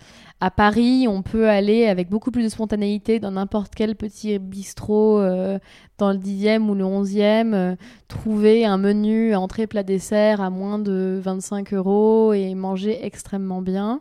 À 0.40 0.50
Paris, 0.50 1.06
on 1.08 1.22
peut 1.22 1.48
aller 1.48 1.86
avec 1.86 2.10
beaucoup 2.10 2.30
plus 2.30 2.42
de 2.42 2.48
spontanéité 2.50 3.20
dans 3.20 3.30
n'importe 3.30 3.74
quel 3.74 3.96
petit 3.96 4.38
bistrot 4.38 5.18
euh, 5.20 5.58
dans 5.96 6.12
le 6.12 6.18
10e 6.18 6.68
ou 6.68 6.74
le 6.74 6.84
11e, 6.84 7.54
euh, 7.54 7.76
trouver 8.08 8.66
un 8.66 8.76
menu 8.76 9.34
entrée, 9.34 9.66
plat, 9.66 9.82
dessert 9.82 10.42
à 10.42 10.50
moins 10.50 10.78
de 10.78 11.20
25 11.22 11.72
euros 11.72 12.34
et 12.34 12.54
manger 12.54 13.04
extrêmement 13.04 13.62
bien. 13.62 14.00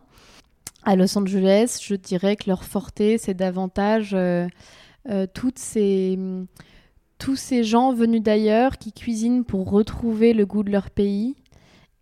À 0.84 0.96
Los 0.98 1.18
Angeles, 1.18 1.80
je 1.82 1.96
dirais 1.96 2.36
que 2.36 2.50
leur 2.50 2.64
forté, 2.64 3.18
c'est 3.18 3.34
davantage 3.34 4.16
toutes 5.34 5.60
ces 5.60 6.16
hum, 6.18 6.46
tous 7.20 7.36
ces 7.36 7.64
gens 7.64 7.94
venus 7.94 8.24
d'ailleurs 8.24 8.78
qui 8.78 8.94
cuisinent 8.94 9.44
pour 9.44 9.70
retrouver 9.70 10.34
le 10.34 10.46
goût 10.46 10.64
de 10.64 10.72
leur 10.72 10.90
pays. 10.90 11.36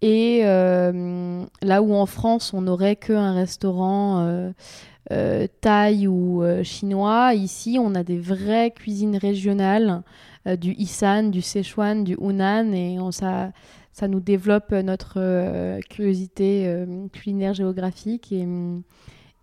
Et 0.02 0.42
euh, 0.44 1.44
là 1.64 1.82
où 1.82 1.94
en 1.94 2.06
France, 2.06 2.54
on 2.54 2.62
n'aurait 2.62 2.96
qu'un 2.96 3.34
restaurant 3.34 4.20
euh, 4.20 4.52
euh, 5.12 5.48
thaï 5.60 6.08
ou 6.08 6.44
chinois, 6.64 7.34
ici, 7.34 7.78
on 7.82 7.96
a 7.96 8.04
des 8.04 8.20
vraies 8.20 8.72
cuisines 8.72 9.18
régionales, 9.18 10.04
du 10.46 10.74
Isan, 10.78 11.24
du 11.24 11.42
Sichuan, 11.42 12.06
du 12.06 12.16
Hunan, 12.22 12.72
et 12.72 12.98
ça, 13.12 14.08
nous 14.08 14.22
développe 14.22 14.72
notre 14.72 15.82
curiosité 15.90 16.86
culinaire 17.12 17.54
géographique. 17.54 18.32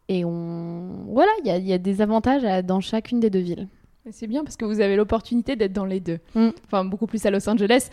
Et, 0.08 0.24
voilà, 0.24 1.32
il 1.44 1.66
y 1.66 1.72
a 1.72 1.78
des 1.78 2.00
avantages 2.00 2.64
dans 2.64 2.80
chacune 2.80 3.20
des 3.20 3.28
deux 3.28 3.40
villes. 3.40 3.68
C'est 4.10 4.26
bien 4.26 4.44
parce 4.44 4.56
que 4.56 4.64
vous 4.64 4.80
avez 4.80 4.96
l'opportunité 4.96 5.56
d'être 5.56 5.72
dans 5.72 5.86
les 5.86 6.00
deux. 6.00 6.18
Mm. 6.34 6.50
Enfin, 6.66 6.84
beaucoup 6.84 7.06
plus 7.06 7.24
à 7.24 7.30
Los 7.30 7.48
Angeles, 7.48 7.88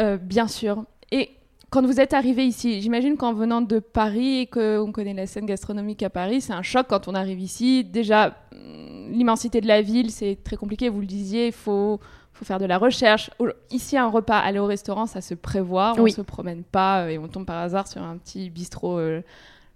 euh, 0.00 0.16
bien 0.16 0.48
sûr. 0.48 0.84
Et 1.12 1.30
quand 1.70 1.84
vous 1.86 2.00
êtes 2.00 2.14
arrivé 2.14 2.46
ici, 2.46 2.80
j'imagine 2.80 3.16
qu'en 3.16 3.32
venant 3.32 3.60
de 3.60 3.78
Paris 3.78 4.40
et 4.40 4.46
qu'on 4.46 4.90
connaît 4.92 5.14
la 5.14 5.26
scène 5.26 5.46
gastronomique 5.46 6.02
à 6.02 6.10
Paris, 6.10 6.40
c'est 6.40 6.52
un 6.52 6.62
choc 6.62 6.86
quand 6.88 7.06
on 7.06 7.14
arrive 7.14 7.40
ici. 7.40 7.84
Déjà, 7.84 8.30
mm, 8.52 9.12
l'immensité 9.12 9.60
de 9.60 9.68
la 9.68 9.82
ville, 9.82 10.10
c'est 10.10 10.38
très 10.42 10.56
compliqué, 10.56 10.88
vous 10.88 11.00
le 11.00 11.06
disiez, 11.06 11.48
il 11.48 11.52
faut, 11.52 12.00
faut 12.32 12.44
faire 12.44 12.58
de 12.58 12.66
la 12.66 12.78
recherche. 12.78 13.30
Ici, 13.70 13.96
un 13.96 14.08
repas, 14.08 14.38
aller 14.38 14.58
au 14.58 14.66
restaurant, 14.66 15.06
ça 15.06 15.20
se 15.20 15.34
prévoit, 15.34 15.94
on 15.96 16.04
ne 16.04 16.08
se 16.08 16.22
promène 16.22 16.64
pas 16.64 17.10
et 17.10 17.18
on 17.18 17.28
tombe 17.28 17.46
par 17.46 17.58
hasard 17.58 17.86
sur 17.86 18.02
un 18.02 18.16
petit 18.16 18.50
bistrot 18.50 18.98
euh, 18.98 19.22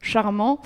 charmant. 0.01 0.61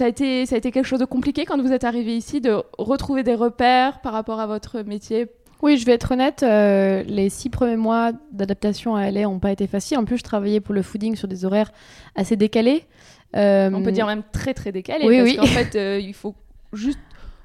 Ça 0.00 0.06
a, 0.06 0.08
été, 0.08 0.46
ça 0.46 0.54
a 0.54 0.58
été 0.58 0.70
quelque 0.70 0.86
chose 0.86 0.98
de 1.00 1.04
compliqué 1.04 1.44
quand 1.44 1.60
vous 1.60 1.72
êtes 1.72 1.84
arrivé 1.84 2.16
ici 2.16 2.40
de 2.40 2.62
retrouver 2.78 3.22
des 3.22 3.34
repères 3.34 4.00
par 4.00 4.14
rapport 4.14 4.40
à 4.40 4.46
votre 4.46 4.80
métier? 4.80 5.26
Oui, 5.60 5.76
je 5.76 5.84
vais 5.84 5.92
être 5.92 6.12
honnête, 6.12 6.42
euh, 6.42 7.02
les 7.02 7.28
six 7.28 7.50
premiers 7.50 7.76
mois 7.76 8.12
d'adaptation 8.32 8.96
à 8.96 9.10
LA 9.10 9.24
n'ont 9.24 9.38
pas 9.40 9.52
été 9.52 9.66
faciles. 9.66 9.98
En 9.98 10.06
plus, 10.06 10.16
je 10.16 10.22
travaillais 10.22 10.60
pour 10.60 10.74
le 10.74 10.80
fooding 10.80 11.16
sur 11.16 11.28
des 11.28 11.44
horaires 11.44 11.70
assez 12.16 12.34
décalés. 12.36 12.84
Euh, 13.36 13.70
On 13.74 13.82
peut 13.82 13.92
dire 13.92 14.06
même 14.06 14.22
très 14.32 14.54
très 14.54 14.72
décalés, 14.72 15.06
oui, 15.06 15.18
parce 15.18 15.30
oui. 15.32 15.36
qu'en 15.36 15.44
fait, 15.44 15.76
euh, 15.76 16.00
il 16.02 16.14
faut 16.14 16.34
juste 16.72 16.98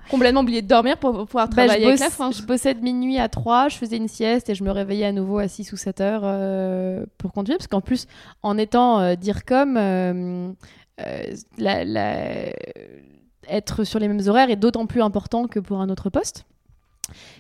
complètement 0.10 0.40
oublier 0.40 0.62
de 0.62 0.68
dormir 0.68 0.96
pour 0.98 1.12
pouvoir 1.26 1.50
Bah, 1.50 1.66
travailler 1.68 1.82
je, 1.82 1.88
avec 1.90 1.96
bosse- 2.00 2.06
la 2.06 2.10
France. 2.10 2.38
je 2.38 2.44
bossais 2.48 2.74
de 2.74 2.80
minuit 2.80 3.18
à 3.20 3.28
3, 3.28 3.68
je 3.68 3.76
faisais 3.76 3.98
une 3.98 4.08
sieste 4.08 4.50
et 4.50 4.56
je 4.56 4.64
me 4.64 4.72
réveillais 4.72 5.08
à 5.08 5.12
nouveau 5.12 5.40
à 5.40 5.50
6 5.50 5.74
ou 5.74 5.76
7 5.76 6.00
heures 6.00 7.06
pour 7.18 7.34
conduire. 7.34 7.58
Parce 7.58 7.68
qu'en 7.68 7.82
plus, 7.82 8.08
en 8.44 8.58
étant 8.58 9.14
DIRCOM, 9.16 10.56
la- 11.58 12.54
être 13.48 13.84
sur 13.84 14.00
les 14.00 14.08
mêmes 14.08 14.28
horaires 14.28 14.50
est 14.50 14.56
d'autant 14.56 14.86
plus 14.88 15.02
important 15.02 15.48
que 15.48 15.60
pour 15.60 15.80
un 15.80 15.90
autre 15.90 16.10
poste. 16.10 16.46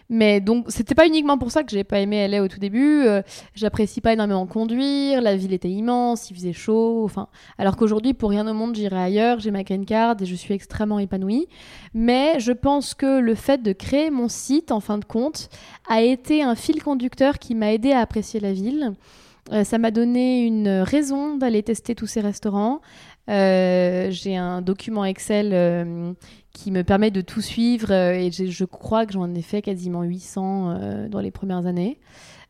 Mais 0.09 0.39
donc, 0.41 0.65
c'était 0.69 0.93
pas 0.93 1.07
uniquement 1.07 1.39
pour 1.39 1.49
ça 1.49 1.63
que 1.63 1.71
j'ai 1.71 1.83
pas 1.83 1.99
aimé 1.99 2.17
LA 2.27 2.43
au 2.43 2.47
tout 2.47 2.59
début. 2.59 3.01
Euh, 3.07 3.23
J'apprécie 3.55 3.99
pas 3.99 4.13
énormément 4.13 4.45
conduire. 4.45 5.19
La 5.21 5.35
ville 5.35 5.53
était 5.53 5.71
immense, 5.71 6.29
il 6.29 6.35
faisait 6.35 6.53
chaud. 6.53 7.01
Enfin, 7.03 7.27
alors 7.57 7.75
qu'aujourd'hui, 7.75 8.13
pour 8.13 8.29
rien 8.29 8.47
au 8.47 8.53
monde, 8.53 8.75
j'irai 8.75 8.97
ailleurs. 9.01 9.39
J'ai 9.39 9.49
ma 9.49 9.63
green 9.63 9.83
card 9.85 10.17
et 10.21 10.25
je 10.27 10.35
suis 10.35 10.53
extrêmement 10.53 10.99
épanouie. 10.99 11.47
Mais 11.95 12.39
je 12.39 12.51
pense 12.51 12.93
que 12.93 13.19
le 13.19 13.33
fait 13.33 13.63
de 13.63 13.73
créer 13.73 14.11
mon 14.11 14.27
site, 14.27 14.71
en 14.71 14.79
fin 14.81 14.99
de 14.99 15.05
compte, 15.05 15.49
a 15.89 16.03
été 16.03 16.43
un 16.43 16.53
fil 16.53 16.83
conducteur 16.83 17.39
qui 17.39 17.55
m'a 17.55 17.73
aidé 17.73 17.91
à 17.91 18.01
apprécier 18.01 18.39
la 18.39 18.53
ville. 18.53 18.93
Euh, 19.51 19.63
ça 19.63 19.79
m'a 19.79 19.89
donné 19.89 20.43
une 20.45 20.67
raison 20.67 21.37
d'aller 21.37 21.63
tester 21.63 21.95
tous 21.95 22.07
ces 22.07 22.21
restaurants. 22.21 22.81
Euh, 23.29 24.11
j'ai 24.11 24.35
un 24.35 24.61
document 24.61 25.03
Excel 25.03 25.51
euh, 25.53 26.13
qui 26.51 26.71
me 26.71 26.83
permet 26.83 27.09
de 27.11 27.21
tout 27.21 27.41
suivre 27.41 27.91
euh, 27.91 28.13
et 28.13 28.31
je 28.31 28.65
crois 28.65 29.05
que 29.05 29.13
j'en 29.13 29.33
ai 29.33 29.41
fait 29.41 29.61
quasiment 29.61 30.03
800 30.03 30.69
euh, 30.69 31.09
dans 31.09 31.19
les 31.19 31.31
premières 31.31 31.65
années 31.65 31.99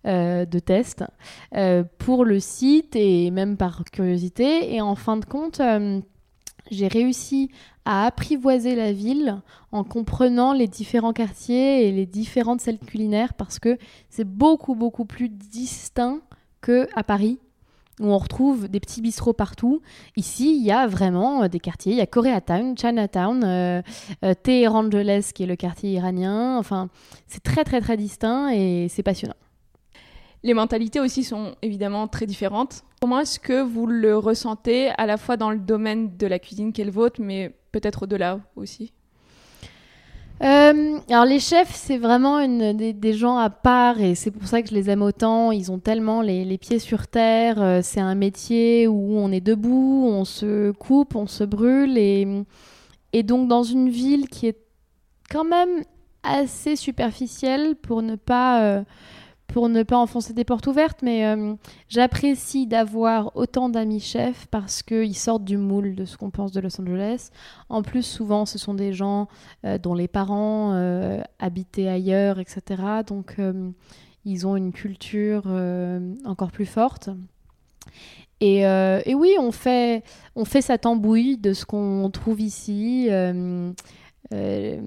de 0.08 0.60
tests 0.60 1.04
pour 1.98 2.26
le 2.26 2.40
site 2.40 2.96
et 2.96 3.32
même 3.32 3.58
par 3.58 3.84
curiosité. 3.86 4.76
Et 4.76 4.80
en 4.80 4.94
fin 4.94 5.18
de 5.18 5.26
compte, 5.26 5.60
j'ai 6.70 6.88
réussi 6.88 7.50
à 7.86 8.06
apprivoiser 8.06 8.76
la 8.76 8.92
ville 8.92 9.42
en 9.72 9.84
comprenant 9.84 10.54
les 10.54 10.68
différents 10.68 11.12
quartiers 11.12 11.88
et 11.88 11.92
les 11.92 12.06
différentes 12.06 12.62
scènes 12.62 12.78
culinaires 12.78 13.34
parce 13.34 13.58
que 13.58 13.80
c'est 14.12 14.30
beaucoup 14.30 14.76
beaucoup 14.76 15.06
plus 15.06 15.28
distinct 15.28 16.20
que 16.62 16.88
à 16.96 17.04
Paris 17.04 17.40
où 18.00 18.08
on 18.08 18.18
retrouve 18.18 18.68
des 18.68 18.80
petits 18.80 19.02
bistrots 19.02 19.34
partout. 19.34 19.82
Ici, 20.18 20.58
il 20.58 20.66
y 20.66 20.72
a 20.72 20.88
vraiment 20.88 21.44
euh, 21.44 21.48
des 21.48 21.60
quartiers. 21.60 21.94
Il 21.94 21.98
y 21.98 22.02
a 22.02 22.06
Koreatown, 22.06 22.78
Chinatown, 22.78 23.44
euh, 23.44 23.82
euh, 24.24 24.34
qui 24.34 25.44
est 25.44 25.46
le 25.46 25.56
quartier 25.56 25.92
iranien. 25.92 26.58
Enfin, 26.58 26.90
c'est 27.28 27.44
très 27.44 27.64
très 27.64 27.82
très 27.82 27.98
distinct 27.98 28.50
et 28.50 28.88
c'est 28.90 29.04
passionnant. 29.04 29.36
Les 30.44 30.54
mentalités 30.54 31.00
aussi 31.00 31.24
sont 31.24 31.56
évidemment 31.62 32.08
très 32.08 32.28
différentes. 32.28 32.84
Comment 33.02 33.20
est-ce 33.20 33.40
que 33.40 33.64
vous 33.64 33.88
le 33.88 34.18
ressentez 34.18 34.90
à 34.90 35.06
la 35.06 35.18
fois 35.18 35.38
dans 35.38 35.50
le 35.50 35.58
domaine 35.58 36.16
de 36.18 36.28
la 36.28 36.38
cuisine 36.38 36.72
qu'est 36.72 36.84
le 36.84 36.92
vôtre, 36.92 37.20
mais 37.20 37.56
peut-être 37.72 38.04
au-delà 38.04 38.40
aussi? 38.56 38.94
Euh, 40.44 41.00
alors 41.10 41.24
les 41.26 41.40
chefs, 41.40 41.74
c'est 41.74 41.98
vraiment 41.98 42.46
des, 42.46 43.14
gens 43.14 43.38
à 43.38 43.50
part 43.50 44.02
et 44.02 44.16
c'est 44.16 44.32
pour 44.32 44.48
ça 44.48 44.62
que 44.62 44.70
je 44.70 44.74
les 44.74 44.90
aime 44.90 45.02
autant. 45.02 45.52
Ils 45.52 45.72
ont 45.72 45.80
tellement 45.80 46.22
les, 46.22 46.58
pieds 46.58 46.80
sur 46.80 47.08
terre. 47.08 47.62
Euh, 47.62 47.80
c'est 47.82 48.02
un 48.02 48.16
métier 48.16 48.88
où 48.88 49.18
on 49.18 49.32
est 49.32 49.42
debout, 49.42 50.08
on 50.10 50.26
se 50.26 50.72
coupe, 50.72 51.16
on 51.16 51.28
se 51.28 51.44
brûle 51.44 51.98
et, 51.98 52.28
et 53.14 53.24
donc 53.24 53.48
dans 53.48 53.64
une 53.64 53.90
ville 53.90 54.28
qui 54.28 54.48
est 54.48 54.60
quand 55.30 55.46
même 55.46 55.84
assez 56.24 56.76
superficielle 56.76 57.76
pour 57.76 58.02
ne 58.02 58.16
pas 58.16 58.64
euh, 58.64 58.84
pour 59.48 59.70
ne 59.70 59.84
pas 59.84 59.98
enfoncer 59.98 60.34
des 60.34 60.44
portes 60.44 60.68
ouvertes, 60.68 61.02
mais 61.02 61.26
euh, 61.26 61.54
j'apprécie 61.88 62.68
d'avoir 62.68 63.36
autant 63.36 63.70
d'amis 63.70 64.00
chefs 64.00 64.48
parce 64.48 64.84
qu'ils 64.84 65.16
sortent 65.16 65.46
du 65.46 65.58
moule 65.58 65.96
de 65.96 66.06
ce 66.06 66.18
qu'on 66.18 66.30
pense 66.30 66.52
de 66.52 66.60
Los 66.60 66.80
Angeles. 66.82 67.30
En 67.70 67.82
plus, 67.82 68.04
souvent, 68.04 68.46
ce 68.46 68.58
sont 68.58 68.74
des 68.74 68.94
gens 68.94 69.28
euh, 69.66 69.78
dont 69.78 69.94
les 69.94 70.08
parents 70.08 70.74
euh, 70.74 71.22
habitaient 71.40 71.88
ailleurs, 71.88 72.40
etc. 72.40 72.84
Donc, 73.06 73.38
ils 74.26 74.48
ont 74.48 74.56
une 74.56 74.74
culture 74.74 75.44
encore 76.26 76.52
plus 76.52 76.66
forte. 76.66 77.10
Et, 78.42 78.62
et 78.62 79.16
oui, 79.16 79.32
on 79.40 79.52
fait, 79.52 80.04
on 80.36 80.46
fait 80.46 80.62
sa 80.62 80.78
tambouille 80.78 81.38
de 81.38 81.54
ce 81.54 81.66
qu'on 81.66 82.10
trouve 82.12 82.42
ici. 82.42 83.10
Euh, 84.34 84.80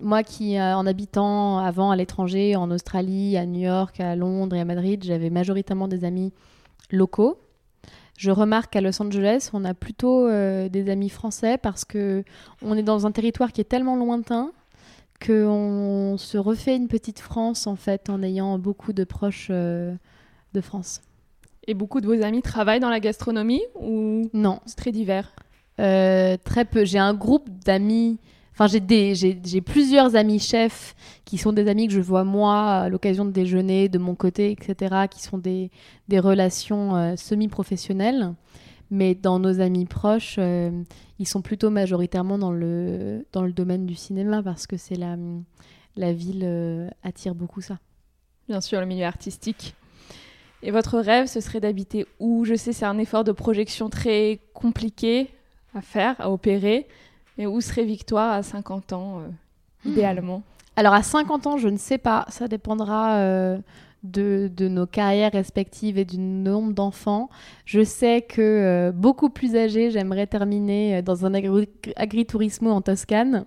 moi 0.00 0.22
qui, 0.22 0.58
euh, 0.58 0.76
en 0.76 0.86
habitant 0.86 1.58
avant 1.58 1.90
à 1.90 1.96
l'étranger, 1.96 2.56
en 2.56 2.70
Australie, 2.70 3.36
à 3.36 3.46
New 3.46 3.60
York, 3.60 4.00
à 4.00 4.16
Londres 4.16 4.56
et 4.56 4.60
à 4.60 4.64
Madrid, 4.64 5.04
j'avais 5.04 5.30
majoritairement 5.30 5.88
des 5.88 6.04
amis 6.04 6.32
locaux. 6.90 7.38
Je 8.18 8.30
remarque 8.30 8.72
qu'à 8.72 8.80
Los 8.80 9.00
Angeles, 9.00 9.50
on 9.52 9.64
a 9.64 9.74
plutôt 9.74 10.26
euh, 10.26 10.68
des 10.68 10.88
amis 10.88 11.10
français 11.10 11.58
parce 11.58 11.84
que 11.84 12.24
on 12.62 12.76
est 12.76 12.82
dans 12.82 13.06
un 13.06 13.12
territoire 13.12 13.52
qui 13.52 13.60
est 13.60 13.64
tellement 13.64 13.96
lointain 13.96 14.52
qu'on 15.24 16.16
se 16.18 16.36
refait 16.36 16.76
une 16.76 16.88
petite 16.88 17.20
France 17.20 17.66
en 17.66 17.76
fait 17.76 18.10
en 18.10 18.22
ayant 18.22 18.58
beaucoup 18.58 18.92
de 18.92 19.04
proches 19.04 19.50
de 19.50 20.60
France. 20.60 21.00
Et 21.66 21.74
beaucoup 21.74 22.00
de 22.00 22.06
vos 22.06 22.22
amis 22.22 22.42
travaillent 22.42 22.80
dans 22.80 22.90
la 22.90 23.00
gastronomie 23.00 23.62
ou 23.74 24.28
Non, 24.34 24.60
c'est 24.66 24.76
très 24.76 24.92
divers? 24.92 25.34
Très 25.78 26.64
peu. 26.70 26.84
J'ai 26.84 26.98
un 26.98 27.14
groupe 27.14 27.48
d'amis. 27.64 28.18
Enfin, 28.58 28.68
j'ai 28.68 29.60
plusieurs 29.60 30.16
amis 30.16 30.38
chefs 30.38 30.94
qui 31.26 31.36
sont 31.36 31.52
des 31.52 31.68
amis 31.68 31.88
que 31.88 31.92
je 31.92 32.00
vois 32.00 32.24
moi 32.24 32.62
à 32.62 32.88
l'occasion 32.88 33.26
de 33.26 33.30
déjeuner 33.30 33.90
de 33.90 33.98
mon 33.98 34.14
côté, 34.14 34.50
etc., 34.50 35.08
qui 35.10 35.22
sont 35.22 35.36
des, 35.36 35.70
des 36.08 36.18
relations 36.18 36.96
euh, 36.96 37.16
semi-professionnelles. 37.16 38.32
Mais 38.90 39.14
dans 39.14 39.38
nos 39.38 39.60
amis 39.60 39.84
proches, 39.84 40.36
euh, 40.38 40.70
ils 41.18 41.28
sont 41.28 41.42
plutôt 41.42 41.68
majoritairement 41.68 42.38
dans 42.38 42.52
le, 42.52 43.26
dans 43.32 43.42
le 43.42 43.52
domaine 43.52 43.84
du 43.84 43.94
cinéma 43.94 44.42
parce 44.42 44.66
que 44.66 44.78
c'est 44.78 44.96
la, 44.96 45.16
la 45.96 46.14
ville 46.14 46.42
euh, 46.44 46.88
attire 47.02 47.34
beaucoup 47.34 47.60
ça. 47.60 47.78
Bien 48.48 48.62
sûr, 48.62 48.80
le 48.80 48.86
milieu 48.86 49.04
artistique. 49.04 49.74
Et 50.62 50.70
votre 50.70 50.98
rêve, 50.98 51.26
ce 51.26 51.40
serait 51.40 51.60
d'habiter 51.60 52.06
où? 52.20 52.46
Je 52.46 52.54
sais, 52.54 52.72
c'est 52.72 52.86
un 52.86 52.96
effort 52.96 53.24
de 53.24 53.32
projection 53.32 53.90
très 53.90 54.40
compliqué 54.54 55.28
à 55.74 55.82
faire, 55.82 56.18
à 56.20 56.30
opérer. 56.30 56.86
Mais 57.38 57.46
où 57.46 57.60
serait 57.60 57.84
Victoire 57.84 58.32
à 58.32 58.42
50 58.42 58.92
ans, 58.92 59.18
euh, 59.20 59.90
idéalement 59.90 60.42
Alors 60.76 60.94
à 60.94 61.02
50 61.02 61.46
ans, 61.46 61.56
je 61.58 61.68
ne 61.68 61.76
sais 61.76 61.98
pas, 61.98 62.24
ça 62.28 62.48
dépendra 62.48 63.16
euh, 63.16 63.58
de, 64.02 64.48
de 64.54 64.68
nos 64.68 64.86
carrières 64.86 65.32
respectives 65.32 65.98
et 65.98 66.04
du 66.04 66.18
nombre 66.18 66.72
d'enfants. 66.72 67.28
Je 67.64 67.82
sais 67.82 68.22
que 68.22 68.40
euh, 68.40 68.92
beaucoup 68.92 69.28
plus 69.30 69.56
âgé, 69.56 69.90
j'aimerais 69.90 70.26
terminer 70.26 71.02
dans 71.02 71.26
un 71.26 71.34
agri- 71.34 71.68
agritourismo 71.96 72.70
en 72.70 72.80
Toscane, 72.82 73.44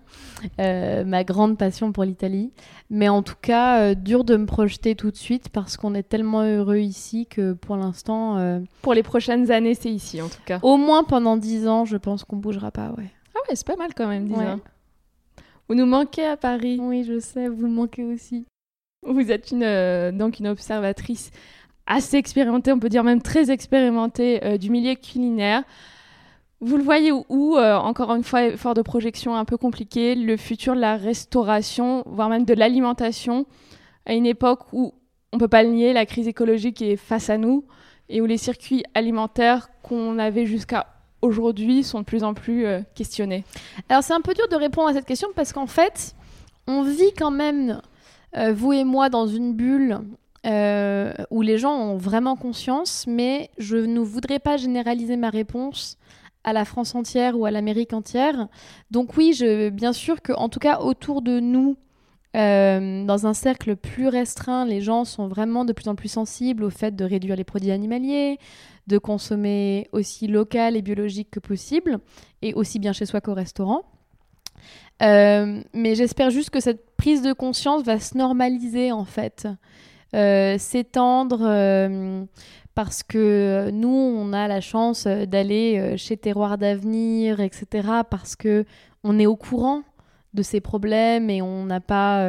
ma 0.58 1.24
grande 1.24 1.58
passion 1.58 1.92
pour 1.92 2.04
l'Italie. 2.04 2.52
Mais 2.90 3.10
en 3.10 3.22
tout 3.24 3.36
cas, 3.42 3.96
dur 3.96 4.24
de 4.24 4.36
me 4.36 4.46
projeter 4.46 4.96
tout 4.96 5.12
de 5.12 5.16
suite 5.18 5.50
parce 5.50 5.78
qu'on 5.78 5.94
est 5.96 6.04
tellement 6.04 6.42
heureux 6.44 6.78
ici 6.80 7.26
que 7.28 7.54
pour 7.54 7.78
l'instant, 7.78 8.60
Pour 8.82 8.94
les 8.94 9.04
prochaines 9.04 9.52
années, 9.52 9.76
c'est 9.76 9.92
ici, 9.92 10.22
en 10.22 10.28
tout 10.28 10.42
cas. 10.46 10.60
au 10.62 10.78
moins 10.78 11.04
pendant 11.04 11.38
10 11.38 11.68
ans, 11.68 11.86
je 11.86 11.98
pense 11.98 12.24
qu'on 12.24 12.38
bougera 12.38 12.72
pas, 12.72 12.92
ouais. 12.98 13.10
Ah 13.36 13.40
ouais, 13.48 13.56
c'est 13.56 13.68
pas 13.68 13.76
mal 13.76 13.94
quand 13.96 14.08
même, 14.08 14.28
dis 14.28 14.34
Ouais. 14.34 14.56
Vous 15.68 15.76
nous 15.76 15.86
manquez 15.86 16.26
à 16.26 16.36
Paris. 16.36 16.80
Oui, 16.82 17.04
je 17.04 17.20
sais, 17.20 17.48
vous 17.48 17.68
me 17.68 17.74
manquez 17.74 18.04
aussi. 18.04 18.46
Vous 19.06 19.32
êtes 19.32 19.52
une, 19.52 19.64
euh, 19.64 20.12
donc 20.12 20.40
une 20.40 20.48
observatrice 20.48 21.32
assez 21.86 22.18
expérimentée, 22.18 22.72
on 22.72 22.80
peut 22.80 22.90
dire 22.90 23.04
même 23.04 23.22
très 23.22 23.52
expérimentée 23.52 24.44
euh, 24.44 24.58
du 24.58 24.70
milieu 24.70 24.96
culinaire. 24.96 25.64
Vous 26.62 26.76
le 26.76 26.84
voyez 26.84 27.12
où, 27.12 27.56
euh, 27.56 27.76
encore 27.78 28.14
une 28.14 28.24
fois, 28.24 28.44
effort 28.44 28.74
de 28.74 28.82
projection 28.82 29.36
un 29.36 29.46
peu 29.46 29.58
compliqué, 29.58 30.16
le 30.16 30.36
futur 30.36 30.76
de 30.76 30.82
la 30.82 30.98
restauration, 30.98 32.04
voire 32.06 32.30
même 32.30 32.46
de 32.46 32.54
l'alimentation, 32.54 33.46
à 34.06 34.14
une 34.14 34.26
époque 34.26 34.74
où, 34.74 34.94
on 35.32 35.38
peut 35.38 35.48
pas 35.48 35.64
le 35.64 35.70
nier, 35.70 35.94
la 35.94 36.06
crise 36.06 36.28
écologique 36.28 36.82
est 36.82 36.98
face 36.98 37.30
à 37.30 37.38
nous 37.38 37.64
et 38.10 38.22
où 38.22 38.26
les 38.26 38.38
circuits 38.38 38.84
alimentaires 38.94 39.70
qu'on 39.84 40.18
avait 40.18 40.46
jusqu'à 40.46 40.88
aujourd'hui 41.22 41.84
sont 41.84 42.00
de 42.00 42.06
plus 42.06 42.24
en 42.24 42.34
plus 42.34 42.66
euh, 42.66 42.82
questionnés. 42.96 43.44
Alors 43.90 44.04
c'est 44.04 44.14
un 44.14 44.22
peu 44.22 44.34
dur 44.34 44.48
de 44.50 44.56
répondre 44.56 44.90
à 44.90 44.94
cette 44.94 45.06
question 45.06 45.30
parce 45.36 45.54
qu'en 45.54 45.68
fait, 45.68 46.16
on 46.68 46.84
vit 46.84 47.14
quand 47.18 47.32
même, 47.32 47.82
euh, 48.38 48.54
vous 48.54 48.74
et 48.74 48.84
moi, 48.84 49.10
dans 49.10 49.28
une 49.28 49.54
bulle 49.54 50.00
euh, 50.46 51.14
où 51.32 51.42
les 51.42 51.58
gens 51.58 51.76
ont 51.76 51.98
vraiment 51.98 52.36
conscience, 52.36 53.06
mais 53.08 53.50
je 53.58 53.78
ne 53.78 54.00
voudrais 54.00 54.40
pas 54.40 54.58
généraliser 54.58 55.18
ma 55.18 55.30
réponse 55.30 55.98
à 56.44 56.54
la 56.54 56.64
France 56.64 56.96
entière 56.96 57.38
ou 57.38 57.46
à 57.46 57.52
l'Amérique 57.52 57.94
entière. 57.94 58.48
Donc 58.92 59.18
oui, 59.18 59.34
je, 59.34 59.70
bien 59.70 59.92
sûr 59.92 60.22
que, 60.22 60.32
en 60.32 60.48
tout 60.48 60.60
cas, 60.60 60.80
autour 60.80 61.22
de 61.22 61.40
nous, 61.40 61.76
dans 62.34 63.26
un 63.26 63.34
cercle 63.34 63.76
plus 63.76 64.08
restreint, 64.08 64.64
les 64.64 64.80
gens 64.80 65.04
sont 65.04 65.28
vraiment 65.28 65.66
de 65.66 65.74
plus 65.74 65.90
en 65.90 65.96
plus 65.96 66.08
sensibles 66.08 66.64
au 66.64 66.70
fait 66.70 66.96
de 66.96 67.04
réduire 67.04 67.36
les 67.36 67.44
produits 67.44 67.72
animaliers, 67.72 68.38
de 68.90 68.98
consommer 68.98 69.88
aussi 69.94 70.28
local 70.28 70.76
et 70.76 70.82
biologique 70.82 71.30
que 71.32 71.40
possible, 71.40 72.00
et 72.42 72.54
aussi 72.54 72.80
bien 72.80 72.92
chez 72.92 73.06
soi 73.06 73.22
qu'au 73.22 73.34
restaurant. 73.34 73.84
Euh, 75.02 75.62
mais 75.74 75.96
j'espère 75.96 76.30
juste 76.30 76.50
que 76.50 76.60
cette 76.60 76.96
prise 76.98 77.22
de 77.22 77.32
conscience 77.32 77.84
va 77.84 78.00
se 78.00 78.18
normaliser 78.18 78.92
en 78.92 79.06
fait, 79.06 79.48
euh, 80.14 80.58
s'étendre 80.58 81.40
euh, 81.42 82.26
parce 82.76 83.04
que 83.04 83.70
nous 83.72 83.88
on 83.88 84.34
a 84.34 84.50
la 84.50 84.60
chance 84.60 85.08
d'aller 85.08 85.96
chez 85.96 86.18
Terroir 86.18 86.58
d'avenir, 86.58 87.40
etc. 87.40 87.88
Parce 88.10 88.36
que 88.36 88.66
on 89.04 89.18
est 89.20 89.26
au 89.26 89.38
courant 89.38 89.84
de 90.34 90.44
ces 90.44 90.62
problèmes 90.62 91.30
et 91.30 91.42
on 91.42 91.66
n'a 91.66 91.80
pas, 91.80 92.24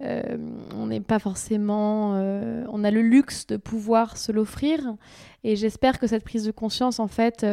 on 0.00 0.86
n'est 0.86 1.00
pas 1.00 1.18
forcément, 1.18 2.12
on 2.12 2.84
a 2.84 2.90
le 2.90 3.02
luxe 3.02 3.46
de 3.46 3.56
pouvoir 3.56 4.16
se 4.16 4.32
l'offrir. 4.32 4.96
Et 5.44 5.56
j'espère 5.56 5.98
que 5.98 6.06
cette 6.06 6.24
prise 6.24 6.44
de 6.44 6.50
conscience 6.50 6.98
en 6.98 7.08
fait 7.08 7.44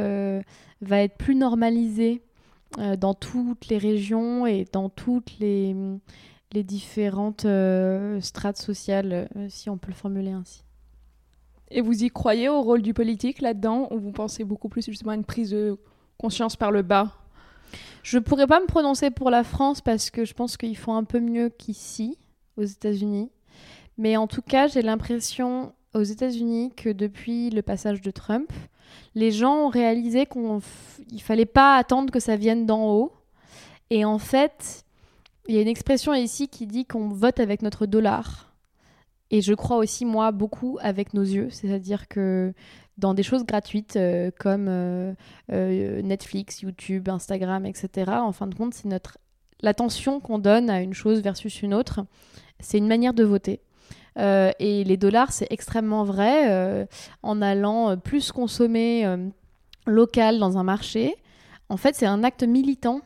va 0.82 1.01
être 1.01 1.18
plus 1.18 1.36
normalisée 1.36 2.22
euh, 2.80 2.95
dans 2.95 3.13
toutes 3.13 3.70
les 3.70 3.78
régions 3.78 4.45
et 4.45 4.65
dans 4.72 4.89
toutes 4.89 5.39
les, 5.39 5.76
les 6.51 6.63
différentes 6.63 7.45
euh, 7.45 8.20
strates 8.22 8.57
sociales, 8.57 9.30
euh, 9.36 9.47
si 9.49 9.70
on 9.70 9.78
peut 9.78 9.88
le 9.88 9.95
formuler 9.95 10.32
ainsi. 10.32 10.63
Et 11.72 11.82
vous 11.82 12.03
y 12.03 12.09
croyez 12.09 12.49
au 12.49 12.61
rôle 12.61 12.82
du 12.82 12.93
politique 12.93 13.41
là-dedans 13.41 13.88
ou 13.91 13.99
vous 13.99 14.11
pensez 14.11 14.43
beaucoup 14.43 14.70
plus 14.70 14.86
justement 14.86 15.11
à 15.11 15.15
une 15.15 15.24
prise 15.24 15.51
de 15.51 15.78
conscience 16.18 16.55
par 16.55 16.72
le 16.72 16.82
bas? 16.82 17.13
Je 18.03 18.20
pourrais 18.20 18.47
pas 18.47 18.59
me 18.59 18.68
prononcer 18.68 19.11
pour 19.11 19.30
la 19.30 19.43
France 19.43 19.82
parce 19.82 20.09
que 20.09 20.26
je 20.26 20.34
pense 20.34 20.57
qu'ils 20.57 20.78
font 20.78 20.95
un 20.95 21.03
peu 21.03 21.20
mieux 21.20 21.49
qu'ici, 21.49 22.18
aux 22.55 22.63
États-Unis. 22.63 23.30
Mais 23.97 24.15
en 24.18 24.28
tout 24.28 24.41
cas, 24.41 24.68
j'ai 24.68 24.82
l'impression 24.82 25.74
aux 25.93 26.03
États-Unis 26.03 26.72
que 26.76 26.89
depuis 26.89 27.49
le 27.49 27.61
passage 27.61 28.01
de 28.01 28.11
Trump, 28.11 28.51
les 29.15 29.32
gens 29.32 29.65
ont 29.65 29.70
réalisé 29.70 30.26
qu'il 30.26 30.41
ne 30.41 31.20
fallait 31.20 31.45
pas 31.45 31.76
attendre 31.76 32.11
que 32.11 32.20
ça 32.20 32.36
vienne 32.36 32.65
d'en 32.65 32.86
haut. 32.91 33.11
Et 33.89 34.05
en 34.05 34.20
fait, 34.20 34.86
il 35.47 35.55
y 35.55 35.57
a 35.57 35.61
une 35.61 35.68
expression 35.68 36.13
ici 36.13 36.47
qui 36.47 36.68
dit 36.68 36.86
qu'on 36.86 37.09
vote 37.09 37.39
avec 37.39 37.61
notre 37.61 37.86
dollar. 37.86 38.46
Et 39.32 39.41
je 39.41 39.53
crois 39.53 39.78
aussi, 39.78 40.05
moi, 40.05 40.32
beaucoup 40.32 40.78
avec 40.82 41.13
nos 41.13 41.23
yeux. 41.23 41.49
C'est-à-dire 41.49 42.07
que 42.07 42.53
dans 42.97 43.13
des 43.13 43.23
choses 43.23 43.45
gratuites 43.45 43.95
euh, 43.95 44.32
comme 44.39 44.67
euh, 44.69 45.13
euh, 45.51 46.01
Netflix, 46.01 46.61
YouTube, 46.61 47.09
Instagram, 47.09 47.65
etc., 47.65 48.11
en 48.11 48.32
fin 48.32 48.47
de 48.47 48.55
compte, 48.55 48.73
c'est 48.73 48.88
notre 48.88 49.17
l'attention 49.61 50.19
qu'on 50.19 50.38
donne 50.38 50.69
à 50.69 50.82
une 50.82 50.93
chose 50.93 51.21
versus 51.21 51.61
une 51.63 51.73
autre. 51.73 52.01
C'est 52.59 52.78
une 52.78 52.88
manière 52.88 53.13
de 53.13 53.23
voter. 53.23 53.61
Et 54.19 54.84
les 54.84 54.97
dollars, 54.97 55.32
c'est 55.32 55.47
extrêmement 55.51 56.03
vrai. 56.03 56.88
En 57.23 57.41
allant 57.41 57.97
plus 57.97 58.32
consommer 58.32 59.17
local 59.88 60.38
dans 60.38 60.59
un 60.59 60.63
marché, 60.63 61.15
en 61.69 61.78
fait, 61.78 61.95
c'est 61.95 62.05
un 62.05 62.23
acte 62.23 62.43
militant 62.43 63.01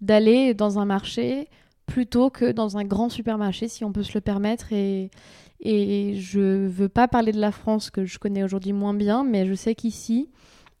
d'aller 0.00 0.54
dans 0.54 0.78
un 0.78 0.86
marché 0.86 1.48
plutôt 1.86 2.30
que 2.30 2.52
dans 2.52 2.78
un 2.78 2.84
grand 2.84 3.08
supermarché, 3.08 3.68
si 3.68 3.84
on 3.84 3.92
peut 3.92 4.02
se 4.02 4.14
le 4.14 4.20
permettre. 4.22 4.72
Et, 4.72 5.10
et 5.62 6.16
je 6.16 6.66
veux 6.66 6.88
pas 6.88 7.08
parler 7.08 7.32
de 7.32 7.40
la 7.40 7.52
France 7.52 7.90
que 7.90 8.04
je 8.04 8.18
connais 8.18 8.42
aujourd'hui 8.44 8.72
moins 8.72 8.94
bien, 8.94 9.24
mais 9.24 9.46
je 9.46 9.54
sais 9.54 9.74
qu'ici, 9.74 10.30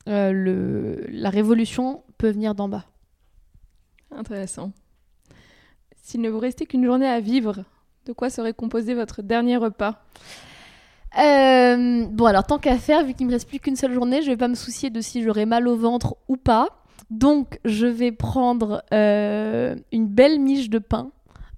la 0.06 1.30
révolution 1.30 2.02
peut 2.18 2.30
venir 2.30 2.54
d'en 2.54 2.68
bas. 2.68 2.84
Intéressant. 4.10 4.72
S'il 6.02 6.20
ne 6.20 6.28
vous 6.28 6.40
restait 6.40 6.66
qu'une 6.66 6.84
journée 6.84 7.06
à 7.06 7.20
vivre, 7.20 7.64
de 8.06 8.12
quoi 8.12 8.28
serait 8.28 8.52
composé 8.52 8.94
votre 8.94 9.22
dernier 9.22 9.56
repas? 9.56 10.02
Euh, 11.18 12.06
Bon, 12.06 12.24
alors 12.26 12.44
tant 12.44 12.58
qu'à 12.58 12.76
faire, 12.76 13.04
vu 13.04 13.14
qu'il 13.14 13.26
me 13.26 13.32
reste 13.32 13.48
plus 13.48 13.60
qu'une 13.60 13.76
seule 13.76 13.92
journée, 13.92 14.22
je 14.22 14.30
vais 14.30 14.36
pas 14.36 14.48
me 14.48 14.54
soucier 14.54 14.90
de 14.90 15.00
si 15.00 15.22
j'aurai 15.22 15.46
mal 15.46 15.68
au 15.68 15.76
ventre 15.76 16.16
ou 16.28 16.36
pas. 16.36 16.68
Donc, 17.10 17.60
je 17.64 17.86
vais 17.86 18.10
prendre 18.10 18.82
euh, 18.92 19.76
une 19.92 20.06
belle 20.06 20.40
miche 20.40 20.70
de 20.70 20.78
pain, 20.78 21.10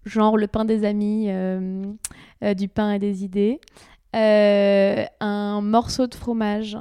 genre 0.05 0.37
le 0.37 0.47
pain 0.47 0.65
des 0.65 0.85
amis, 0.85 1.27
euh, 1.29 1.95
du 2.57 2.69
pain 2.69 2.93
et 2.93 2.99
des 2.99 3.25
idées, 3.25 3.61
un 4.13 5.61
morceau 5.61 6.07
de 6.07 6.15
fromage 6.15 6.79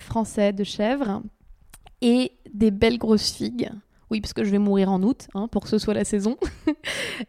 français 0.00 0.52
de 0.52 0.64
chèvre 0.64 1.22
et 2.02 2.32
des 2.52 2.70
belles 2.70 2.98
grosses 2.98 3.32
figues. 3.32 3.70
Oui, 4.10 4.20
parce 4.20 4.34
que 4.34 4.44
je 4.44 4.50
vais 4.50 4.58
mourir 4.58 4.92
en 4.92 5.02
août, 5.02 5.28
hein, 5.34 5.48
pour 5.48 5.62
que 5.62 5.70
ce 5.70 5.78
soit 5.78 5.94
la 5.94 6.04
saison. 6.04 6.36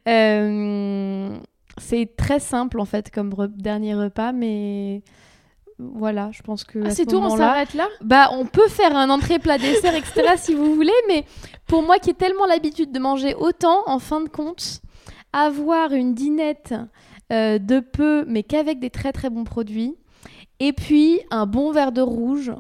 Euh, 0.08 1.38
c'est 1.78 2.16
très 2.16 2.40
simple 2.40 2.80
en 2.80 2.86
fait 2.86 3.12
comme 3.12 3.34
dernier 3.56 3.94
repas, 3.96 4.32
mais 4.32 5.02
voilà, 5.94 6.30
je 6.32 6.42
pense 6.42 6.64
que. 6.64 6.80
Ah, 6.86 6.90
c'est 6.90 7.06
tout, 7.06 7.18
on 7.18 7.36
s'arrête 7.36 7.74
là? 7.74 7.88
Bah, 8.02 8.30
on 8.32 8.46
peut 8.46 8.68
faire 8.68 8.96
un 8.96 9.10
entrée, 9.10 9.40
plat, 9.40 9.58
dessert, 9.58 9.96
etc. 9.96 10.34
si 10.38 10.54
vous 10.54 10.76
voulez, 10.76 10.94
mais 11.08 11.26
pour 11.68 11.84
moi 11.84 12.00
qui 12.00 12.12
ai 12.12 12.14
tellement 12.14 12.46
l'habitude 12.46 12.92
de 12.92 13.00
manger 13.00 13.36
autant, 13.36 13.84
en 13.86 14.00
fin 14.00 14.22
de 14.22 14.30
compte, 14.30 14.82
avoir 15.32 15.94
une 15.94 16.14
dinette 16.14 16.74
euh, 17.32 17.58
de 17.60 17.80
peu, 17.80 18.26
mais 18.28 18.44
qu'avec 18.44 18.80
des 18.80 18.90
très 18.90 19.12
très 19.12 19.30
bons 19.30 19.44
produits, 19.44 19.96
et 20.60 20.74
puis 20.74 21.20
un 21.32 21.46
bon 21.46 21.72
verre 21.72 21.92
de 21.92 22.02
rouge 22.02 22.52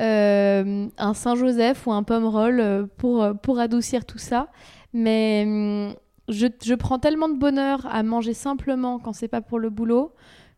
euh, 0.00 0.88
un 0.98 1.14
Saint-Joseph 1.14 1.86
ou 1.86 1.92
un 1.92 2.02
pomme 2.02 2.24
roll 2.26 2.60
euh, 2.60 2.86
pour, 2.96 3.24
pour 3.42 3.58
adoucir 3.60 4.04
tout 4.04 4.18
ça. 4.18 4.48
Mais 4.92 5.44
hum, 5.46 5.94
je, 6.28 6.46
je, 6.62 6.74
prends 6.74 6.98
tellement 6.98 7.28
de 7.28 7.38
bonheur 7.38 7.86
à 7.86 8.02
manger 8.02 8.34
simplement 8.34 8.98
quand 8.98 9.12
c'est 9.12 9.28
pas 9.28 9.40
pour 9.40 9.58
le 9.58 9.70
boulot 9.70 10.12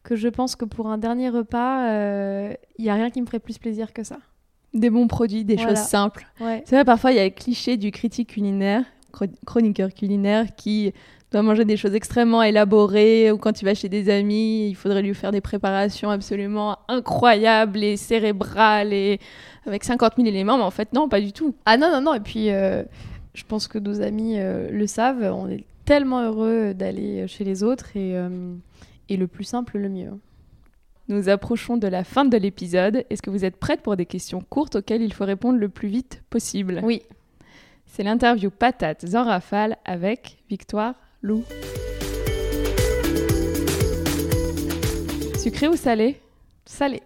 que 0.05 0.15
je 0.15 0.29
pense 0.29 0.55
que 0.55 0.65
pour 0.65 0.87
un 0.87 0.99
dernier 0.99 1.31
repas, 1.31 1.89
il 2.79 2.85
y 2.85 2.91
a 2.91 2.95
rien 2.95 3.11
qui 3.11 3.21
me 3.21 3.27
ferait 3.27 3.41
plus 3.41 3.59
plaisir 3.59 3.93
que 3.93 4.05
ça. 4.05 4.19
Des 4.73 4.91
bons 4.91 5.09
produits, 5.09 5.45
des 5.45 5.59
choses 5.59 5.79
simples. 5.79 6.27
C'est 6.39 6.71
vrai, 6.77 6.85
parfois 6.85 7.11
il 7.13 7.17
y 7.17 7.21
a 7.21 7.25
le 7.25 7.31
cliché 7.31 7.77
du 7.77 7.91
critique 7.91 8.31
culinaire, 8.31 8.85
chroniqueur 9.47 9.93
culinaire 9.93 10.55
qui 10.55 10.93
doit 11.35 11.43
manger 11.43 11.65
des 11.65 11.77
choses 11.77 11.95
extrêmement 11.95 12.43
élaborées 12.43 13.31
ou 13.33 13.39
quand 13.39 13.53
tu 13.53 13.65
vas 13.65 13.75
chez 13.75 13.89
des 13.89 14.09
amis, 14.09 14.69
il 14.69 14.75
faudrait 14.75 15.03
lui 15.03 15.15
faire 15.15 15.33
des 15.33 15.41
préparations 15.41 16.11
absolument 16.11 16.79
incroyables 16.89 17.83
et 17.83 17.97
cérébrales 17.97 18.93
et 18.93 19.19
avec 19.67 19.85
50 19.85 20.15
000 20.17 20.29
éléments, 20.29 20.57
mais 20.57 20.65
en 20.65 20.71
fait 20.71 20.93
non, 20.93 21.09
pas 21.09 21.21
du 21.21 21.33
tout. 21.33 21.55
Ah 21.67 21.77
non, 21.77 21.91
non, 21.91 22.01
non, 22.01 22.15
et 22.15 22.21
puis 22.21 22.51
euh, 22.51 22.83
je 23.35 23.43
pense 23.45 23.69
que 23.69 23.79
nos 23.79 24.01
amis 24.01 24.39
euh, 24.39 24.71
le 24.71 24.87
savent, 24.87 25.23
on 25.35 25.49
est 25.49 25.65
tellement 25.85 26.23
heureux 26.23 26.73
d'aller 26.73 27.27
chez 27.29 27.45
les 27.45 27.63
autres 27.63 27.97
et, 27.97 28.17
euh, 28.17 28.29
et 29.09 29.17
le 29.17 29.27
plus 29.27 29.45
simple, 29.45 29.79
le 29.79 29.89
mieux. 29.89 30.13
Nous 31.09 31.29
approchons 31.29 31.77
de 31.77 31.87
la 31.87 32.03
fin 32.03 32.25
de 32.25 32.37
l'épisode. 32.37 33.05
Est-ce 33.11 33.21
que 33.21 33.31
vous 33.31 33.45
êtes 33.45 33.57
prête 33.57 33.83
pour 33.83 33.97
des 33.97 34.07
questions 34.07 34.41
courtes 34.41 34.77
auxquelles 34.77 35.03
il 35.03 35.13
faut 35.13 35.27
répondre 35.27 35.59
le 35.59 35.69
plus 35.69 35.89
vite 35.89 36.23
possible? 36.31 36.81
Oui. 36.83 37.03
C'est 37.87 38.03
l'interview 38.03 38.51
Patates 38.51 39.15
en 39.15 39.25
rafale 39.25 39.77
avec 39.85 40.39
Victoire 40.49 40.95
Lou. 41.21 41.45
Sucré 45.39 45.69
ou 45.69 45.77
salé? 45.77 46.21
Salé. 46.65 47.03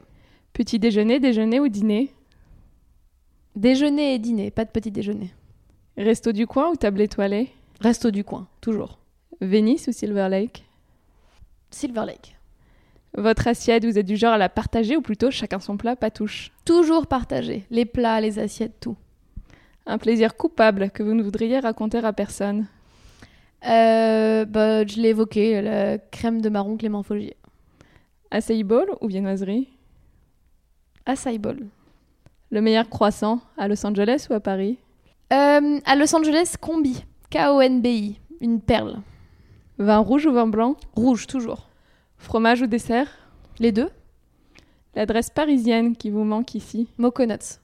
Petit 0.52 0.78
déjeuner, 0.78 1.18
déjeuner 1.18 1.58
ou 1.58 1.66
dîner? 1.66 2.14
Déjeuner 3.56 4.14
et 4.14 4.20
dîner, 4.20 4.52
pas 4.52 4.64
de 4.64 4.70
petit 4.70 4.92
déjeuner. 4.92 5.34
Resto 5.96 6.30
du 6.30 6.46
coin 6.46 6.70
ou 6.70 6.76
table 6.76 7.00
étoilée? 7.00 7.50
Resto 7.80 8.12
du 8.12 8.22
coin, 8.22 8.46
toujours. 8.60 9.00
Venice 9.40 9.88
ou 9.88 9.92
Silver 9.92 10.28
Lake? 10.28 10.67
Silver 11.70 12.04
Lake. 12.06 12.36
Votre 13.16 13.48
assiette, 13.48 13.84
vous 13.84 13.98
êtes 13.98 14.06
du 14.06 14.16
genre 14.16 14.34
à 14.34 14.38
la 14.38 14.48
partager 14.48 14.96
ou 14.96 15.00
plutôt 15.00 15.30
chacun 15.30 15.60
son 15.60 15.76
plat, 15.76 15.96
pas 15.96 16.10
touche 16.10 16.52
Toujours 16.64 17.06
partager. 17.06 17.64
Les 17.70 17.84
plats, 17.84 18.20
les 18.20 18.38
assiettes, 18.38 18.78
tout. 18.80 18.96
Un 19.86 19.98
plaisir 19.98 20.36
coupable 20.36 20.90
que 20.90 21.02
vous 21.02 21.14
ne 21.14 21.22
voudriez 21.22 21.58
raconter 21.58 21.98
à 21.98 22.12
personne 22.12 22.66
euh, 23.66 24.44
bah, 24.44 24.86
Je 24.86 25.00
l'ai 25.00 25.08
évoqué, 25.08 25.62
la 25.62 25.98
crème 25.98 26.42
de 26.42 26.48
marron 26.48 26.76
Clément 26.76 27.02
Fogier. 27.02 27.36
Bowl 28.64 28.86
ou 29.00 29.08
viennoiserie? 29.08 29.68
Bowl. 31.40 31.66
Le 32.50 32.60
meilleur 32.60 32.88
croissant 32.88 33.40
à 33.56 33.66
Los 33.66 33.84
Angeles 33.86 34.26
ou 34.30 34.34
à 34.34 34.40
Paris? 34.40 34.78
Euh, 35.32 35.80
À 35.84 35.96
Los 35.96 36.14
Angeles, 36.14 36.56
Combi. 36.60 37.04
K-O-N-B-I. 37.30 38.20
Une 38.40 38.60
perle. 38.60 38.98
Vin 39.78 39.98
rouge 39.98 40.26
ou 40.26 40.32
vin 40.32 40.48
blanc 40.48 40.76
Rouge, 40.94 41.26
toujours. 41.28 41.68
Fromage 42.16 42.62
ou 42.62 42.66
dessert 42.66 43.08
Les 43.60 43.70
deux. 43.70 43.90
L'adresse 44.96 45.30
parisienne 45.30 45.94
qui 45.94 46.10
vous 46.10 46.24
manque 46.24 46.56
ici 46.56 46.88
Moconuts. 46.98 47.60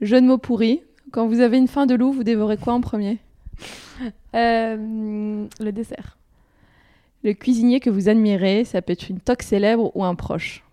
Jeu 0.00 0.20
de 0.20 0.26
mots 0.26 0.38
pourri. 0.38 0.82
Quand 1.12 1.28
vous 1.28 1.40
avez 1.40 1.58
une 1.58 1.68
faim 1.68 1.86
de 1.86 1.94
loup, 1.94 2.12
vous 2.12 2.24
dévorez 2.24 2.56
quoi 2.56 2.72
en 2.74 2.80
premier 2.80 3.18
euh, 4.34 5.46
le 5.60 5.70
dessert. 5.70 6.18
Le 7.22 7.32
cuisinier 7.32 7.80
que 7.80 7.90
vous 7.90 8.08
admirez, 8.08 8.64
ça 8.64 8.82
peut 8.82 8.92
être 8.92 9.08
une 9.08 9.20
toque 9.20 9.42
célèbre 9.42 9.90
ou 9.96 10.04
un 10.04 10.14
proche. 10.14 10.64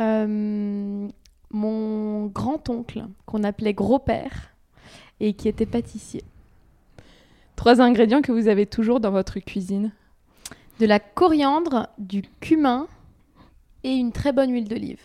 Euh, 0.00 1.08
mon 1.50 2.26
grand-oncle, 2.26 3.06
qu'on 3.26 3.44
appelait 3.44 3.74
gros-père, 3.74 4.54
et 5.20 5.34
qui 5.34 5.48
était 5.48 5.66
pâtissier. 5.66 6.22
Trois 7.56 7.80
ingrédients 7.80 8.22
que 8.22 8.32
vous 8.32 8.48
avez 8.48 8.66
toujours 8.66 9.00
dans 9.00 9.10
votre 9.10 9.38
cuisine. 9.38 9.92
De 10.80 10.86
la 10.86 10.98
coriandre, 10.98 11.88
du 11.98 12.22
cumin 12.40 12.88
et 13.84 13.92
une 13.92 14.12
très 14.12 14.32
bonne 14.32 14.50
huile 14.50 14.68
d'olive. 14.68 15.04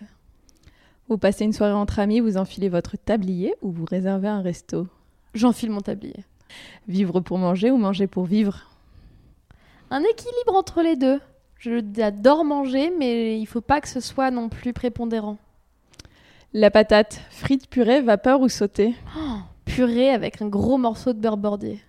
Vous 1.07 1.17
passez 1.17 1.43
une 1.45 1.53
soirée 1.53 1.73
entre 1.73 1.99
amis, 1.99 2.19
vous 2.19 2.37
enfilez 2.37 2.69
votre 2.69 2.95
tablier 2.97 3.55
ou 3.61 3.71
vous 3.71 3.85
réservez 3.85 4.27
un 4.27 4.41
resto? 4.41 4.87
J'enfile 5.33 5.71
mon 5.71 5.81
tablier. 5.81 6.23
Vivre 6.87 7.19
pour 7.19 7.37
manger 7.37 7.71
ou 7.71 7.77
manger 7.77 8.07
pour 8.07 8.25
vivre? 8.25 8.65
Un 9.91 10.01
équilibre 10.01 10.55
entre 10.55 10.81
les 10.81 10.95
deux. 10.95 11.19
J'adore 11.59 12.45
manger, 12.45 12.91
mais 12.97 13.39
il 13.39 13.45
faut 13.45 13.61
pas 13.61 13.81
que 13.81 13.87
ce 13.87 13.99
soit 13.99 14.31
non 14.31 14.49
plus 14.49 14.71
prépondérant. 14.71 15.37
La 16.53 16.71
patate, 16.71 17.21
frite, 17.29 17.69
purée, 17.69 18.01
vapeur 18.01 18.41
ou 18.41 18.49
sautée? 18.49 18.95
Oh, 19.17 19.37
Purée 19.65 20.09
avec 20.09 20.41
un 20.41 20.47
gros 20.47 20.77
morceau 20.77 21.13
de 21.13 21.19
beurre 21.19 21.37
bordé. 21.37 21.79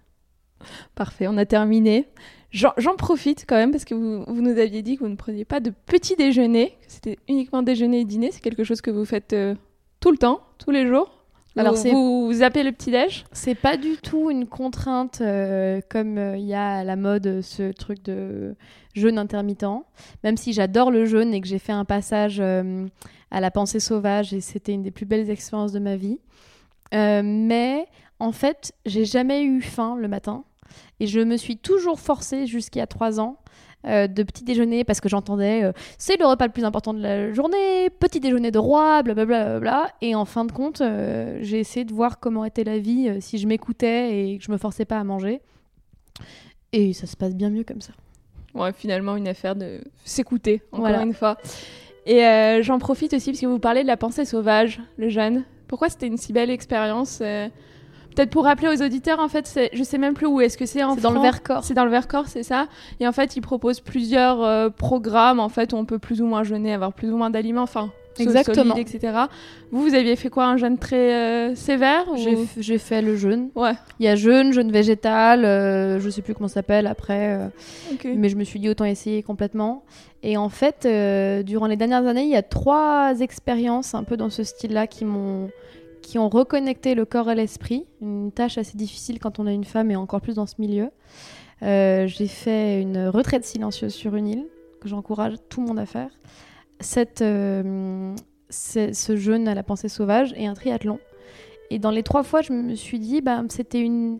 Parfait, 0.94 1.26
on 1.28 1.36
a 1.36 1.46
terminé. 1.46 2.06
J'en 2.52 2.96
profite 2.96 3.44
quand 3.48 3.54
même 3.54 3.70
parce 3.70 3.84
que 3.84 3.94
vous, 3.94 4.24
vous, 4.26 4.42
nous 4.42 4.58
aviez 4.58 4.82
dit 4.82 4.96
que 4.96 5.04
vous 5.04 5.10
ne 5.10 5.16
preniez 5.16 5.44
pas 5.44 5.60
de 5.60 5.70
petit 5.86 6.16
déjeuner, 6.16 6.76
c'était 6.88 7.16
uniquement 7.28 7.62
déjeuner 7.62 8.00
et 8.00 8.04
dîner. 8.04 8.30
C'est 8.32 8.40
quelque 8.40 8.64
chose 8.64 8.80
que 8.80 8.90
vous 8.90 9.04
faites 9.04 9.32
euh, 9.32 9.54
tout 10.00 10.10
le 10.10 10.18
temps, 10.18 10.40
tous 10.58 10.70
les 10.70 10.86
jours 10.86 11.16
alors 11.56 11.74
vous, 11.74 12.26
vous 12.28 12.42
appelez 12.44 12.62
le 12.62 12.70
petit 12.70 12.92
déj? 12.92 13.24
C'est 13.32 13.56
pas 13.56 13.76
du 13.76 13.96
tout 13.96 14.30
une 14.30 14.46
contrainte 14.46 15.20
euh, 15.20 15.80
comme 15.88 16.16
euh, 16.16 16.36
il 16.36 16.44
y 16.44 16.54
a 16.54 16.76
à 16.76 16.84
la 16.84 16.94
mode 16.94 17.40
ce 17.42 17.72
truc 17.72 18.04
de 18.04 18.54
jeûne 18.94 19.18
intermittent. 19.18 19.82
Même 20.22 20.36
si 20.36 20.52
j'adore 20.52 20.92
le 20.92 21.06
jeûne 21.06 21.34
et 21.34 21.40
que 21.40 21.48
j'ai 21.48 21.58
fait 21.58 21.72
un 21.72 21.84
passage 21.84 22.40
à 22.40 23.40
la 23.40 23.50
pensée 23.50 23.80
sauvage 23.80 24.32
et 24.32 24.40
c'était 24.40 24.72
une 24.72 24.84
des 24.84 24.92
plus 24.92 25.06
belles 25.06 25.28
expériences 25.28 25.72
de 25.72 25.80
ma 25.80 25.96
vie. 25.96 26.20
mais 26.92 27.84
en 28.20 28.32
fait, 28.32 28.72
j'ai 28.86 29.04
jamais 29.04 29.42
eu 29.42 29.60
faim 29.60 29.96
le 29.98 30.06
matin. 30.06 30.44
Et 31.00 31.06
je 31.06 31.20
me 31.20 31.36
suis 31.36 31.56
toujours 31.56 32.00
forcée 32.00 32.46
jusqu'à 32.46 32.86
3 32.86 33.20
ans 33.20 33.38
euh, 33.86 34.06
de 34.06 34.22
petit 34.22 34.44
déjeuner 34.44 34.84
parce 34.84 35.00
que 35.00 35.08
j'entendais 35.08 35.64
euh, 35.64 35.72
c'est 35.96 36.18
le 36.20 36.26
repas 36.26 36.44
le 36.44 36.52
plus 36.52 36.66
important 36.66 36.92
de 36.92 37.00
la 37.00 37.32
journée, 37.32 37.88
petit 37.88 38.20
déjeuner 38.20 38.50
de 38.50 38.58
roi, 38.58 39.02
blablabla. 39.02 39.58
Bla, 39.58 39.90
et 40.02 40.14
en 40.14 40.26
fin 40.26 40.44
de 40.44 40.52
compte, 40.52 40.82
euh, 40.82 41.38
j'ai 41.40 41.60
essayé 41.60 41.86
de 41.86 41.92
voir 41.94 42.20
comment 42.20 42.44
était 42.44 42.62
la 42.62 42.78
vie 42.78 43.10
si 43.22 43.38
je 43.38 43.46
m'écoutais 43.46 44.32
et 44.32 44.38
que 44.38 44.44
je 44.44 44.52
me 44.52 44.58
forçais 44.58 44.84
pas 44.84 44.98
à 44.98 45.04
manger. 45.04 45.40
Et 46.72 46.92
ça 46.92 47.06
se 47.06 47.16
passe 47.16 47.34
bien 47.34 47.48
mieux 47.48 47.64
comme 47.64 47.80
ça. 47.80 47.94
Ouais, 48.54 48.72
finalement, 48.74 49.16
une 49.16 49.28
affaire 49.28 49.56
de 49.56 49.80
s'écouter, 50.04 50.60
encore 50.72 51.00
une 51.00 51.14
fois. 51.14 51.38
Et 52.04 52.20
j'en 52.62 52.78
profite 52.78 53.14
aussi 53.14 53.30
parce 53.30 53.40
que 53.40 53.46
vous 53.46 53.58
parlez 53.58 53.82
de 53.82 53.86
la 53.86 53.96
pensée 53.96 54.26
sauvage, 54.26 54.80
le 54.98 55.08
jeune. 55.08 55.44
Pourquoi 55.68 55.88
c'était 55.88 56.06
une 56.06 56.18
si 56.18 56.34
belle 56.34 56.50
expérience 56.50 57.22
Peut-être 58.14 58.30
pour 58.30 58.44
rappeler 58.44 58.68
aux 58.68 58.82
auditeurs, 58.82 59.20
en 59.20 59.28
fait, 59.28 59.70
je 59.72 59.82
sais 59.82 59.98
même 59.98 60.14
plus 60.14 60.26
où 60.26 60.40
est-ce 60.40 60.58
que 60.58 60.66
c'est 60.66 60.82
en 60.82 60.94
C'est 60.94 61.00
dans 61.00 61.12
le 61.12 61.20
Vercors. 61.20 61.64
C'est 61.64 61.74
dans 61.74 61.84
le 61.84 61.90
Vercors, 61.90 62.26
c'est 62.26 62.42
ça. 62.42 62.66
Et 62.98 63.06
en 63.06 63.12
fait, 63.12 63.36
ils 63.36 63.40
proposent 63.40 63.80
plusieurs 63.80 64.42
euh, 64.42 64.68
programmes, 64.68 65.38
en 65.38 65.48
fait, 65.48 65.72
où 65.72 65.76
on 65.76 65.84
peut 65.84 65.98
plus 65.98 66.20
ou 66.20 66.26
moins 66.26 66.42
jeûner, 66.42 66.74
avoir 66.74 66.92
plus 66.92 67.10
ou 67.10 67.16
moins 67.16 67.30
d'aliments, 67.30 67.62
enfin, 67.62 67.90
Exactement. 68.18 68.74
Solides, 68.74 68.88
etc. 68.88 69.14
Vous, 69.70 69.82
vous 69.82 69.94
aviez 69.94 70.16
fait 70.16 70.28
quoi 70.28 70.46
Un 70.46 70.56
jeûne 70.56 70.76
très 70.76 71.14
euh, 71.14 71.54
sévère 71.54 72.04
J'ai 72.58 72.78
fait 72.78 73.00
le 73.00 73.16
jeûne. 73.16 73.48
Ouais. 73.54 73.72
Il 74.00 74.04
y 74.04 74.08
a 74.08 74.16
jeûne, 74.16 74.52
jeûne 74.52 74.72
végétal, 74.72 75.44
euh, 75.44 76.00
je 76.00 76.10
sais 76.10 76.20
plus 76.20 76.34
comment 76.34 76.48
ça 76.48 76.54
s'appelle 76.54 76.86
après. 76.86 77.38
Mais 78.04 78.28
je 78.28 78.36
me 78.36 78.44
suis 78.44 78.58
dit 78.58 78.68
autant 78.68 78.84
essayer 78.84 79.22
complètement. 79.22 79.84
Et 80.22 80.36
en 80.36 80.48
fait, 80.50 80.86
durant 81.46 81.66
les 81.66 81.76
dernières 81.76 82.06
années, 82.06 82.24
il 82.24 82.30
y 82.30 82.36
a 82.36 82.42
trois 82.42 83.20
expériences 83.20 83.94
un 83.94 84.02
peu 84.02 84.16
dans 84.16 84.28
ce 84.28 84.42
style-là 84.42 84.86
qui 84.86 85.04
m'ont 85.04 85.48
qui 86.02 86.18
ont 86.18 86.28
reconnecté 86.28 86.94
le 86.94 87.04
corps 87.04 87.30
et 87.30 87.34
l'esprit, 87.34 87.86
une 88.00 88.32
tâche 88.32 88.58
assez 88.58 88.76
difficile 88.76 89.18
quand 89.18 89.38
on 89.38 89.46
a 89.46 89.52
une 89.52 89.64
femme 89.64 89.90
et 89.90 89.96
encore 89.96 90.20
plus 90.20 90.34
dans 90.34 90.46
ce 90.46 90.54
milieu. 90.58 90.90
Euh, 91.62 92.06
j'ai 92.06 92.26
fait 92.26 92.80
une 92.80 93.08
retraite 93.08 93.44
silencieuse 93.44 93.94
sur 93.94 94.16
une 94.16 94.28
île, 94.28 94.46
que 94.80 94.88
j'encourage 94.88 95.34
tout 95.48 95.60
le 95.60 95.66
monde 95.66 95.78
à 95.78 95.86
faire. 95.86 96.10
Cette, 96.80 97.20
euh, 97.20 98.14
ce 98.48 99.16
jeûne 99.16 99.48
à 99.48 99.54
la 99.54 99.62
pensée 99.62 99.88
sauvage 99.88 100.32
et 100.36 100.46
un 100.46 100.54
triathlon. 100.54 100.98
Et 101.70 101.78
dans 101.78 101.90
les 101.90 102.02
trois 102.02 102.22
fois, 102.22 102.40
je 102.42 102.52
me 102.52 102.74
suis 102.74 102.98
dit, 102.98 103.20
bah, 103.20 103.42
c'était 103.48 103.80
une, 103.80 104.18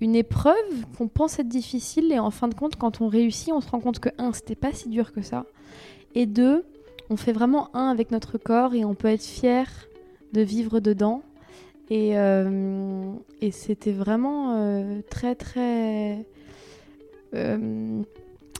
une 0.00 0.14
épreuve 0.14 0.54
qu'on 0.96 1.08
pense 1.08 1.38
être 1.38 1.48
difficile 1.48 2.12
et 2.12 2.18
en 2.18 2.30
fin 2.30 2.48
de 2.48 2.54
compte, 2.54 2.76
quand 2.76 3.00
on 3.00 3.08
réussit, 3.08 3.52
on 3.52 3.60
se 3.60 3.68
rend 3.68 3.80
compte 3.80 3.98
que, 3.98 4.10
un, 4.18 4.32
c'était 4.32 4.54
pas 4.54 4.72
si 4.72 4.88
dur 4.88 5.12
que 5.12 5.22
ça. 5.22 5.46
Et 6.14 6.26
deux, 6.26 6.64
on 7.10 7.16
fait 7.16 7.32
vraiment 7.32 7.74
un 7.74 7.88
avec 7.88 8.10
notre 8.10 8.38
corps 8.38 8.74
et 8.74 8.84
on 8.84 8.94
peut 8.94 9.08
être 9.08 9.24
fier 9.24 9.66
de 10.34 10.42
vivre 10.42 10.80
dedans. 10.80 11.22
Et, 11.90 12.18
euh, 12.18 13.12
et 13.40 13.50
c'était 13.50 13.92
vraiment 13.92 14.56
euh, 14.56 15.00
très 15.10 15.34
très 15.34 16.26
euh, 17.34 18.02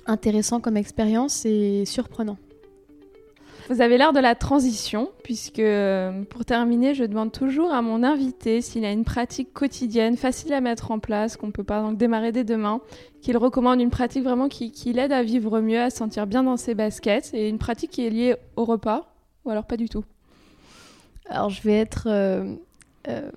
intéressant 0.07 0.61
comme 0.61 0.77
expérience 0.77 1.45
et 1.45 1.85
surprenant. 1.85 2.39
Vous 3.71 3.81
avez 3.81 3.97
l'air 3.97 4.13
de 4.13 4.21
la 4.21 4.35
transition, 4.35 5.11
puisque 5.23 5.63
pour 6.29 6.45
terminer, 6.45 6.93
je 6.93 7.05
demande 7.05 7.33
toujours 7.33 7.73
à 7.73 7.81
mon 7.81 8.03
invité 8.03 8.61
s'il 8.61 8.85
a 8.85 8.93
une 8.93 9.05
pratique 9.05 9.55
quotidienne 9.55 10.19
facile 10.19 10.53
à 10.53 10.61
mettre 10.61 10.91
en 10.91 10.99
place, 10.99 11.39
qu'on 11.39 11.51
peut 11.51 11.65
pas 11.65 11.81
donc 11.81 11.97
démarrer 11.97 12.31
dès 12.31 12.45
demain, 12.45 12.83
qu'il 13.23 13.39
recommande 13.39 13.81
une 13.81 13.89
pratique 13.89 14.23
vraiment 14.23 14.51
qui, 14.51 14.71
qui 14.71 14.93
l'aide 14.93 15.13
à 15.13 15.23
vivre 15.23 15.63
mieux, 15.63 15.81
à 15.81 15.89
se 15.89 15.97
sentir 15.97 16.27
bien 16.27 16.43
dans 16.43 16.59
ses 16.59 16.75
baskets, 16.75 17.33
et 17.33 17.49
une 17.49 17.57
pratique 17.57 17.91
qui 17.91 18.07
est 18.07 18.11
liée 18.11 18.37
au 18.57 18.67
repas, 18.67 19.15
ou 19.47 19.51
alors 19.51 19.65
pas 19.65 19.79
du 19.79 19.89
tout? 19.89 20.05
Alors 21.29 21.51
je 21.51 21.63
vais 21.63 21.79
être 21.79 22.07
euh, 22.07 22.55
euh, 23.09 23.31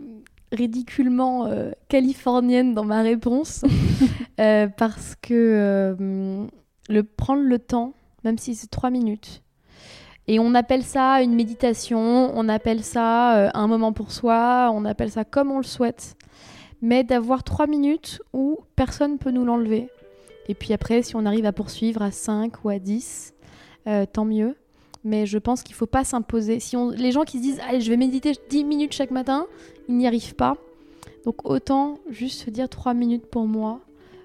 ridiculement 0.52 1.46
euh, 1.46 1.72
californienne 1.88 2.74
dans 2.74 2.84
ma 2.84 3.02
réponse 3.02 3.64
parce 4.38 5.16
que 5.22 6.48
le 6.90 7.04
prendre 7.04 7.44
le 7.44 7.60
temps, 7.60 7.94
même 8.24 8.38
si 8.38 8.56
c'est 8.56 8.70
trois 8.70 8.90
minutes, 8.90 9.44
et 10.28 10.40
on 10.40 10.54
appelle 10.56 10.84
ça 10.84 11.22
une 11.22 11.36
méditation, 11.36 12.32
on 12.36 12.50
appelle 12.50 12.84
ça 12.84 13.50
un 13.58 13.68
moment 13.68 13.94
pour 13.94 14.12
soi, 14.12 14.70
on 14.74 14.84
appelle 14.84 15.10
ça 15.10 15.24
comme 15.24 15.52
on 15.52 15.58
le 15.58 15.64
souhaite, 15.64 16.16
mais 16.82 17.04
d'avoir 17.04 17.44
trois 17.44 17.66
minutes 17.66 18.22
où 18.34 18.60
personne 18.76 19.14
ne 19.14 19.18
peut 19.18 19.32
nous 19.32 19.46
l'enlever. 19.46 19.90
Et 20.50 20.54
puis 20.54 20.74
après, 20.74 21.02
si 21.02 21.16
on 21.16 21.26
arrive 21.26 21.46
à 21.46 21.54
poursuivre 21.54 22.02
à 22.02 22.12
5 22.12 22.64
ou 22.64 22.70
à 22.70 22.80
10, 22.80 23.34
tant 24.12 24.26
mieux 24.26 24.56
mais 25.04 25.26
je 25.26 25.38
pense 25.38 25.64
qu'il 25.64 25.76
faut 25.76 25.86
pas 25.86 26.04
s'imposer. 26.04 26.60
Si 26.60 26.76
on, 26.76 26.90
les 26.90 27.12
gens 27.12 27.24
qui 27.24 27.38
se 27.38 27.44
disent 27.44 27.62
allez, 27.68 27.82
je 27.82 27.90
vais 27.90 27.98
méditer 27.98 28.34
10 28.50 28.64
minutes 28.64 28.94
chaque 28.94 29.12
matin, 29.12 29.48
ils 29.88 29.96
n'y 29.96 30.08
arrivent 30.08 30.36
pas. 30.36 30.58
Donc 31.26 31.50
autant 31.50 32.00
juste 32.10 32.46
se 32.46 32.50
dire 32.50 32.70
3 32.70 32.94
minutes 32.94 33.26
pour 33.26 33.48
moi. 33.48 33.82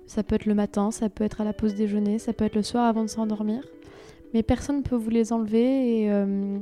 Ça 0.06 0.22
peut 0.22 0.34
être 0.34 0.46
le 0.46 0.54
matin, 0.54 0.90
ça 0.90 1.08
peut 1.08 1.24
être 1.24 1.40
à 1.40 1.44
la 1.44 1.52
pause 1.52 1.74
déjeuner, 1.74 2.18
ça 2.18 2.32
peut 2.32 2.44
être 2.44 2.56
le 2.56 2.62
soir 2.62 2.86
avant 2.86 3.02
de 3.02 3.08
s'endormir. 3.08 3.64
Mais 4.34 4.42
personne 4.42 4.78
ne 4.78 4.82
peut 4.82 4.96
vous 4.96 5.10
les 5.10 5.32
enlever 5.32 6.02
et, 6.02 6.10
euh, 6.10 6.58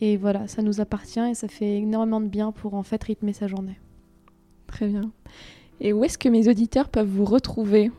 et 0.00 0.16
voilà, 0.16 0.46
ça 0.48 0.62
nous 0.62 0.80
appartient 0.80 1.20
et 1.20 1.34
ça 1.34 1.48
fait 1.48 1.78
énormément 1.78 2.20
de 2.20 2.28
bien 2.28 2.52
pour 2.52 2.74
en 2.74 2.82
fait 2.82 3.02
rythmer 3.02 3.32
sa 3.32 3.48
journée. 3.48 3.78
Très 4.66 4.86
bien. 4.86 5.10
Et 5.80 5.92
où 5.92 6.04
est-ce 6.04 6.18
que 6.18 6.28
mes 6.28 6.48
auditeurs 6.48 6.88
peuvent 6.88 7.08
vous 7.08 7.24
retrouver? 7.24 7.90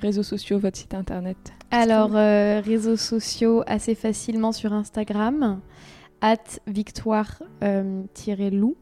Réseaux 0.00 0.22
sociaux, 0.22 0.58
votre 0.58 0.76
site 0.76 0.94
internet 0.94 1.56
alors, 1.70 2.14
euh, 2.14 2.60
réseaux 2.64 2.96
sociaux 2.96 3.62
assez 3.66 3.94
facilement 3.94 4.52
sur 4.52 4.72
Instagram, 4.72 5.60
at 6.20 6.36
victoire-loup, 6.66 8.76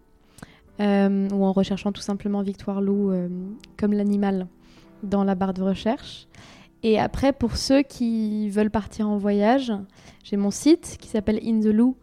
euh, 0.81 1.29
ou 1.31 1.45
en 1.45 1.53
recherchant 1.53 1.93
tout 1.93 2.03
simplement 2.03 2.43
Victoire 2.43 2.81
Loup 2.81 3.11
euh, 3.11 3.29
comme 3.79 3.95
l'animal 3.95 4.49
dans 5.03 5.25
la 5.25 5.35
barre 5.35 5.55
de 5.55 5.63
recherche. 5.63 6.29
Et 6.83 7.01
après, 7.01 7.33
pour 7.33 7.57
ceux 7.57 7.83
qui 7.83 8.51
veulent 8.51 8.71
partir 8.71 9.09
en 9.09 9.17
voyage, 9.17 9.73
j'ai 10.23 10.37
mon 10.37 10.51
site 10.51 10.99
qui 11.01 11.09
s'appelle 11.09 11.41
InTheLou, 11.43 11.97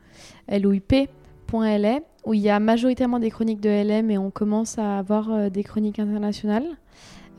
où 2.26 2.34
il 2.34 2.40
y 2.40 2.50
a 2.50 2.60
majoritairement 2.60 3.20
des 3.20 3.30
chroniques 3.30 3.62
de 3.62 3.70
LM 3.70 4.10
et 4.10 4.18
on 4.18 4.32
commence 4.32 4.80
à 4.80 4.98
avoir 4.98 5.52
des 5.52 5.64
chroniques 5.64 6.00
internationales. 6.00 6.66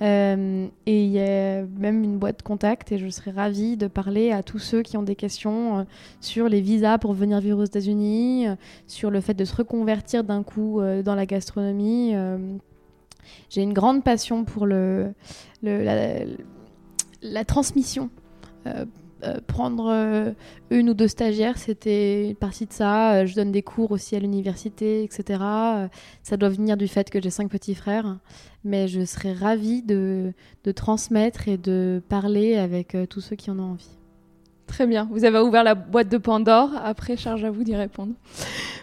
Euh, 0.01 0.67
et 0.87 1.05
il 1.05 1.11
y 1.11 1.21
a 1.21 1.63
même 1.79 2.03
une 2.03 2.19
boîte 2.19 2.43
contact 2.43 2.91
et 2.91 2.99
je 2.99 3.09
serais 3.09 3.31
ravie 3.31 3.77
de 3.77 3.87
parler 3.87 4.33
à 4.33 4.43
tous 4.43 4.59
ceux 4.59 4.83
qui 4.83 4.97
ont 4.97 5.03
des 5.03 5.15
questions 5.15 5.79
euh, 5.79 5.85
sur 6.21 6.49
les 6.49 6.61
visas 6.61 6.99
pour 6.99 7.13
venir 7.13 7.41
vivre 7.41 7.61
aux 7.61 7.65
États-Unis, 7.65 8.49
euh, 8.49 8.57
sur 8.89 9.11
le 9.11 9.21
fait 9.21 9.35
de 9.35 9.45
se 9.45 9.55
reconvertir 9.55 10.25
d'un 10.25 10.43
coup 10.43 10.81
dans 11.05 11.15
la 11.15 11.27
gastronomie. 11.27 12.15
J'ai 13.49 13.63
une 13.63 13.73
grande 13.73 14.03
passion 14.03 14.45
pour 14.45 14.67
le, 14.67 15.13
la, 15.63 16.25
transmission 17.45 18.11
euh, 19.25 19.39
prendre 19.47 19.89
euh, 19.89 20.33
une 20.71 20.91
ou 20.91 20.95
deux 20.95 21.09
stagiaires, 21.09 21.57
c'était 21.57 22.31
une 22.31 22.35
partie 22.35 22.67
de 22.67 22.73
ça. 22.73 23.15
Euh, 23.15 23.27
je 23.27 23.35
donne 23.35 23.53
des 23.53 23.63
cours 23.63 23.93
aussi 23.93 24.17
à 24.17 24.19
l'université, 24.19 25.05
etc. 25.05 25.41
ça 26.23 26.37
doit 26.37 26.49
venir 26.49 26.77
du 26.77 26.89
fait 26.89 27.09
que 27.09 27.21
j'ai 27.21 27.31
cinq 27.31 27.49
petits 27.49 27.75
frères, 27.75 28.19
mais 28.65 28.89
je 28.89 29.05
serais 29.05 29.33
ravie 29.33 29.83
de, 29.83 30.33
de 30.65 30.73
transmettre 30.73 31.49
et 31.49 31.57
de 31.57 32.03
parler 32.09 32.57
avec 32.57 32.97
tous 33.09 33.21
ceux 33.21 33.37
qui 33.37 33.51
en 33.51 33.59
ont 33.59 33.73
envie. 33.73 33.97
Très 34.67 34.87
bien. 34.87 35.09
Vous 35.11 35.25
avez 35.25 35.39
ouvert 35.39 35.65
la 35.65 35.75
boîte 35.75 36.09
de 36.09 36.19
Pandore. 36.19 36.71
Après, 36.83 37.17
charge 37.17 37.45
à 37.45 37.51
vous 37.51 37.63
d'y 37.63 37.77
répondre. 37.77 38.15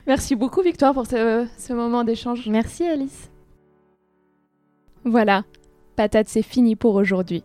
Merci 0.07 0.35
beaucoup, 0.35 0.61
Victoire, 0.61 0.93
pour 0.93 1.07
ce, 1.07 1.47
ce 1.57 1.73
moment 1.73 2.03
d'échange. 2.03 2.47
Merci, 2.47 2.83
Alice. 2.83 3.29
Voilà. 5.03 5.43
Patate, 5.95 6.27
c'est 6.29 6.43
fini 6.43 6.75
pour 6.75 6.95
aujourd'hui. 6.95 7.43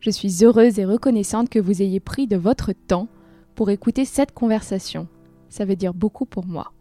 Je 0.00 0.10
suis 0.10 0.44
heureuse 0.44 0.78
et 0.78 0.84
reconnaissante 0.84 1.48
que 1.48 1.58
vous 1.58 1.82
ayez 1.82 2.00
pris 2.00 2.26
de 2.26 2.36
votre 2.36 2.72
temps 2.72 3.08
pour 3.54 3.70
écouter 3.70 4.04
cette 4.04 4.32
conversation. 4.32 5.08
Ça 5.48 5.64
veut 5.64 5.76
dire 5.76 5.94
beaucoup 5.94 6.26
pour 6.26 6.46
moi. 6.46 6.72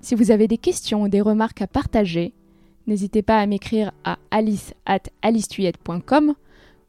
Si 0.00 0.14
vous 0.14 0.30
avez 0.30 0.48
des 0.48 0.58
questions 0.58 1.02
ou 1.02 1.08
des 1.08 1.20
remarques 1.20 1.62
à 1.62 1.66
partager, 1.66 2.34
N'hésitez 2.86 3.22
pas 3.22 3.38
à 3.38 3.46
m'écrire 3.46 3.92
à 4.04 4.18
alice 4.30 4.74
at 4.86 5.02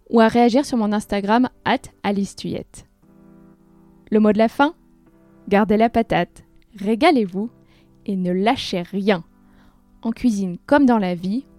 ou 0.09 0.19
à 0.19 0.27
réagir 0.27 0.65
sur 0.65 0.77
mon 0.77 0.91
Instagram 0.91 1.49
at 1.65 1.81
alicetuyette. 2.03 2.87
Le 4.11 4.19
mot 4.19 4.31
de 4.31 4.37
la 4.37 4.49
fin? 4.49 4.73
Gardez 5.49 5.77
la 5.77 5.89
patate, 5.89 6.43
régalez-vous 6.77 7.49
et 8.05 8.15
ne 8.15 8.31
lâchez 8.31 8.81
rien. 8.81 9.23
En 10.01 10.11
cuisine 10.11 10.57
comme 10.65 10.85
dans 10.85 10.97
la 10.97 11.15
vie, 11.15 11.45